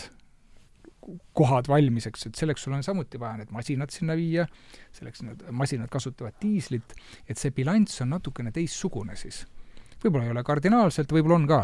[1.38, 4.45] kohad valmis, eks, et selleks sul on samuti vaja need masinad sinna viia,
[4.95, 6.95] selleks need masinad kasutavad diislit,
[7.27, 9.45] et see bilanss on natukene teistsugune siis.
[10.03, 11.61] võib-olla ei ole kardinaalselt, võib-olla on ka.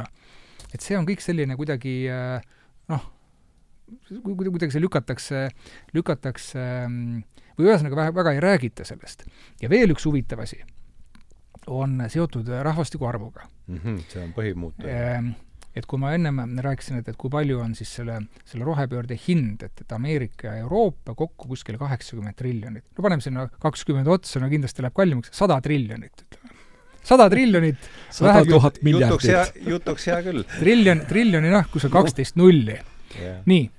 [0.73, 2.41] et see on kõik selline kuidagi äh,
[2.91, 3.09] noh,
[4.23, 5.47] kuidagi, see lükatakse,
[5.95, 7.19] lükatakse mm,
[7.57, 9.27] või ühesõnaga väga, väga ei räägita sellest.
[9.61, 10.61] ja veel üks huvitav asi
[11.67, 13.77] on seotud rahvastiku arvuga mm.
[13.77, 13.99] -hmm.
[14.09, 15.21] see on põhimuutuja.
[15.75, 19.65] Et kui ma ennem rääkisin, et, et kui palju on siis selle, selle rohepöörde hind,
[19.67, 22.85] et, et Ameerika ja Euroopa kokku kuskil kaheksakümmend triljonit.
[22.95, 26.55] no paneme sinna kakskümmend otsa, no kindlasti läheb kallimaks, sada triljonit, ütleme.
[27.03, 30.45] sada triljonit, sada tuhat jutuks hea miljardit., jutuks hea küll.
[30.55, 32.79] triljon, triljoni noh, kus on kaksteist nulli.
[33.15, 33.43] Yeah.
[33.47, 33.69] nii,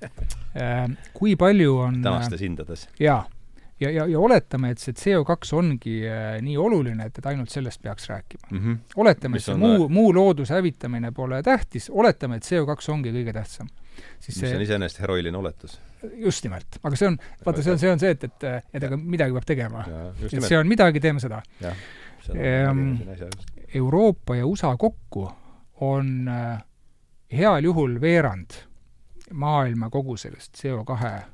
[1.16, 2.86] kui palju on tänastes hindades.
[3.01, 3.23] jaa,
[3.81, 7.82] ja, ja, ja oletame, et see CO2 ongi äh, nii oluline, et, et ainult sellest
[7.82, 8.48] peaks rääkima.
[8.51, 8.78] Mm -hmm.
[8.97, 13.69] oletame, et see muu, muu looduse hävitamine pole tähtis, oletame, et CO2 ongi kõige tähtsam.
[14.20, 15.81] siis mis on see, iseenesest heroiline oletus.
[16.16, 18.44] just nimelt, aga see on, vaata, see on, see on see, et, et,
[18.74, 19.85] et aga midagi peab tegema.
[20.23, 21.43] et see on midagi, teeme seda.
[22.35, 22.97] Ehm.
[23.74, 25.31] Euroopa ja USA kokku
[25.81, 26.62] on äh,
[27.32, 28.51] heal juhul veerand
[29.32, 31.24] maailma kogu sellest CO2 äh,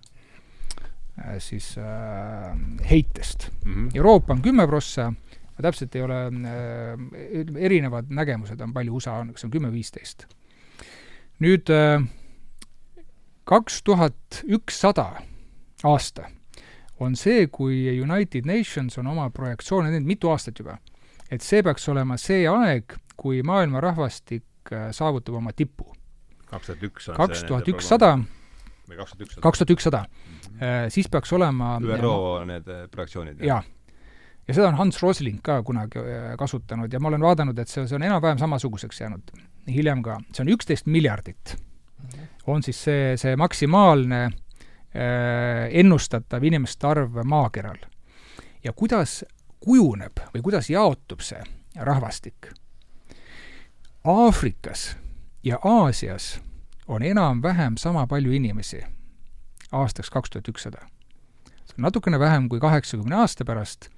[1.38, 2.58] siis äh,
[2.90, 3.50] heitest.
[3.64, 3.74] mm.
[3.74, 3.90] -hmm.
[3.94, 9.32] Euroopa on kümme prossa, ma täpselt ei ole äh,, erinevad nägemused on, palju USA on,
[9.32, 10.26] kas on kümme-viisteist.
[11.40, 12.02] nüüd äh,
[13.44, 15.22] kaks tuhat ükssada
[15.84, 16.30] aasta
[17.00, 20.78] on see, kui United Nations on oma projektsioone teinud mitu aastat juba.
[21.30, 25.92] et see peaks olema see aeg, kui maailma rahvastik äh, saavutab oma tipu.
[26.46, 28.18] kaks tuhat üks on kaks tuhat ükssada,
[29.40, 30.04] kaks tuhat ükssada?
[30.56, 33.40] Ükssada, siis peaks olema ÜRO need projektsioonid?
[33.40, 33.62] jaa.
[34.48, 37.86] ja seda on Hans Rosling ka kunagi äh, kasutanud ja ma olen vaadanud, et see,
[37.86, 39.34] see on enam-vähem samasuguseks jäänud
[39.68, 40.20] hiljem ka.
[40.32, 41.56] see on üksteist miljardit.
[42.46, 44.32] on siis see, see maksimaalne äh,
[45.70, 47.78] ennustatav inimeste arv maakeral.
[48.64, 49.24] ja kuidas
[49.60, 51.42] kujuneb või kuidas jaotub see
[51.76, 52.50] rahvastik?
[54.04, 54.96] Aafrikas
[55.44, 56.40] ja Aasias
[56.88, 58.82] on enam-vähem sama palju inimesi
[59.72, 60.86] aastaks kaks tuhat ükssada.
[61.76, 63.88] natukene vähem kui kaheksakümne aasta pärast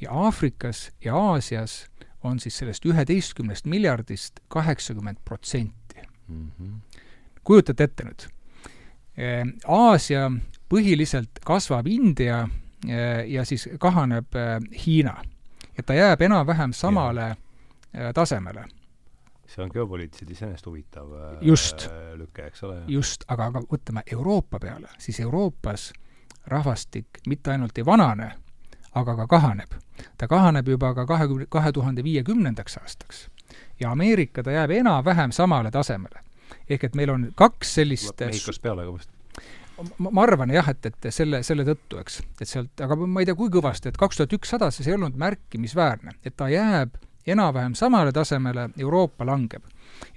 [0.00, 1.90] ja Aafrikas ja Aasias
[2.22, 6.02] on siis sellest üheteistkümnest miljardist kaheksakümmend protsenti.
[6.30, 6.80] -hmm.
[7.44, 8.28] kujutate ette nüüd?
[9.66, 10.30] Aasia
[10.68, 12.42] põhiliselt kasvab India
[12.88, 15.16] eh, ja siis kahaneb eh, Hiina.
[15.76, 18.64] ja ta jääb enam-vähem samale eh, tasemele.
[19.48, 21.88] See on geopoliitiliselt iseenesest huvitav äh, Just.
[22.14, 22.82] lüke, eks ole?
[22.88, 25.92] just, aga, aga võtame Euroopa peale, siis Euroopas
[26.46, 28.30] rahvastik mitte ainult ei vanane,
[28.94, 29.74] aga ka kahaneb.
[30.18, 33.28] ta kahaneb juba ka kahekümne, kahe tuhande viiekümnendaks aastaks.
[33.80, 36.22] ja Ameerika, ta jääb enam-vähem samale tasemele.
[36.68, 39.10] ehk et meil on kaks sellist Mehhikost peale ka vist.
[39.98, 43.26] ma, ma arvan jah, et, et selle, selle tõttu, eks, et sealt, aga ma ei
[43.26, 46.96] tea, kui kõvasti, et kaks tuhat ükssada, see ei olnud märkimisväärne, et ta jääb
[47.26, 49.64] enam-vähem samale tasemele, Euroopa langeb.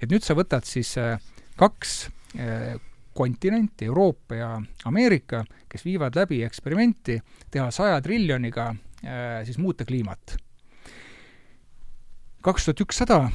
[0.02, 1.18] et nüüd sa võtad siis äh,
[1.56, 2.76] kaks äh,
[3.14, 4.50] kontinenti, Euroopa ja
[4.84, 7.18] Ameerika, kes viivad läbi eksperimenti
[7.50, 10.36] teha saja triljoniga äh, siis muuta kliimat.
[12.40, 13.30] kaks tuhat ükssada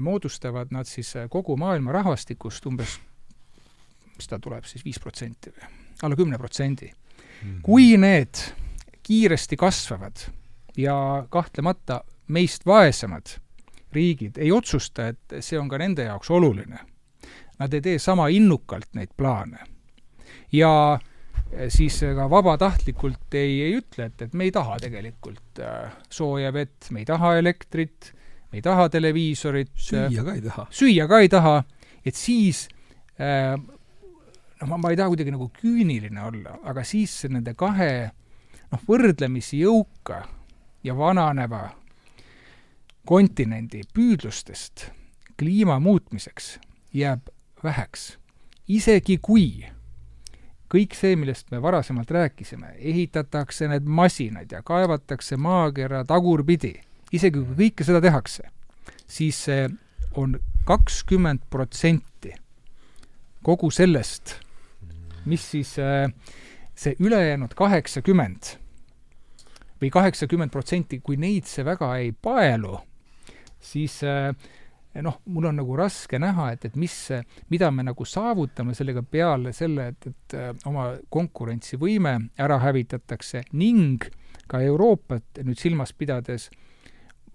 [0.00, 2.98] moodustavad nad siis kogu maailma rahvastikust umbes,
[4.16, 5.70] mis ta tuleb siis, viis protsenti või
[6.02, 6.92] alla kümne protsendi.
[7.40, 7.60] Mhm.
[7.62, 8.36] kui need
[9.02, 10.26] kiiresti kasvavad
[10.76, 13.36] ja kahtlemata meist vaesemad
[13.92, 16.78] riigid ei otsusta, et see on ka nende jaoks oluline,
[17.58, 19.66] nad ei tee sama innukalt neid plaane.
[20.52, 20.98] ja
[21.68, 26.90] siis ka vabatahtlikult ei, ei ütle, et, et me ei taha tegelikult äh, sooja vett,
[26.94, 28.12] me ei taha elektrit,
[28.52, 29.72] me ei taha televiisorit.
[29.74, 30.66] süüa ka ei taha.
[30.70, 31.56] süüa ka ei taha,
[32.06, 32.68] et siis
[33.18, 37.92] äh, noh, ma, ma ei taha kuidagi nagu küüniline olla, aga siis nende kahe
[38.70, 40.22] noh, võrdlemisi jõuka
[40.86, 41.66] ja vananeva
[43.06, 44.90] kontinendi püüdlustest
[45.40, 46.58] kliima muutmiseks
[46.94, 47.28] jääb
[47.64, 48.18] väheks.
[48.68, 49.66] isegi kui
[50.70, 56.74] kõik see, millest me varasemalt rääkisime, ehitatakse need masinad ja kaevatakse maakera tagurpidi,
[57.12, 58.46] isegi kui kõike seda tehakse,
[59.06, 59.66] siis see
[60.14, 62.34] on kakskümmend protsenti
[63.42, 64.36] kogu sellest,
[65.24, 66.12] mis siis äh,
[66.76, 68.54] see ülejäänud kaheksakümmend
[69.80, 72.76] või kaheksakümmend protsenti, kui neid see väga ei paelu,
[73.60, 74.34] siis äh,
[75.02, 76.94] noh, mul on nagu raske näha, et, et mis,
[77.52, 84.08] mida me nagu saavutame sellega peale selle, et, et äh, oma konkurentsivõime ära hävitatakse ning
[84.50, 86.48] ka Euroopat nüüd silmas pidades,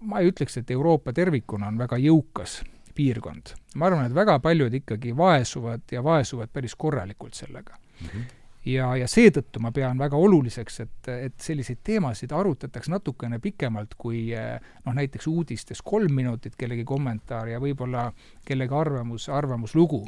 [0.04, 2.60] ma ei ütleks, et Euroopa tervikuna on väga jõukas
[2.96, 3.54] piirkond.
[3.76, 8.08] ma arvan, et väga paljud ikkagi vaesuvad ja vaesuvad päris korralikult sellega mm.
[8.08, 8.34] -hmm
[8.66, 14.28] ja, ja seetõttu ma pean väga oluliseks, et, et selliseid teemasid arutataks natukene pikemalt kui
[14.34, 18.08] noh, näiteks uudistes kolm minutit kellegi kommentaar ja võib-olla
[18.46, 20.04] kellegi arvamus, arvamuslugu.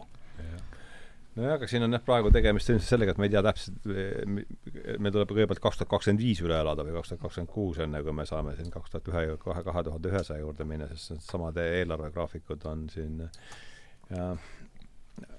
[1.38, 5.12] Nojah, aga siin on jah praegu tegemist ilmselt sellega, et me ei tea täpselt, meil
[5.14, 8.14] tuleb kõigepealt kaks tuhat kakskümmend viis üle elada või kaks tuhat kakskümmend kuus, enne kui
[8.16, 12.66] me saame siin kaks tuhat ühe, kahe, kahe tuhande ühesaja juurde minna, sest needsamad eelarvegraafikud
[12.72, 14.32] on siin ja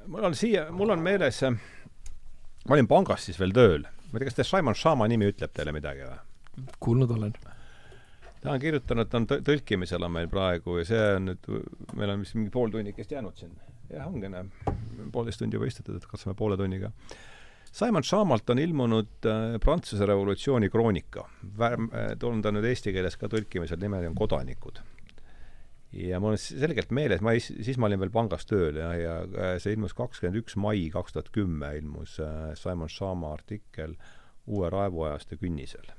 [0.07, 1.59] mul on siia, mul on meeles äh,
[2.69, 3.85] ma olin pangas siis veel tööl.
[4.11, 6.19] ma ei tea, kas te Simon Shama nimi ütleb teile midagi või?
[6.85, 7.33] kuulnud olen.
[8.43, 11.49] ta on kirjutanud, ta on tõlkimisel on meil praegu ja see on nüüd,
[11.97, 13.57] meil on vist mingi pool tunnikest jäänud siin.
[13.89, 14.45] jah, ongi, näe,
[15.11, 16.93] poolteist tundi juba istutud, et katsume poole tunniga.
[17.73, 21.27] Simon Shamalt on ilmunud äh, Prantsuse revolutsiooni kroonika.
[21.61, 24.81] Äh,, on ta nüüd eesti keeles ka tõlkimisel, nimi on Kodanikud
[25.93, 29.53] ja mul on selgelt meeles, ma siis, siis ma olin veel pangas tööl ja, ja
[29.61, 33.97] see ilmus kakskümmend üks mai kaks tuhat kümme ilmus äh, Simon Shama artikkel
[34.49, 35.91] Uue raevuajastu künnisel.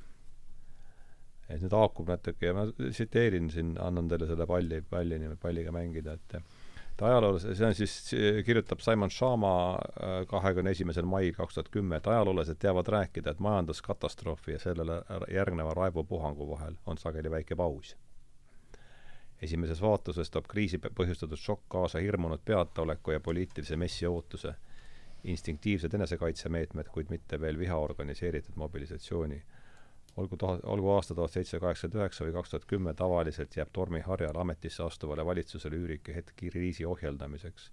[1.51, 6.15] et nüüd haakub natuke ja ma tsiteerin siin, annan teile selle palli, palli, palliga mängida,
[6.19, 6.37] et
[6.91, 7.95] et ajaloos, see on siis,
[8.47, 13.43] kirjutab Simon Shama äh, kahekümne esimesel mail kaks tuhat kümme, et ajaloolased teavad rääkida, et
[13.43, 15.01] majanduskatastroofi ja sellele
[15.35, 17.97] järgneva raivopuhangu vahel on sageli väike paus
[19.43, 24.55] esimeses vaatuses toob kriisi põhjustatud šokk kaasa hirmunud peataoleku ja poliitilise messi ootuse,
[25.25, 29.43] instinktiivsed enesekaitsemeetmed, kuid mitte veel viha organiseeritud mobilisatsiooni.
[30.17, 34.37] olgu tuhat, olgu aasta tuhat seitsesada kaheksakümmend üheksa või kaks tuhat kümme, tavaliselt jääb tormiharjal
[34.41, 37.71] ametisse astuvale valitsusele üürike hetk kriisi ohjeldamiseks.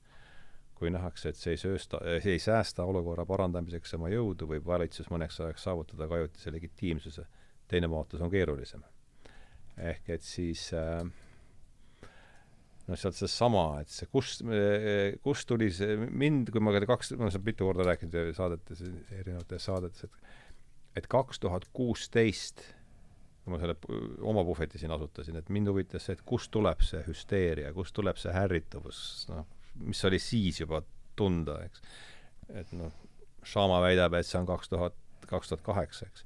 [0.75, 5.09] kui nähakse, et see ei söösta, see ei säästa olukorra parandamiseks oma jõudu, võib valitsus
[5.09, 7.25] mõneks ajaks saavutada ka ajutise legitiimsuse.
[7.67, 8.83] teine vaatus on keerulisem.
[9.77, 11.11] ehk et siis äh,
[12.87, 14.43] noh, sealt seesama, et see, kust,
[15.23, 18.83] kust tuli see, mind, kui ma kaks, ma olen seda mitu korda rääkinud saadetes,
[19.19, 20.35] erinevates saadetes, et
[20.97, 22.63] et kaks tuhat kuusteist,
[23.43, 23.75] kui ma selle
[24.25, 28.17] oma puhveti siin asutasin, et mind huvitas see, et kust tuleb see hüsteeria, kust tuleb
[28.19, 29.01] see ärrituvus,
[29.31, 29.45] noh,
[29.85, 30.81] mis oli siis juba
[31.17, 31.83] tunda, eks.
[32.63, 32.95] et noh,
[33.47, 34.97] Shama väidab, et see on kaks tuhat,
[35.29, 36.25] kaks tuhat kaheksa, eks.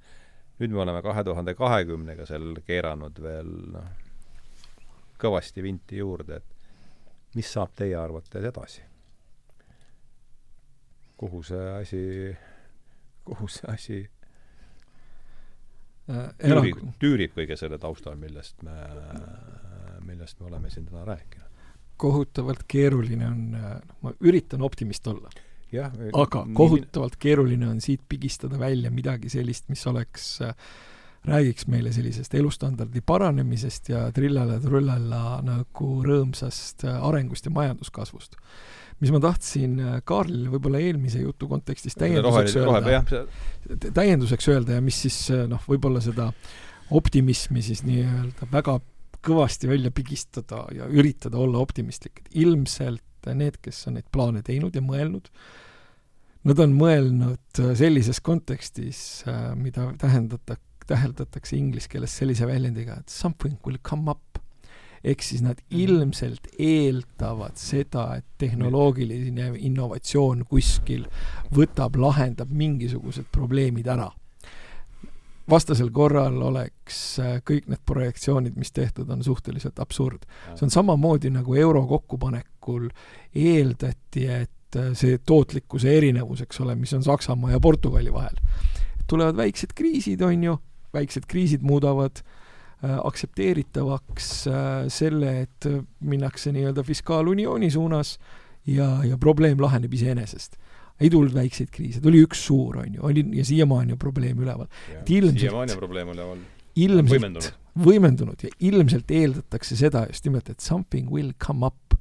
[0.62, 3.92] nüüd me oleme kahe tuhande kahekümnega seal keeranud veel noh,
[5.22, 6.51] kõvasti vinti juurde, et
[7.36, 8.88] mis saab teie arvates edasi?
[11.22, 12.02] kuhu see asi,
[13.26, 13.98] kuhu see asi
[16.10, 18.74] äh, tüürib, tüürib kõige selle taustal, millest me,
[20.08, 21.52] millest me oleme siin täna rääkinud?
[22.02, 25.30] kohutavalt keeruline on, noh, ma üritan optimist olla.
[26.24, 30.56] aga kohutavalt keeruline on siit pigistada välja midagi sellist, mis oleks äh,
[31.26, 38.38] räägiks meile sellisest elustandardi paranemisest ja trillala-trullala nagu rõõmsast äh, arengust ja majanduskasvust.
[39.02, 43.04] mis ma tahtsin äh, Kaarlile võib-olla eelmise jutu kontekstis täienduseks öelda,
[43.94, 46.32] täienduseks öelda ja mis siis äh, noh, võib-olla seda
[46.92, 48.80] optimismi siis nii-öelda väga
[49.22, 54.74] kõvasti välja pigistada ja üritada olla optimistlik, et ilmselt need, kes on neid plaane teinud
[54.74, 55.30] ja mõelnud,
[56.50, 59.22] nad on mõelnud sellises kontekstis,
[59.62, 64.28] mida tähendatakse täheldatakse inglise keeles sellise väljendiga, et something will come up.
[65.02, 71.08] ehk siis nad ilmselt eeldavad seda, et tehnoloogiline innovatsioon kuskil
[71.50, 74.12] võtab, lahendab mingisugused probleemid ära
[75.52, 80.26] vastasel korral oleks äh, kõik need projektsioonid, mis tehtud on, suhteliselt absurd.
[80.56, 82.90] see on samamoodi nagu euro kokkupanekul
[83.36, 88.38] eeldati, et äh, see tootlikkuse erinevus, eks ole, mis on Saksamaa ja Portugali vahel.
[89.08, 90.58] tulevad väiksed kriisid, on ju,
[90.94, 95.70] väiksed kriisid muudavad äh, aktsepteeritavaks äh, selle, et
[96.00, 98.18] minnakse nii-öelda fiskaaluniooni suunas
[98.68, 100.60] ja, ja probleem laheneb iseenesest
[101.02, 104.68] ei tulnud väikseid kriise, tuli üks suur, on ju, oli ja siiamaani on probleem üleval.
[105.08, 106.44] siiamaani on probleem üleval.
[106.76, 107.50] ilmselt võimendunud.
[107.86, 111.98] võimendunud ja ilmselt eeldatakse seda just nimelt, et something will come up.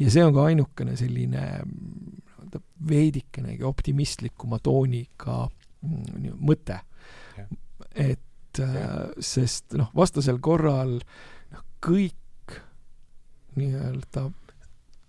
[0.00, 5.44] ja see on ka ainukene selline nii-öelda veidikenegi optimistlikuma tooniga
[5.82, 6.80] mm, mõte.
[7.94, 12.58] Et äh, sest noh, vastasel korral noh, kõik
[13.58, 14.28] nii-öelda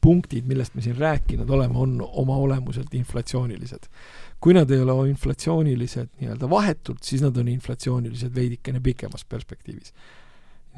[0.02, 3.88] punktid, millest me siin rääkinud oleme, on oma olemuselt inflatsioonilised.
[4.41, 9.94] kui nad ei ole inflatsioonilised nii-öelda vahetult, siis nad on inflatsioonilised veidikene pikemas perspektiivis.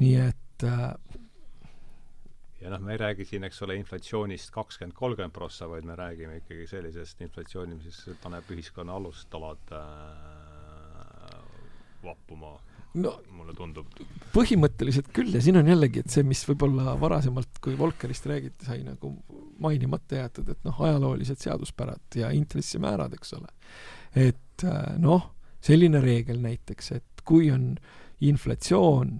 [0.00, 0.92] nii et äh,
[2.60, 6.38] ja noh, me ei räägi siin, eks ole, inflatsioonist kakskümmend, kolmkümmend prossa, vaid me räägime
[6.40, 10.33] ikkagi sellisest inflatsioonist, mis paneb ühiskonna alustalad äh,
[12.04, 12.54] vappuma
[13.02, 13.90] no mulle tundub.
[14.34, 18.84] põhimõtteliselt küll ja siin on jällegi, et see, mis võib-olla varasemalt, kui Volkerist räägiti, sai
[18.86, 19.10] nagu
[19.62, 23.50] mainimata jäetud, et noh, ajaloolised seaduspärad ja intressimäärad, eks ole.
[24.14, 25.30] et äh, noh,
[25.64, 27.72] selline reegel näiteks, et kui on
[28.24, 29.18] inflatsioon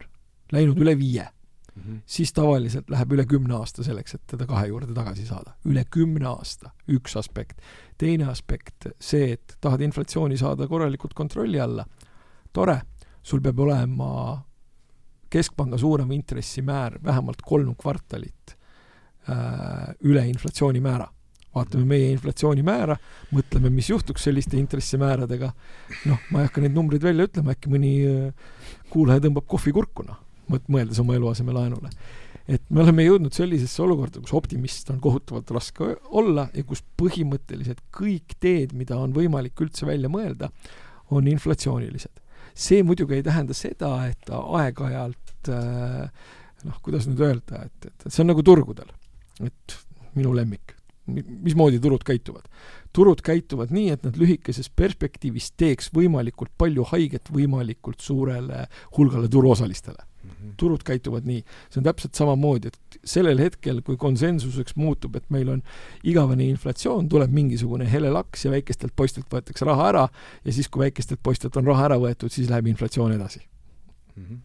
[0.54, 2.00] läinud üle viie mm, -hmm.
[2.06, 5.56] siis tavaliselt läheb üle kümne aasta selleks, et teda kahe juurde tagasi saada.
[5.64, 7.60] üle kümne aasta, üks aspekt.
[7.98, 11.86] teine aspekt, see, et tahad inflatsiooni saada korralikult kontrolli alla,
[12.54, 12.78] tore
[13.24, 14.10] sul peab olema
[15.32, 18.54] keskpanga suurem intressimäär vähemalt kolm kvartalit
[19.28, 21.10] äh, üle inflatsioonimäära.
[21.54, 22.96] vaatame meie inflatsioonimäära,
[23.30, 25.52] mõtleme, mis juhtuks selliste intressimääradega,
[26.10, 28.48] noh, ma ei hakka neid numbreid välja ütlema, äkki mõni äh,
[28.90, 30.18] kuulaja tõmbab kohvi kurku, noh,
[30.50, 31.92] mõeldes oma eluasemelaenule.
[32.50, 37.86] et me oleme jõudnud sellisesse olukorda, kus optimist on kohutavalt raske olla ja kus põhimõtteliselt
[37.94, 40.50] kõik teed, mida on võimalik üldse välja mõelda,
[41.14, 42.23] on inflatsioonilised
[42.54, 46.30] see muidugi ei tähenda seda, et aeg-ajalt äh,
[46.64, 48.90] noh, kuidas nüüd öelda, et, et, see on nagu turgudel.
[49.42, 49.76] et
[50.14, 50.76] minu lemmik,
[51.06, 52.46] mismoodi turud käituvad.
[52.94, 58.66] turud käituvad nii, et nad lühikeses perspektiivis teeks võimalikult palju haiget võimalikult suurele
[58.96, 60.06] hulgale turuosalistele.
[60.56, 61.42] Turud käituvad nii.
[61.70, 65.62] see on täpselt samamoodi, et sellel hetkel, kui konsensuseks muutub, et meil on
[66.06, 70.08] igavene inflatsioon, tuleb mingisugune hele laks ja väikestelt poistelt võetakse raha ära
[70.44, 73.40] ja siis, kui väikestelt poistelt on raha ära võetud, siis läheb inflatsioon edasi
[74.16, 74.24] mm.
[74.24, 74.42] -hmm.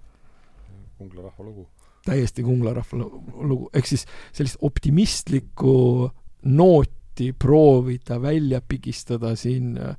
[0.98, 1.68] Kungla rahva lugu.
[2.06, 2.98] täiesti Kungla rahva
[3.44, 6.10] lugu, ehk siis sellist optimistlikku
[6.44, 9.96] nooti proovida välja pigistada siin äh,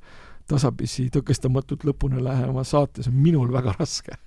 [0.47, 4.17] tasapisi tõkestamatult lõpuni lähema saates on minul väga raske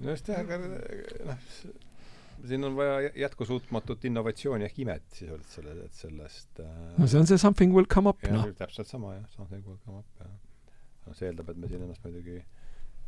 [0.00, 1.36] no just jah, aga noh,
[2.48, 7.28] siin on vaja jätkusuutmatut innovatsiooni ehk imet sisuliselt selle, et sellest äh, no see on
[7.30, 8.48] see something will come up, noh.
[8.58, 10.32] täpselt sama jah, something will come up, jah.
[11.06, 12.40] noh, see eeldab, et me siin ennast muidugi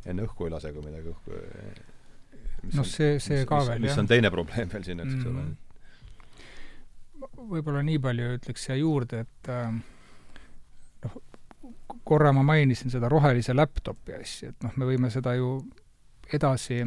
[0.05, 1.39] enne õhku ei lase, kui midagi õhku
[2.77, 3.85] noh, see, see mis, ka mis, veel, jah.
[3.87, 5.55] mis on teine probleem veel siin, eks ole mm..
[7.55, 9.79] võib-olla nii palju ütleks siia juurde, et äh,
[11.05, 11.17] noh,
[12.05, 15.57] korra ma mainisin seda rohelise laptopi asja, et noh, me võime seda ju
[16.33, 16.81] edasi,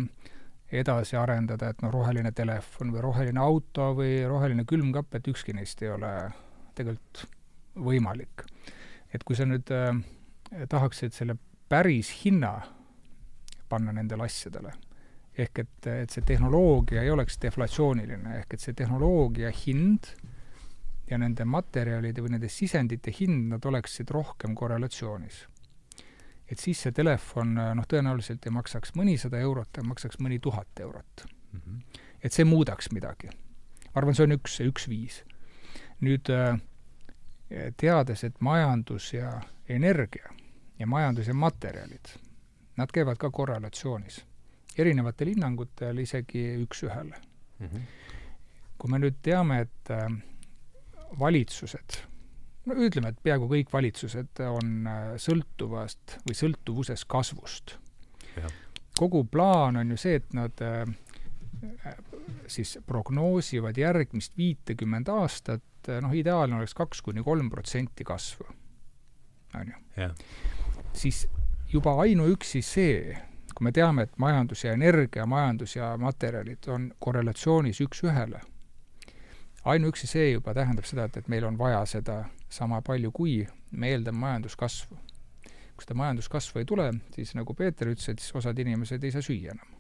[0.73, 5.82] edasi arendada, et noh, roheline telefon või roheline auto või roheline külmkapp, et ükski neist
[5.82, 6.12] ei ole
[6.78, 7.27] tegelikult
[7.78, 8.47] võimalik.
[9.15, 9.97] et kui sa nüüd äh,
[10.69, 11.39] tahaksid selle
[11.69, 12.60] päris hinna
[13.69, 14.73] panna nendele asjadele,
[15.39, 20.10] ehk et, et see tehnoloogia ei oleks deflatsiooniline, ehk et see tehnoloogia hind
[21.09, 25.47] ja nende materjalide või nende sisendite hind, nad oleksid rohkem korrelatsioonis
[26.52, 31.26] et siis see telefon noh, tõenäoliselt ei maksaks mõnisada eurot, ta maksaks mõni tuhat eurot
[31.52, 31.60] mm.
[31.60, 32.00] -hmm.
[32.22, 33.30] et see muudaks midagi.
[33.84, 35.22] ma arvan, see on üks, üks viis.
[36.00, 36.60] nüüd äh,
[37.76, 40.32] teades, et majandus ja energia
[40.78, 42.08] ja majandus ja materjalid,
[42.76, 44.24] nad käivad ka korrelatsioonis.
[44.78, 47.16] erinevatel hinnangutel isegi üks-ühele
[47.58, 47.66] mm.
[47.66, 47.80] -hmm.
[48.78, 50.12] kui me nüüd teame, et äh,
[51.18, 52.02] valitsused
[52.68, 57.78] no ütleme, et peaaegu kõik valitsused on äh, sõltuvast või sõltuvuses kasvust.
[58.98, 60.82] kogu plaan on ju see, et nad äh,
[61.86, 61.96] äh,
[62.46, 65.64] siis prognoosivad järgmist viitekümmend aastat,
[66.02, 68.44] noh, ideaalne oleks kaks kuni kolm protsenti kasvu,
[69.56, 70.10] on ju.
[70.92, 71.26] siis
[71.72, 73.16] juba ainuüksi see
[73.58, 78.38] kui me teame, et majandus ja energia, majandus ja materjalid on korrelatsioonis üks-ühele,
[79.64, 83.42] ainuüksi see juba tähendab seda, et, et meil on vaja seda sama palju, kui
[83.72, 84.98] me eeldame majanduskasvu.
[85.78, 89.22] kui seda majanduskasvu ei tule, siis nagu Peeter ütles, et siis osad inimesed ei saa
[89.22, 89.76] süüa enam.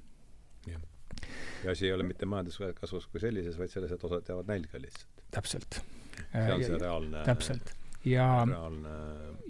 [1.64, 5.24] ja asi ei ole mitte majanduskasvus kui sellises, vaid selles, et osad jäävad nälga lihtsalt.
[5.30, 5.80] täpselt.
[6.32, 7.74] see on see reaalne täpselt.
[8.04, 8.46] ja,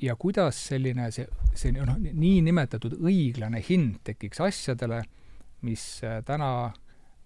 [0.02, 5.02] ja kuidas selline see, see noh, niinimetatud õiglane hind tekiks asjadele,
[5.66, 6.72] mis äh, täna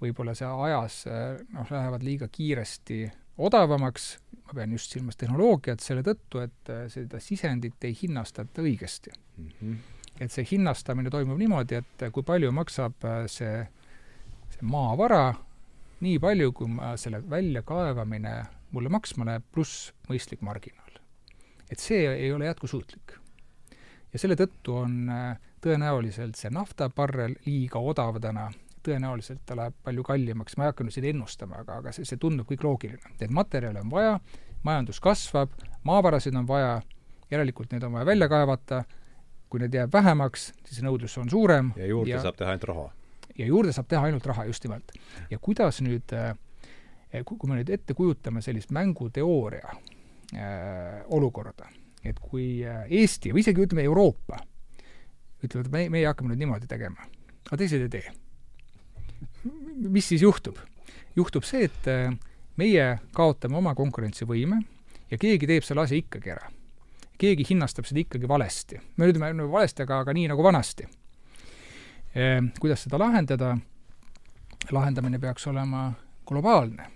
[0.03, 1.05] võib-olla see ajas
[1.53, 3.05] noh, lähevad liiga kiiresti
[3.49, 4.17] odavamaks,
[4.47, 9.49] ma pean just silmas tehnoloogiat, selle tõttu, et äh, seda sisendit ei hinnastata õigesti mm.
[9.61, 9.77] -hmm.
[10.21, 13.63] et see hinnastamine toimub niimoodi, et kui palju maksab äh, see,
[14.55, 15.35] see maavara,
[16.03, 18.35] nii palju, kui ma selle väljakaevamine
[18.73, 21.01] mulle maksma läheb, pluss mõistlik marginaal.
[21.71, 23.19] et see ei ole jätkusuutlik.
[24.13, 28.51] ja selle tõttu on äh, tõenäoliselt see naftabarrel liiga odav täna
[28.87, 32.21] tõenäoliselt ta läheb palju kallimaks, ma ei hakka nüüd siin ennustama, aga, aga see, see
[32.21, 33.15] tundub kõik loogiline.
[33.21, 34.19] et materjale on vaja,
[34.63, 35.55] majandus kasvab,
[35.89, 36.81] maavarasid on vaja,
[37.31, 38.83] järelikult neid on vaja välja kaevata,
[39.51, 41.73] kui neid jääb vähemaks, siis nõudlus on suurem.
[41.77, 42.87] ja juurde ja, saab teha ainult raha.
[43.39, 44.95] ja juurde saab teha ainult raha, just nimelt.
[45.31, 46.33] ja kuidas nüüd äh,
[47.25, 51.69] kui me nüüd ette kujutame sellist mänguteooria äh, olukorda,
[52.05, 54.41] et kui Eesti või isegi ütleme Euroopa
[55.43, 57.05] ütlevad, me, meie hakkame nüüd niimoodi tegema,
[57.49, 58.22] aga teised ei tee
[59.45, 60.59] mis siis juhtub?
[61.17, 62.13] juhtub see, et äh,
[62.61, 62.87] meie
[63.17, 64.63] kaotame oma konkurentsivõime
[65.11, 66.49] ja keegi teeb selle asja ikkagi ära.
[67.19, 68.81] keegi hinnastab seda ikkagi valesti.
[68.97, 70.89] me ütleme no, valesti, aga, aga nii nagu vanasti.
[72.17, 73.57] Äh, kuidas seda lahendada?
[74.71, 75.93] lahendamine peaks olema
[76.27, 76.87] globaalne.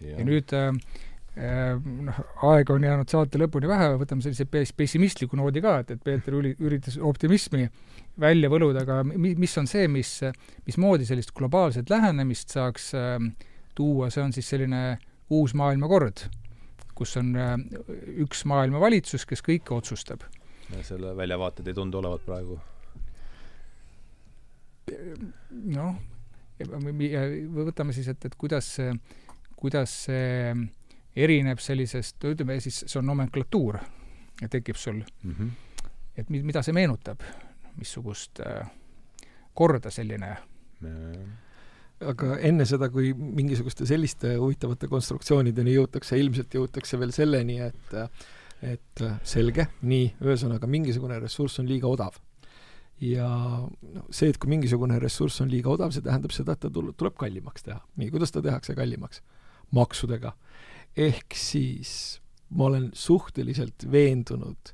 [0.00, 0.72] ja nüüd äh,
[1.36, 2.18] noh,
[2.50, 4.44] aega on jäänud saate lõpuni vähe, võtame sellise
[4.76, 7.64] pessimistliku noodi ka, et, et Peeter üritas optimismi
[8.20, 10.18] välja võluda, aga mi-, mis on see, mis,
[10.66, 13.16] mismoodi sellist globaalset lähenemist saaks äh,
[13.78, 14.82] tuua, see on siis selline
[15.32, 16.26] uus maailmakord,
[16.98, 17.56] kus on äh,
[18.26, 20.28] üks maailmavalitsus, kes kõike otsustab.
[20.82, 22.60] selle väljavaated ei tundu olevat praegu?
[25.72, 25.96] noh,
[26.60, 28.92] võtame siis, et, et kuidas see,
[29.56, 30.52] kuidas see
[31.16, 33.78] erineb sellisest, ütleme siis, see on nomenklatuur,
[34.50, 35.34] tekib sul mm.
[35.38, 35.50] -hmm.
[36.16, 37.20] et mi-, mida see meenutab?
[37.76, 38.68] missugust äh,
[39.54, 40.36] korda selline
[42.08, 47.98] aga enne seda, kui mingisuguste selliste huvitavate konstruktsioonideni jõutakse, ilmselt jõutakse veel selleni, et
[48.62, 52.20] et selge, nii, ühesõnaga mingisugune ressurss on liiga odav.
[53.02, 56.70] ja noh, see, et kui mingisugune ressurss on liiga odav, see tähendab seda, et ta
[56.70, 57.80] tul-, tuleb kallimaks teha.
[57.98, 59.22] nii, kuidas ta tehakse kallimaks?
[59.72, 60.34] maksudega.
[60.96, 62.20] Ehk siis
[62.52, 64.72] ma olen suhteliselt veendunud,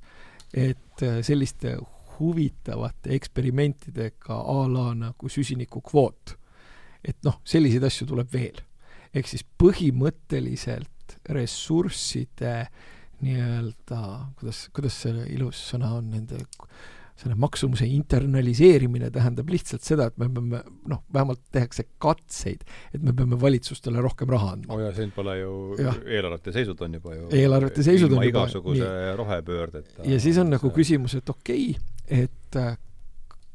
[0.54, 1.76] et selliste
[2.18, 6.34] huvitavate eksperimentidega a la nagu süsinikukvoot.
[7.04, 8.58] et noh, selliseid asju tuleb veel.
[9.14, 12.68] ehk siis põhimõtteliselt ressursside
[13.20, 14.00] nii-öelda,
[14.38, 16.42] kuidas, kuidas see ilus sõna on, nende
[17.18, 22.64] selle maksumuse internaliseerimine tähendab lihtsalt seda, et me peame noh, vähemalt tehakse katseid,
[22.94, 24.72] et me peame valitsustele rohkem raha andma.
[24.72, 25.54] oo oh jaa, siin pole ju,
[26.06, 30.04] eelarvete seisud on juba ju eelarvete seisud on juba igasuguse rohepöördeta.
[30.06, 32.76] ja siis on nagu küsimus, et okei okay,, et äh,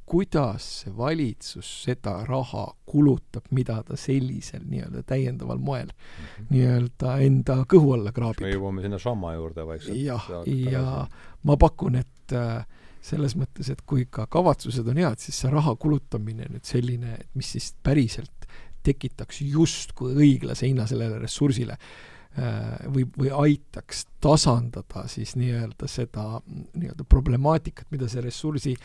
[0.06, 6.52] kuidas see valitsus seda raha kulutab, mida ta sellisel nii-öelda täiendaval moel mm -hmm.
[6.52, 8.44] nii-öelda enda kõhu alla kraabib.
[8.44, 9.98] me jõuame sinna šamma juurde vaikselt.
[9.98, 11.08] jah, ja, ja
[11.44, 12.66] ma pakun, et äh,
[13.04, 17.30] selles mõttes, et kui ka kavatsused on head, siis see raha kulutamine nüüd selline, et
[17.36, 18.48] mis siis päriselt
[18.84, 27.08] tekitaks justkui õiglase hinna sellele ressursile äh, või, või aitaks tasandada siis nii-öelda seda nii-öelda
[27.10, 28.76] problemaatikat, mida see ressursi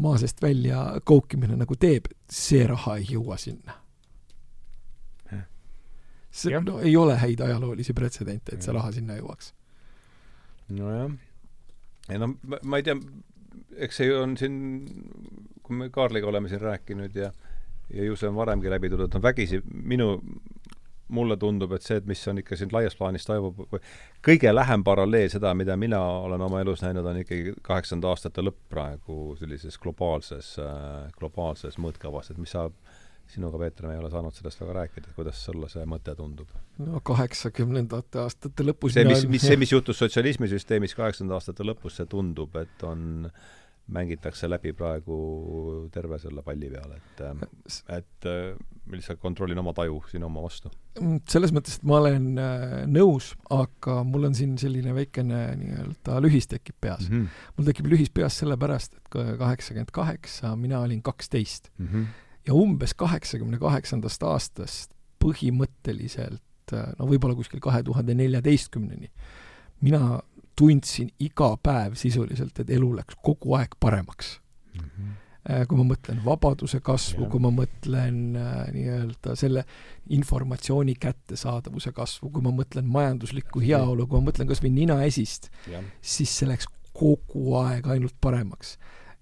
[0.00, 3.76] maa seest välja koukimine nagu teeb, see raha ei jõua sinna.
[6.30, 9.52] see, no ei ole häid ajaloolisi pretsedente, et see raha sinna jõuaks.
[10.76, 11.10] nojah.
[12.08, 12.96] ei no ma, ma ei tea,
[13.76, 14.56] eks see on siin,
[15.62, 17.32] kui me Kaarliga oleme siin rääkinud ja
[17.90, 20.12] ja ju see on varemgi läbi tulnud, no vägisi minu,
[21.10, 23.58] mulle tundub, et see, et mis on ikka siin laias plaanis toimub,
[24.26, 28.60] kõige lähem paralleel seda, mida mina olen oma elus näinud, on ikkagi kaheksakümnenda aastate lõpp
[28.70, 30.52] praegu sellises globaalses,
[31.18, 32.76] globaalses mõõtkavas, et mis saab
[33.34, 36.50] sinuga, Peeter, me ei ole saanud sellest väga rääkida, kuidas sulle see mõte tundub?
[36.80, 42.10] no kaheksakümnendate aastate lõpus see, mis, mis, see, mis juhtus sotsialismisüsteemis kaheksakümnendate aastate lõpus, see
[42.10, 43.30] tundub, et on
[43.90, 45.16] mängitakse läbi praegu
[45.92, 47.24] terve selle palli peale, et
[47.96, 48.30] et
[48.90, 50.70] ma lihtsalt kontrollin oma taju siin oma vastu.
[51.00, 56.18] Mm, selles mõttes, et ma olen äh, nõus, aga mul on siin selline väikene nii-öelda
[56.24, 57.12] lühis tekib peas mm.
[57.12, 57.44] -hmm.
[57.56, 61.86] mul tekib lühis peas sellepärast, et kaheksakümmend kaheksa, mina olin kaksteist mm.
[61.86, 62.10] -hmm.
[62.46, 64.94] Ja umbes kaheksakümne kaheksandast aastast
[65.24, 69.10] põhimõtteliselt no võib-olla kuskil kahe tuhande neljateistkümneni,
[69.84, 70.20] mina
[70.56, 74.38] tundsin iga päev sisuliselt, et elu läks kogu aeg paremaks
[74.74, 74.86] mm.
[74.86, 79.64] -hmm kui ma mõtlen vabaduse kasvu, kui ma mõtlen äh, nii-öelda selle
[80.12, 85.48] informatsiooni kättesaadavuse kasvu, kui ma mõtlen majanduslikku heaolu, kui ma mõtlen kas või ninaesist,
[86.02, 88.76] siis see läks kogu aeg ainult paremaks.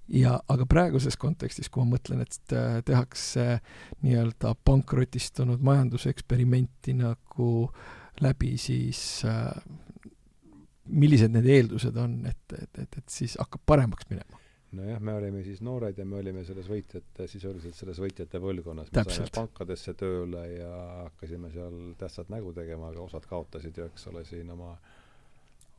[0.08, 3.60] Ja aga praeguses kontekstis, kui ma mõtlen, et äh, tehakse
[4.04, 7.50] nii-öelda pankrotistunud majanduseksperimenti nagu
[8.24, 9.52] läbi, siis äh,
[10.88, 14.38] millised need eeldused on, et, et, et, et siis hakkab paremaks minema?
[14.72, 18.90] nojah, me olime siis noored ja me olime selles võitjate, sisuliselt selles võitjate põlvkonnas.
[18.92, 20.72] me saime pankadesse tööle ja
[21.06, 24.74] hakkasime seal tähtsat nägu tegema, aga osad kaotasid ju, eks ole, siin oma,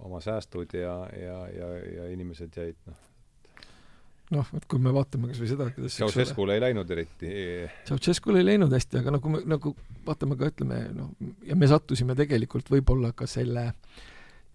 [0.07, 1.69] oma säästud ja, ja, ja,
[1.99, 3.05] ja inimesed jäid noh,
[4.35, 7.33] noh, et kui me vaatame kas või seda, kuidas Ceausescule ei läinud eriti.
[7.87, 9.73] Ceausescule ei läinud hästi, aga nagu me, nagu
[10.05, 11.11] vaatame ka, ütleme noh,
[11.47, 14.07] ja me sattusime tegelikult võib-olla ka selle äh,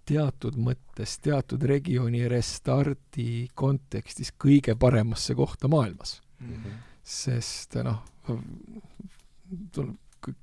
[0.08, 6.54] teatud mõttes teatud regiooni restardi kontekstis kõige paremasse kohta maailmas mm.
[6.54, 6.80] -hmm.
[7.02, 8.02] sest noh,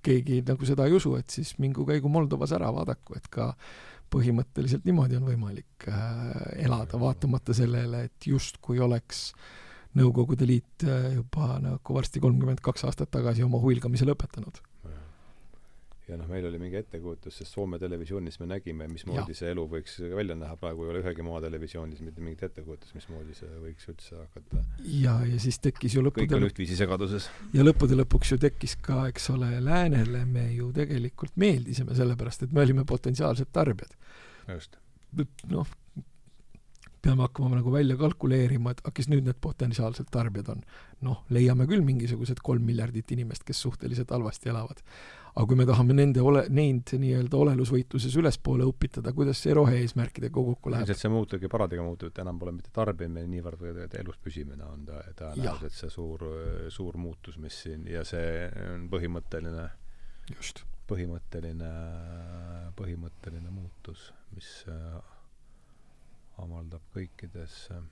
[0.03, 3.53] keegi nagu seda ei usu, et siis mingu käigu Moldovas ära, vaadaku, et ka
[4.11, 6.31] põhimõtteliselt niimoodi on võimalik äh,
[6.65, 9.31] elada, vaatamata sellele, et justkui oleks
[9.99, 14.61] Nõukogude Liit äh, juba nagu varsti kolmkümmend kaks aastat tagasi oma huilgamise lõpetanud
[16.11, 19.97] ja noh, meil oli mingi ettekujutus, sest Soome televisioonis me nägime, mismoodi see elu võiks
[20.11, 24.17] välja näha, praegu ei ole ühegi maa televisioonis mitte mingit ettekujutust, mismoodi see võiks üldse
[24.19, 24.63] hakata.
[24.83, 27.29] ja, ja siis tekkis ju lõppude kõik on ühtviisi segaduses.
[27.55, 32.55] ja lõppude lõpuks ju tekkis ka, eks ole, läänele me ju tegelikult meeldisime, sellepärast et
[32.55, 33.95] me olime potentsiaalsed tarbijad.
[34.51, 34.75] just.
[35.51, 35.71] noh,
[37.01, 40.67] peame hakkama nagu välja kalkuleerima, et kes nüüd need potentsiaalsed tarbijad on.
[41.07, 44.83] noh, leiame küll mingisugused kolm miljardit inimest, kes suhteliselt halvasti elavad
[45.31, 50.73] aga kui me tahame nende ole, neid nii-öelda olelusvõitluses ülespoole upitada, kuidas see rohe-eesmärkidega kokku
[50.73, 50.87] läheb?
[50.87, 54.83] ilmselt see muutubki, paradigma muutub, et enam pole mitte tarbimine niivõrd, vaid elus püsimine on
[54.89, 56.27] ta tõenäoliselt see suur,
[56.73, 59.69] suur muutus, mis siin, ja see on põhimõtteline
[60.35, 61.69] just põhimõtteline,
[62.75, 64.97] põhimõtteline muutus, mis äh,
[66.41, 67.85] avaldab kõikides äh,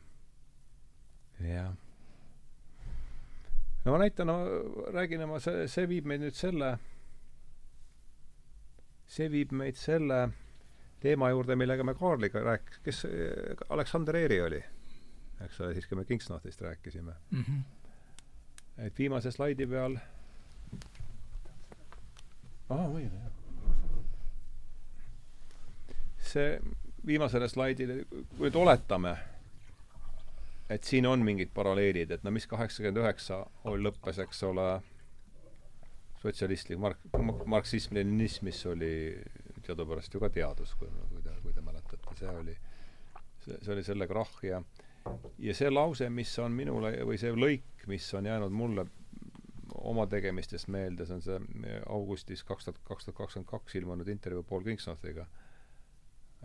[1.48, 1.72] jah.
[3.86, 4.38] no ma näitan, no
[4.96, 6.74] räägin see, see viib meid nüüd selle
[9.10, 10.20] see viib meid selle
[11.02, 13.06] teema juurde, millega me Kaarliga rääk-, kes
[13.70, 14.62] Aleksander Eeri oli,
[15.46, 17.44] eks ole, siis kui me Kingsnorthist rääkisime mm.
[17.44, 17.62] -hmm.
[18.86, 19.98] et viimase slaidi peal
[22.70, 23.32] võin, jah.
[26.20, 26.60] see
[27.06, 29.16] viimasele slaidile, kui nüüd oletame,
[30.70, 34.68] et siin on mingid paralleelid, et no mis kaheksakümmend üheksa lõppes, eks ole,
[36.20, 37.08] sotsialistlik mark-,
[37.46, 38.92] marksism-leninism, mis oli
[39.66, 42.56] teadupärast ju ka teadus, kui, kui te, kui te mäletate, see oli,
[43.46, 44.62] see, see oli selle krahh ja
[45.40, 48.86] ja see lause, mis on minule, või see lõik, mis on jäänud mulle
[49.90, 54.44] oma tegemistest meelde, see on see augustis kaks tuhat, kaks tuhat kakskümmend kaks ilmunud intervjuu
[54.44, 55.26] Paul Kingsnorthiga,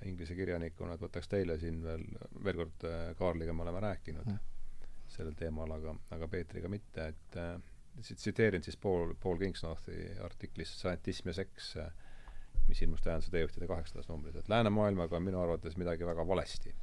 [0.04, 2.04] inglise kirjanikuna, et võtaks teile siin veel,
[2.44, 2.88] veel kord
[3.18, 4.40] Kaarliga me oleme rääkinud mm.
[5.16, 7.56] sellel teemal, aga, aga Peetriga mitte, et äh,
[8.02, 11.76] tsiteerin siis Paul, Paul Kingsnorthi artiklist Scientism ja seks,
[12.68, 16.74] mis ilmus tähenduse teejuhtide kaheksandas numbris, et läänemaailmaga on minu arvates midagi väga valesti.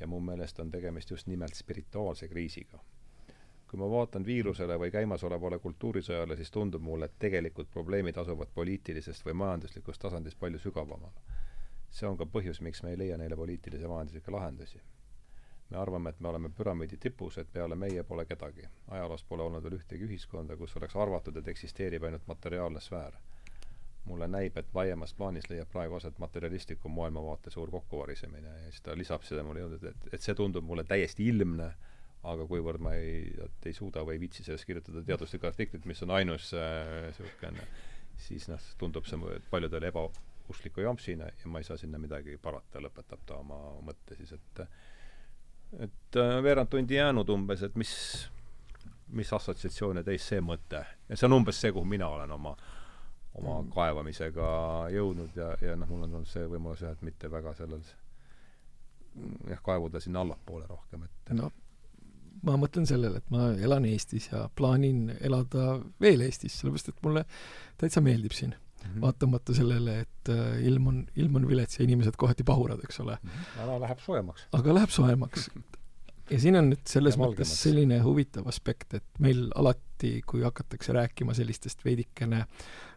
[0.00, 2.78] ja mu meelest on tegemist just nimelt spirituaalse kriisiga.
[3.70, 9.26] kui ma vaatan viirusele või käimasolevale kultuurisõjale, siis tundub mulle, et tegelikult probleemid asuvad poliitilisest
[9.26, 11.12] või majanduslikust tasandist palju sügavamal.
[11.90, 14.80] see on ka põhjus, miks me ei leia neile poliitilisi ja majanduslikke lahendusi
[15.70, 18.68] me arvame, et me oleme püramiidi tipus, et peale meie pole kedagi.
[18.88, 23.18] ajaloos pole olnud veel ühtegi ühiskonda, kus oleks arvatud, et eksisteerib ainult materiaalne sfäär.
[24.06, 28.94] mulle näib, et laiemas plaanis leiab praegu aset materialistliku maailmavaate suur kokkuvarisemine ja siis ta
[28.98, 31.66] lisab seda mulle juurde, et, et see tundub mulle täiesti ilmne,
[32.22, 33.32] aga kuivõrd ma ei,
[33.64, 37.82] ei suuda või ei viitsi sellest kirjutada teaduslikku artiklit, mis on ainus niisugune äh,
[38.16, 43.24] siis noh, tundub see paljudele ebauskliku jampsina ja ma ei saa sinna midagi parata, lõpetab
[43.26, 44.70] ta oma mõtte siis, et äh,
[45.80, 47.92] et äh, veerand tundi jäänud umbes, et mis,
[49.08, 52.54] mis assotsiatsioone teis see mõte ja see on umbes see, kuhu mina olen oma,
[53.34, 53.70] oma mm.
[53.74, 54.48] kaevamisega
[54.94, 57.84] jõudnud ja, ja noh, mul on olnud see võimalus jah, et mitte väga sellel
[59.50, 61.50] jah, kaevuda sinna allapoole rohkem, et no
[62.46, 67.24] ma mõtlen sellele, et ma elan Eestis ja plaanin elada veel Eestis, sellepärast et mulle
[67.80, 68.54] täitsa meeldib siin.
[68.86, 69.06] -hmm.
[69.06, 73.18] vaatamata sellele, et äh, ilm on, ilm on vilets ja inimesed kohati pahurad, eks ole
[73.22, 73.30] mm.
[73.30, 73.62] -hmm.
[73.64, 74.46] aga läheb soojemaks.
[74.52, 75.50] aga läheb soojemaks.
[76.30, 81.34] ja siin on nüüd selles mõttes selline huvitav aspekt, et meil alati, kui hakatakse rääkima
[81.34, 82.46] sellistest veidikene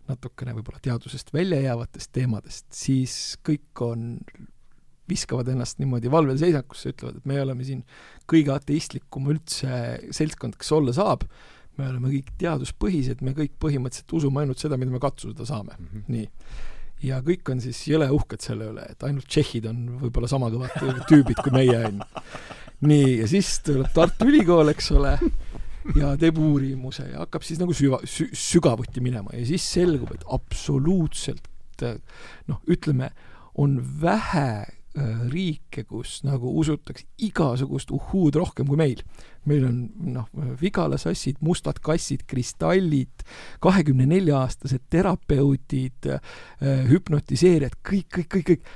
[0.10, 4.18] natukene võib-olla teadusest välja jäävatest teemadest, siis kõik on
[5.10, 7.84] viskavad ennast niimoodi valvel seisakusse, ütlevad, et me oleme siin
[8.30, 9.72] kõige ateistlikum üldse
[10.16, 11.26] seltskond, kes olla saab,
[11.80, 15.88] me oleme kõik teaduspõhised, me kõik põhimõtteliselt usume ainult seda, mida me katsuda saame mm,
[15.92, 16.04] -hmm.
[16.16, 16.28] nii.
[17.10, 21.06] ja kõik on siis jõle uhked selle üle, et ainult tšehhid on võib-olla sama kõvad
[21.10, 22.26] tüübid kui meie, on ju.
[22.92, 25.18] nii, ja siis tuleb Tartu Ülikool, eks ole,
[25.96, 30.28] ja teeb uurimuse ja hakkab siis nagu süva, sü-, sügavuti minema ja siis selgub, et
[30.28, 31.48] absoluutselt
[31.80, 33.14] noh, ütleme,
[33.56, 34.79] on vähe Äh,
[35.30, 39.04] riike, kus nagu usutakse igasugust uhhuud rohkem kui meil.
[39.46, 39.78] meil on
[40.14, 40.28] noh,
[40.60, 43.24] vigalasassid, mustad kassid, kristallid,
[43.64, 46.20] kahekümne nelja aastased terapeudid, äh,
[46.90, 48.70] hüpnotiseerijad, kõik, kõik, kõik, kõik.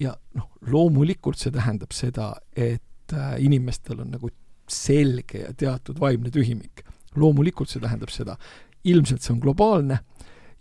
[0.00, 4.30] ja noh, loomulikult see tähendab seda, et äh, inimestel on nagu
[4.70, 6.84] selge ja teatud vaimne tühimik.
[7.16, 8.36] loomulikult see tähendab seda.
[8.84, 9.98] ilmselt see on globaalne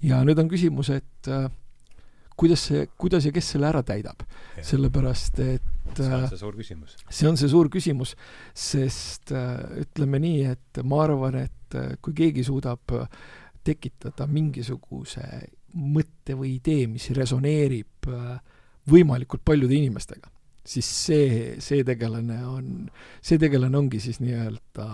[0.02, 1.49] ja nüüd on küsimus, et äh,
[2.38, 4.26] kuidas see, kuidas ja kes selle ära täidab.
[4.62, 6.95] sellepärast, et see on see suur küsimus.
[7.10, 8.16] see on see suur küsimus,
[8.53, 12.95] sest äh, ütleme nii, et ma arvan, et äh, kui keegi suudab
[13.66, 15.26] tekitada mingisuguse
[15.76, 18.40] mõtte või idee, mis resoneerib äh,
[18.91, 20.30] võimalikult paljude inimestega,
[20.66, 21.30] siis see,
[21.64, 22.72] see tegelane on,
[23.22, 24.88] see tegelane ongi siis nii-öelda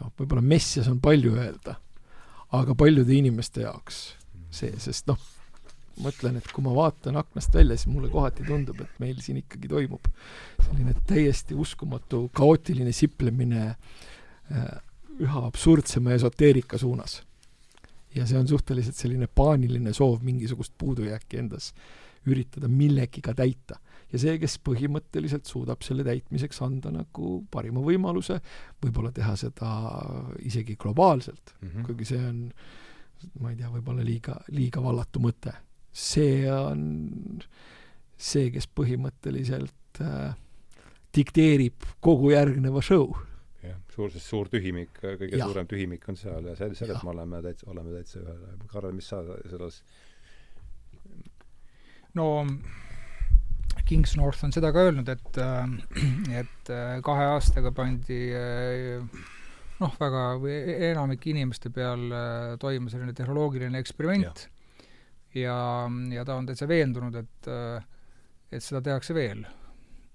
[0.00, 1.78] noh, võib-olla messias on palju öelda,
[2.54, 4.04] aga paljude inimeste jaoks
[4.54, 5.20] see, sest noh,
[6.02, 9.70] mõtlen, et kui ma vaatan aknast välja, siis mulle kohati tundub, et meil siin ikkagi
[9.70, 10.08] toimub
[10.62, 14.66] selline täiesti uskumatu kaootiline siplemine äh,
[15.22, 17.22] üha absurdsema esoteerika suunas.
[18.14, 21.72] ja see on suhteliselt selline paaniline soov mingisugust puudujääki endas
[22.30, 23.78] üritada millegiga täita.
[24.12, 28.40] ja see, kes põhimõtteliselt suudab selle täitmiseks anda nagu parima võimaluse,
[28.82, 29.70] võib-olla teha seda
[30.42, 31.86] isegi globaalselt mm, -hmm.
[31.86, 32.48] kuigi see on
[33.40, 35.54] ma ei tea, võib-olla liiga, liiga vallatu mõte
[35.94, 36.80] see on
[38.18, 40.32] see, kes põhimõtteliselt äh,
[41.14, 43.12] dikteerib kogu järgneva show.
[43.64, 45.46] jah, suur, sest suur tühimik, kõige ja.
[45.46, 48.40] suurem tühimik on seal ja selles, selles me oleme täitsa, oleme täitsa ühel.
[48.70, 49.82] Karel, mis sa selles
[52.18, 52.26] no
[53.84, 58.18] Kings North on seda ka öelnud, et, äh, et äh, kahe aastaga pandi
[59.78, 60.58] noh, väga, või
[60.90, 62.06] enamike inimeste peal
[62.62, 64.46] toime selline tehnoloogiline eksperiment
[65.34, 65.58] ja,
[66.14, 67.48] ja ta on täitsa veendunud, et,
[68.52, 69.44] et seda tehakse veel.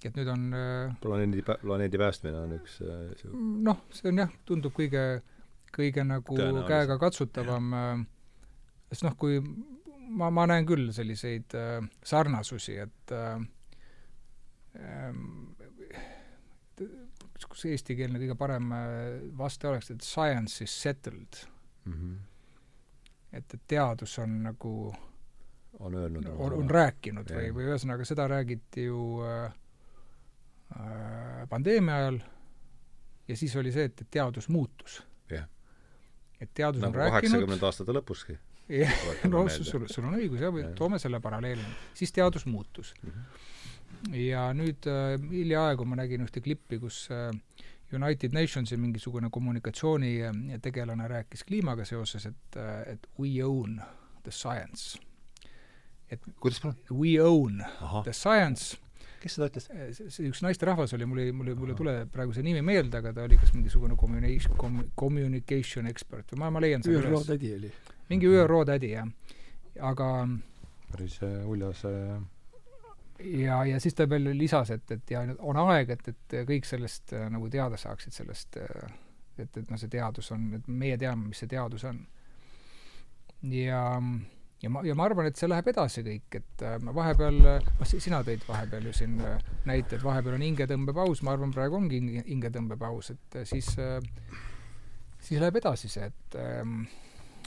[0.04, 0.46] et nüüd on
[1.04, 2.80] planeedi, planeedi päästmine on üks
[3.68, 5.04] noh, see on jah, tundub kõige,
[5.76, 6.38] kõige nagu
[6.70, 7.76] käegakatsutavam,
[8.88, 9.42] sest noh, kui
[10.10, 13.38] ma, ma näen küll selliseid äh, sarnasusi, et äh,
[17.50, 18.72] kus eestikeelne kõige parem
[19.38, 21.40] vaste oleks, et science is settled
[21.86, 21.94] mm.
[21.94, 22.18] -hmm.
[23.34, 25.09] et, et teadus on nagu äh,
[25.80, 29.54] on öelnud on, on rääkinud või, või ühesõnaga seda räägiti ju äh,
[30.76, 32.20] äh, pandeemia ajal
[33.28, 35.04] ja siis oli see, et, et teadus muutus.
[36.40, 38.38] et teadus nagu on rääkinud kaheksakümnendate aastate lõpuski.
[38.72, 38.94] jah,
[39.32, 41.64] no sul, sul on õigus jah, või toome selle paralleeli.
[41.94, 43.10] siis teadus muutus mm.
[43.10, 44.16] -hmm.
[44.24, 47.32] ja nüüd äh, hiljaaegu ma nägin ühte klippi, kus äh,
[47.94, 53.82] United Nationsi mingisugune kommunikatsioonitegelane rääkis kliimaga seoses, et, äh, et we own
[54.24, 55.00] the science
[56.12, 56.78] et kuidas palun?
[56.92, 58.04] We own Aha.
[58.04, 58.78] the science
[59.20, 59.68] kes seda ütles?
[59.74, 62.64] Eh, see üks naisterahvas oli, mul ei, mul ei, mul ei tule praegu see nimi
[62.66, 67.04] meelde, aga ta oli kas mingisugune communication com,, communication expert või ma, ma leian selle
[67.04, 67.72] ÜRO tädi oli.
[68.12, 69.10] mingi ÜRO tädi, jah.
[69.92, 70.10] aga
[70.92, 72.16] päris äh, uljas äh...
[73.44, 77.14] ja, ja siis ta veel lisas, et, et ja on aeg, et, et kõik sellest
[77.18, 78.90] äh, nagu teada saaksid, sellest äh,
[79.40, 82.02] et, et noh, see teadus on, et meie teame, mis see teadus on.
[83.52, 83.84] ja
[84.64, 88.22] ja ma, ja ma arvan, et see läheb edasi kõik, et äh, vahepeal, noh, sina
[88.28, 92.24] tõid vahepeal ju siin äh, näite, et vahepeal on hingetõmbepaus, ma arvan, praegu ongi hinge,
[92.28, 93.72] hingetõmbepaus, et siis
[95.20, 96.82] siis läheb edasi see, et ähm,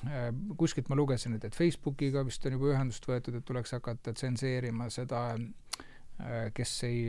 [0.08, 0.28] äh,
[0.60, 4.90] kuskilt ma lugesin, et, et Facebookiga vist on juba ühendust võetud, et tuleks hakata tsenseerima
[4.92, 5.30] seda
[6.54, 7.06] kes ei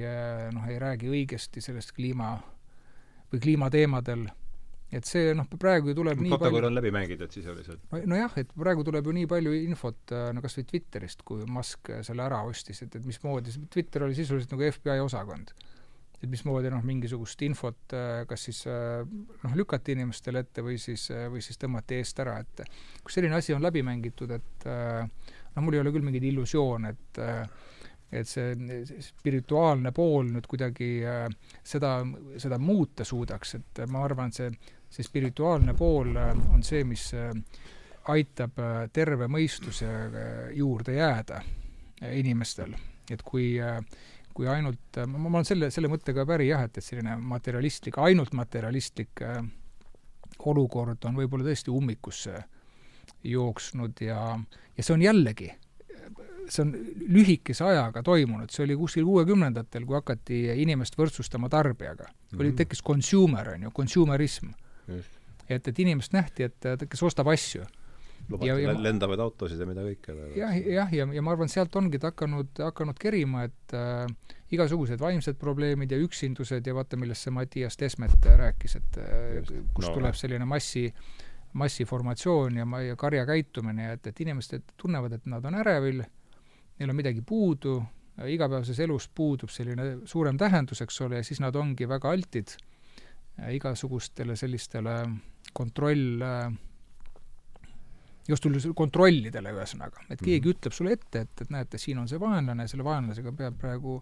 [0.56, 2.32] noh, ei räägi õigesti sellest kliima
[3.30, 4.24] või kliimateemadel
[4.94, 7.84] et see noh, praegu ju tuleb nii protokoll palju on läbi mängitud sisuliselt.
[8.10, 11.91] nojah, et praegu tuleb ju nii palju infot äh, no kas või Twitterist, kui Musk
[12.06, 15.53] selle ära ostis, et, et mismoodi, Twitter oli sisuliselt nagu FBI osakond.
[16.24, 17.98] et mismoodi noh, mingisugust infot
[18.30, 22.64] kas siis noh, lükati inimestele ette või siis, või siis tõmmati eest ära, et
[23.03, 27.24] kui selline asi on läbi mängitud, et noh, mul ei ole küll mingeid illusioone, et
[28.14, 28.53] et see
[29.02, 31.26] spirituaalne pool nüüd kuidagi äh,
[31.65, 31.98] seda,
[32.41, 34.52] seda muuta suudaks, et ma arvan, et see,
[34.94, 37.32] see spirituaalne pool äh, on see, mis äh,
[38.14, 38.57] aitab
[38.91, 39.88] terve mõistuse
[40.52, 41.38] juurde jääda
[42.11, 42.74] inimestel.
[43.11, 43.56] et kui,
[44.36, 49.24] kui ainult, ma olen selle, selle mõttega päri jah, et, et selline materialistlik, ainult materialistlik
[50.52, 52.44] olukord on võib-olla tõesti ummikusse
[53.24, 54.20] jooksnud ja,
[54.76, 55.53] ja see on jällegi
[56.49, 56.74] see on
[57.14, 62.14] lühikese ajaga toimunud, see oli kuskil kuuekümnendatel, kui hakati inimest võrdsustama tarbijaga mm.
[62.14, 62.40] -hmm.
[62.40, 62.57] oli, mhm.
[62.57, 64.52] tekkis consumer, on ju, consumerism.
[64.90, 67.66] Et, et inimest nähti, et kes ostab asju.
[68.30, 72.00] lubati ja, lendavaid autosid ja mida kõike jah, jah, ja, ja ma arvan, sealt ongi
[72.00, 74.08] ta hakanud, hakanud kerima, et äh,
[74.56, 79.90] igasugused vaimsed probleemid ja üksindused ja vaata, millest see Mattias Desmet rääkis, et äh, kust
[79.90, 80.88] no, tuleb selline massi
[81.54, 86.02] massiformatsioon ja, ja karja käitumine ja et, et inimesed tunnevad, et nad on ärevil
[86.80, 87.78] neil on midagi puudu,
[88.30, 92.56] igapäevases elus puudub selline suurem tähendus, eks ole, ja siis nad ongi väga altid
[93.54, 94.98] igasugustele sellistele
[95.54, 96.22] kontroll,
[98.30, 98.46] just
[98.78, 100.54] kontrollidele ühesõnaga, et keegi mm.
[100.54, 103.98] ütleb sulle ette, et, et näete, siin on see vaenlane, selle vaenlasega peab praegu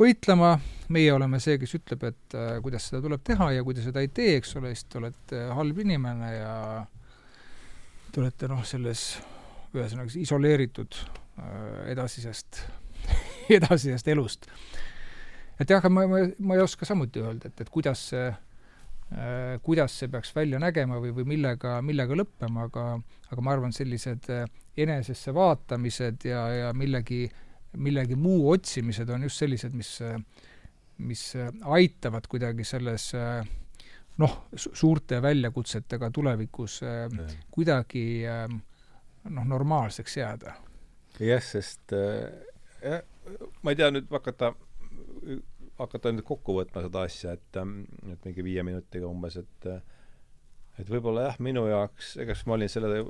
[0.00, 0.54] võitlema,
[0.94, 4.02] meie oleme see, kes ütleb, et äh, kuidas seda tuleb teha ja kui te seda
[4.04, 6.54] ei tee, eks ole, siis te olete halb inimene ja
[8.10, 9.08] te olete noh, selles
[9.70, 10.98] ühesõnaga isoleeritud
[11.40, 12.62] Äh, edasisest
[13.56, 14.46] edasisest elust.
[15.60, 19.98] Et jah, ma, ma, ma ei oska samuti öelda, et, et kuidas see äh, kuidas
[20.00, 22.86] see peaks välja nägema või, või millega, millega lõppema, aga
[23.30, 24.44] aga ma arvan, sellised äh,
[24.80, 27.26] enesesse vaatamised ja, ja millegi,
[27.76, 29.98] millegi muu otsimised on just sellised, mis
[31.00, 31.22] mis
[31.64, 33.06] aitavad kuidagi selles
[34.20, 36.80] noh, suurte väljakutsetega tulevikus
[37.50, 40.52] kuidagi noh, normaalseks jääda.
[41.24, 43.00] Jah, sest jah,
[43.62, 44.52] ma ei tea nüüd hakata,
[45.80, 47.60] hakata nüüd kokku võtma seda asja, et,
[48.12, 49.70] et mingi viie minutiga umbes, et
[50.80, 53.02] et võib-olla jah, minu jaoks, ega siis ma olin selle,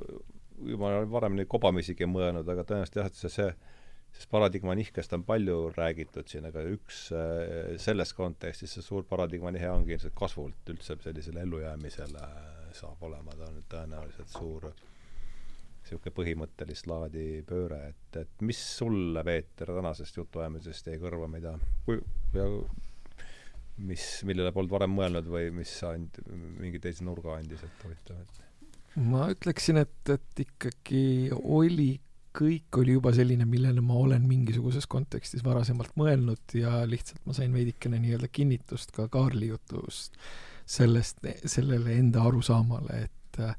[0.74, 3.50] ma olen varem neid kobamisigi mõelnud, aga tõenäoliselt jah, et see, see
[4.10, 7.02] sest paradigma nihkest on palju räägitud siin, aga üks
[7.84, 12.24] selles kontekstis see suur paradigma nihe ongi ilmselt kasvult üldse sellisele ellujäämisele
[12.74, 14.66] saab olema, ta on tõenäoliselt suur
[15.90, 21.56] niisugune põhimõttelist laadi pööre, et, et mis sulle, Peeter, tänasest jutuajamisest jäi kõrva, mida
[22.34, 22.46] ja
[23.86, 26.20] mis, millele polnud varem mõelnud või mis and-,
[26.60, 28.46] mingi teise nurga andis, et huvitav, et?
[29.00, 31.92] Ma ütleksin, et, et ikkagi oli,
[32.36, 37.54] kõik oli juba selline, millele ma olen mingisuguses kontekstis varasemalt mõelnud ja lihtsalt ma sain
[37.54, 40.18] veidikene nii-öelda kinnitust ka Kaarli jutust
[40.70, 43.54] sellest, sellele enda arusaamale, et äh,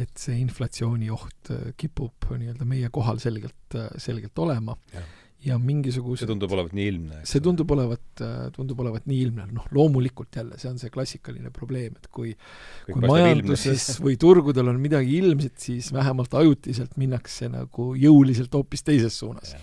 [0.00, 5.02] et see inflatsiooni oht äh, kipub nii-öelda meie kohal selgelt, äh, selgelt olema ja,
[5.50, 7.20] ja mingisugused see tundub olevat nii ilmne.
[7.28, 11.52] see tundub olevat, äh, tundub olevat nii ilmne, noh loomulikult jälle, see on see klassikaline
[11.52, 17.52] probleem, et kui Kõik kui majanduses või turgudel on midagi ilmset, siis vähemalt ajutiselt minnakse
[17.52, 19.56] nagu jõuliselt hoopis teises suunas.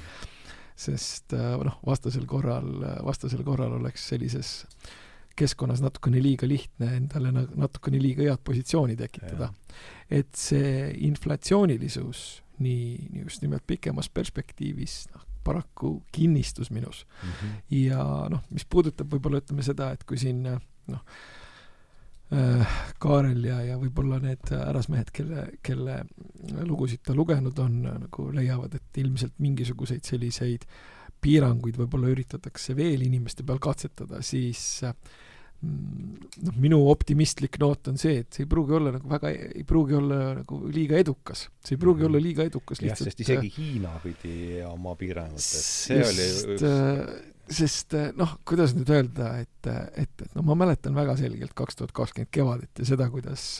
[0.80, 2.70] sest noh, vastasel korral,
[3.04, 4.60] vastasel korral oleks sellises
[5.40, 9.54] keskkonnas natukene liiga lihtne endale natukene liiga head positsiooni tekitada.
[10.10, 17.30] et see inflatsioonilisus nii, nii just nimelt pikemas perspektiivis, noh, paraku kinnistus minus mm.
[17.30, 17.60] -hmm.
[17.88, 21.04] ja noh, mis puudutab võib-olla ütleme seda, et kui siin noh
[22.34, 26.04] äh,, Kaarel ja, ja võib-olla need härrasmehed, kelle, kelle
[26.68, 30.68] lugusid ta lugenud on, nagu leiavad, et ilmselt mingisuguseid selliseid
[31.22, 34.94] piiranguid võib-olla üritatakse veel inimeste peal katsetada, siis äh,
[35.60, 39.98] noh, minu optimistlik noot on see, et see ei pruugi olla nagu väga, ei pruugi
[39.98, 41.48] olla nagu liiga edukas.
[41.64, 42.10] see ei pruugi mm -hmm.
[42.10, 43.08] olla liiga edukas lihtsalt.
[43.08, 45.50] jah, sest isegi Hiina pidi oma piirangutes,
[45.88, 47.04] see oli üks äh,
[47.60, 51.76] sest äh, noh, kuidas nüüd öelda, et, et, et no ma mäletan väga selgelt kaks
[51.76, 53.60] tuhat kakskümmend kevadet ja seda, kuidas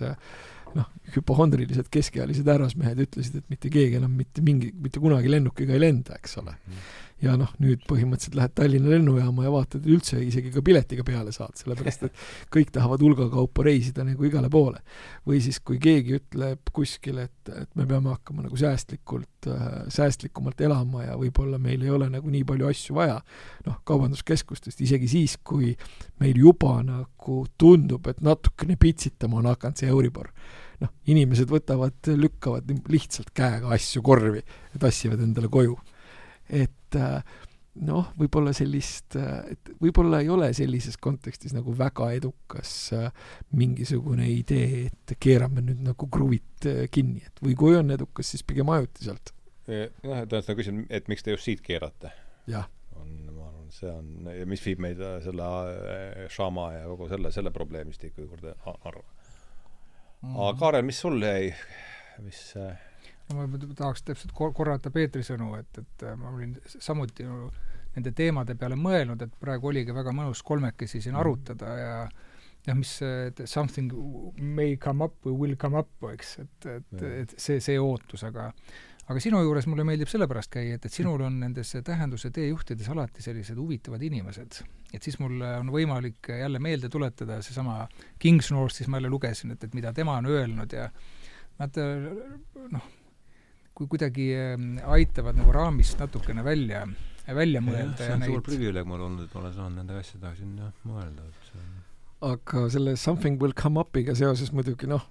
[0.78, 5.82] noh, hüpohondrilised keskealised härrasmehed ütlesid, et mitte keegi enam mitte mingi, mitte kunagi lennukiga ei
[5.82, 6.74] lenda, eks ole mm.
[6.74, 11.34] -hmm ja noh, nüüd põhimõtteliselt lähed Tallinna lennujaama ja vaatad, üldse isegi ka piletiga peale
[11.36, 12.22] saad, sellepärast et
[12.54, 14.80] kõik tahavad hulgakaupa reisida nagu igale poole.
[15.28, 20.62] või siis, kui keegi ütleb kuskil, et, et me peame hakkama nagu säästlikult äh,, säästlikumalt
[20.62, 23.20] elama ja võib-olla meil ei ole nagu nii palju asju vaja,
[23.68, 25.76] noh, kaubanduskeskustest, isegi siis, kui
[26.24, 30.32] meil juba nagu tundub, et natukene pitsitama on hakanud see Euribor
[30.80, 35.76] noh, inimesed võtavad, lükkavad lihtsalt käega asju korvi ja tassivad endale koju
[36.50, 37.22] et äh,
[37.86, 43.12] noh, võib-olla sellist, et võib-olla ei ole sellises kontekstis nagu väga edukas äh,
[43.58, 48.46] mingisugune idee, et keerame nüüd nagu kruvid äh, kinni, et või kui on edukas, siis
[48.48, 49.34] pigem ajutiselt.
[49.70, 49.88] jah,
[50.24, 52.12] et ühesõnaga küsin, et miks te just siit keerate?
[52.98, 54.12] on, ma arvan, see on,
[54.50, 55.50] mis viib meid äh, selle
[56.34, 59.06] Shama ja kogu selle, selle probleemistiku juurde arva.
[60.26, 61.54] aga Kaarel, mis sul jäi,
[62.26, 62.72] mis no
[63.36, 63.46] ma
[63.78, 67.50] tahaks täpselt korrata Peetri sõnu, et, et ma olin samuti no,
[67.96, 71.22] nende teemade peale mõelnud, et praegu oligi väga mõnus kolmekesi siin mhm.
[71.22, 71.94] arutada ja
[72.68, 73.00] jah, mis
[73.50, 73.94] something
[74.38, 76.94] may come up või will come up, eks, et, et,
[77.24, 78.52] et see, see ootus, aga
[79.10, 83.24] aga sinu juures mulle meeldib sellepärast käia, et, et sinul on nendes tähenduse teejuhtides alati
[83.26, 84.60] sellised huvitavad inimesed.
[84.94, 87.88] et siis mul on võimalik jälle meelde tuletada seesama
[88.20, 90.92] Kingsnorthis ma jälle lugesin, et, et mida tema on öelnud ja
[91.60, 91.82] nad
[92.70, 92.86] noh,
[93.80, 96.84] kui kuidagi ähm, aitavad nagu raamist natukene välja,
[97.26, 100.02] välja mõelda ja, ja see on suur privileeg mul olnud, et ma olen saanud nende
[100.02, 101.78] asjadega siin jah, mõelda, et see on
[102.30, 105.06] aga selle Something will come up'iga seoses muidugi noh,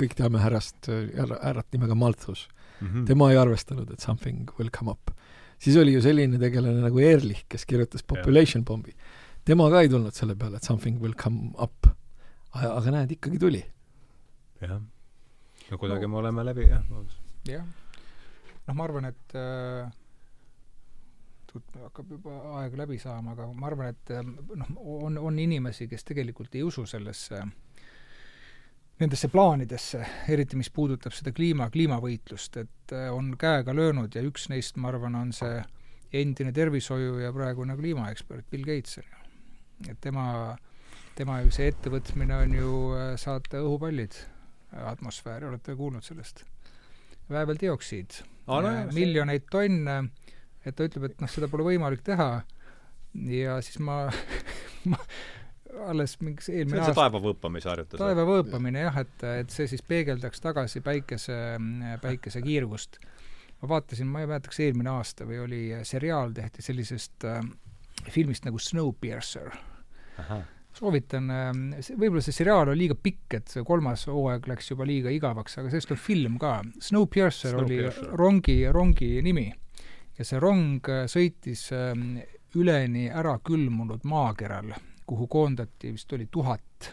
[0.00, 2.46] kõik teame härrast, härrat nimega Malthus
[2.80, 2.86] mm.
[2.86, 3.06] -hmm.
[3.06, 5.10] tema ei arvestanud, et Something will come up.
[5.58, 8.96] siis oli ju selline tegelane nagu Ehrlich, kes kirjutas Population Bombi.
[9.44, 11.86] tema ka ei tulnud selle peale, et Something will come up.
[12.52, 13.64] aga näed, ikkagi tuli.
[14.60, 14.80] jah.
[15.70, 16.08] no kuidagi no.
[16.08, 16.82] me oleme läbi, jah.
[17.44, 17.64] jah
[18.66, 19.90] noh, ma arvan, et äh,
[21.58, 24.70] hakkab juba aeg läbi saama, aga ma arvan, et äh, noh,
[25.00, 27.42] on, on inimesi, kes tegelikult ei usu sellesse,
[29.00, 34.48] nendesse plaanidesse, eriti mis puudutab seda kliima, kliimavõitlust, et äh, on käega löönud ja üks
[34.52, 35.60] neist, ma arvan, on see
[36.20, 39.90] endine tervishoiu ja praegune kliimaekspert Bill Gates, on ju.
[39.92, 40.26] et tema,
[41.18, 44.18] tema ju see ettevõtmine on ju äh, saata õhupallid
[44.70, 46.44] atmosfääri, olete kuulnud sellest?
[47.30, 49.98] Vääveldioksiid ah, no, miljoneid tonne,
[50.64, 52.30] et ta ütleb, et noh, seda pole võimalik teha
[53.30, 54.02] ja siis ma,
[54.90, 54.98] ma
[55.86, 58.00] alles mingi eelmine aasta taeva võõpamise harjutus?
[58.00, 61.36] taeva võõpamine jah, et, et see siis peegeldaks tagasi päikese,
[62.02, 63.00] päikese kiirgust.
[63.62, 67.42] ma vaatasin, ma ei mäleta, kas eelmine aasta või oli seriaal tehti sellisest äh,
[68.10, 69.52] filmist nagu Snowpiercer
[70.76, 71.62] soovitan, ähm,
[71.98, 75.72] võib-olla see seriaal on liiga pikk, et see kolmas hooaeg läks juba liiga igavaks, aga
[75.72, 76.60] sellest on film ka.
[76.78, 78.12] Snowpiercer Snow oli Piercer.
[78.20, 79.48] rongi, rongi nimi.
[80.18, 82.18] ja see rong äh, sõitis ähm,
[82.54, 84.74] üleni ära külmunud maakeral,
[85.06, 86.90] kuhu koondati vist oli tuhat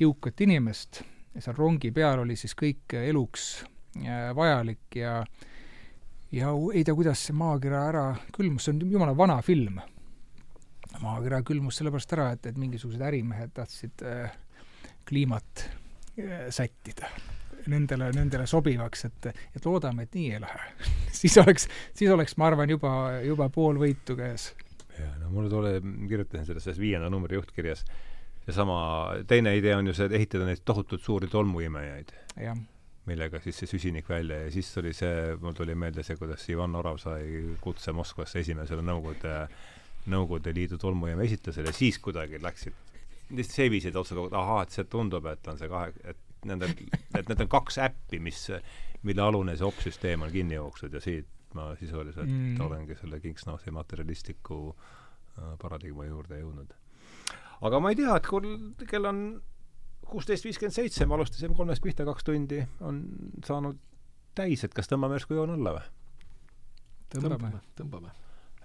[0.00, 1.02] jõukat inimest
[1.34, 3.46] ja seal rongi peal oli siis kõik eluks
[4.02, 5.20] äh, vajalik ja
[6.30, 9.80] ja ei tea, kuidas see maakera ära külmus, see on jumala vana film
[10.98, 14.32] maakera külmus sellepärast ära, et, et mingisugused ärimehed tahtsid äh,
[15.08, 15.66] kliimat
[16.18, 17.10] äh, sättida
[17.66, 20.90] nendele, nendele sobivaks, et, et loodame, et nii ei lähe
[21.20, 22.92] siis oleks, siis oleks, ma arvan, juba,
[23.26, 24.50] juba pool võitu käes.
[24.98, 25.76] jaa, no mul tuli,
[26.08, 27.84] kirjutasin selles, selles viienda numbri juhtkirjas,
[28.46, 28.80] seesama,
[29.28, 32.14] teine idee on ju see, et ehitada neid tohutult suuri tolmuimejaid.
[33.10, 36.76] millega siis see süsinik välja ja siis oli see, mul tuli meelde see, kuidas Ivan
[36.78, 39.48] Orav sai kutse Moskvasse esimesele Nõukogude
[40.08, 42.76] Nõukogude Liidu tolmujaama esitlusele, siis kuidagi läksid,
[43.36, 46.72] lihtsalt seebisid otsa kogu, ahaa, et see tundub, et on see kahe, et nendel,
[47.18, 48.46] et need on kaks äppi, mis,
[49.06, 52.60] mille alune see opsüsteem on kinni jooksnud ja siit ma sisuliselt mm.
[52.62, 56.74] olengi selle Kingsnorthi materjalistliku äh, paradigma juurde jõudnud.
[57.66, 59.24] aga ma ei tea, et kui kell on
[60.10, 63.02] kuusteist viiskümmend seitse, me alustasime kolmest pihta, kaks tundi on
[63.46, 63.78] saanud
[64.38, 65.86] täis, et kas tõmbame järsku joone alla või?
[67.10, 68.14] tõmbame, tõmbame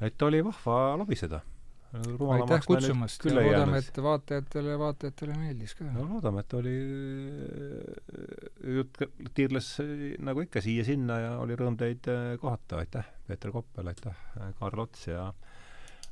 [0.01, 1.41] et oli vahva lobiseda.
[1.95, 5.88] aitäh kutsumast ja loodame, et vaatajatele, vaatajatele meeldis ka.
[5.95, 6.76] no loodame, et oli,
[8.76, 8.99] jutt
[9.38, 9.69] tiirles
[10.19, 14.17] nagu ikka siia-sinna ja oli rõõm teid äh, kohata, aitäh, Peeter Koppel, aitäh,
[14.59, 15.30] Kaarl Ots ja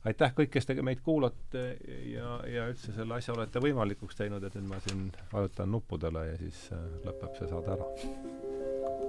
[0.08, 1.66] aitäh kõik, kes te meid kuulate
[2.14, 6.40] ja, ja üldse selle asja olete võimalikuks teinud, et nüüd ma siin vajutan nuppudele ja
[6.40, 9.03] siis äh, lõpeb see saade ära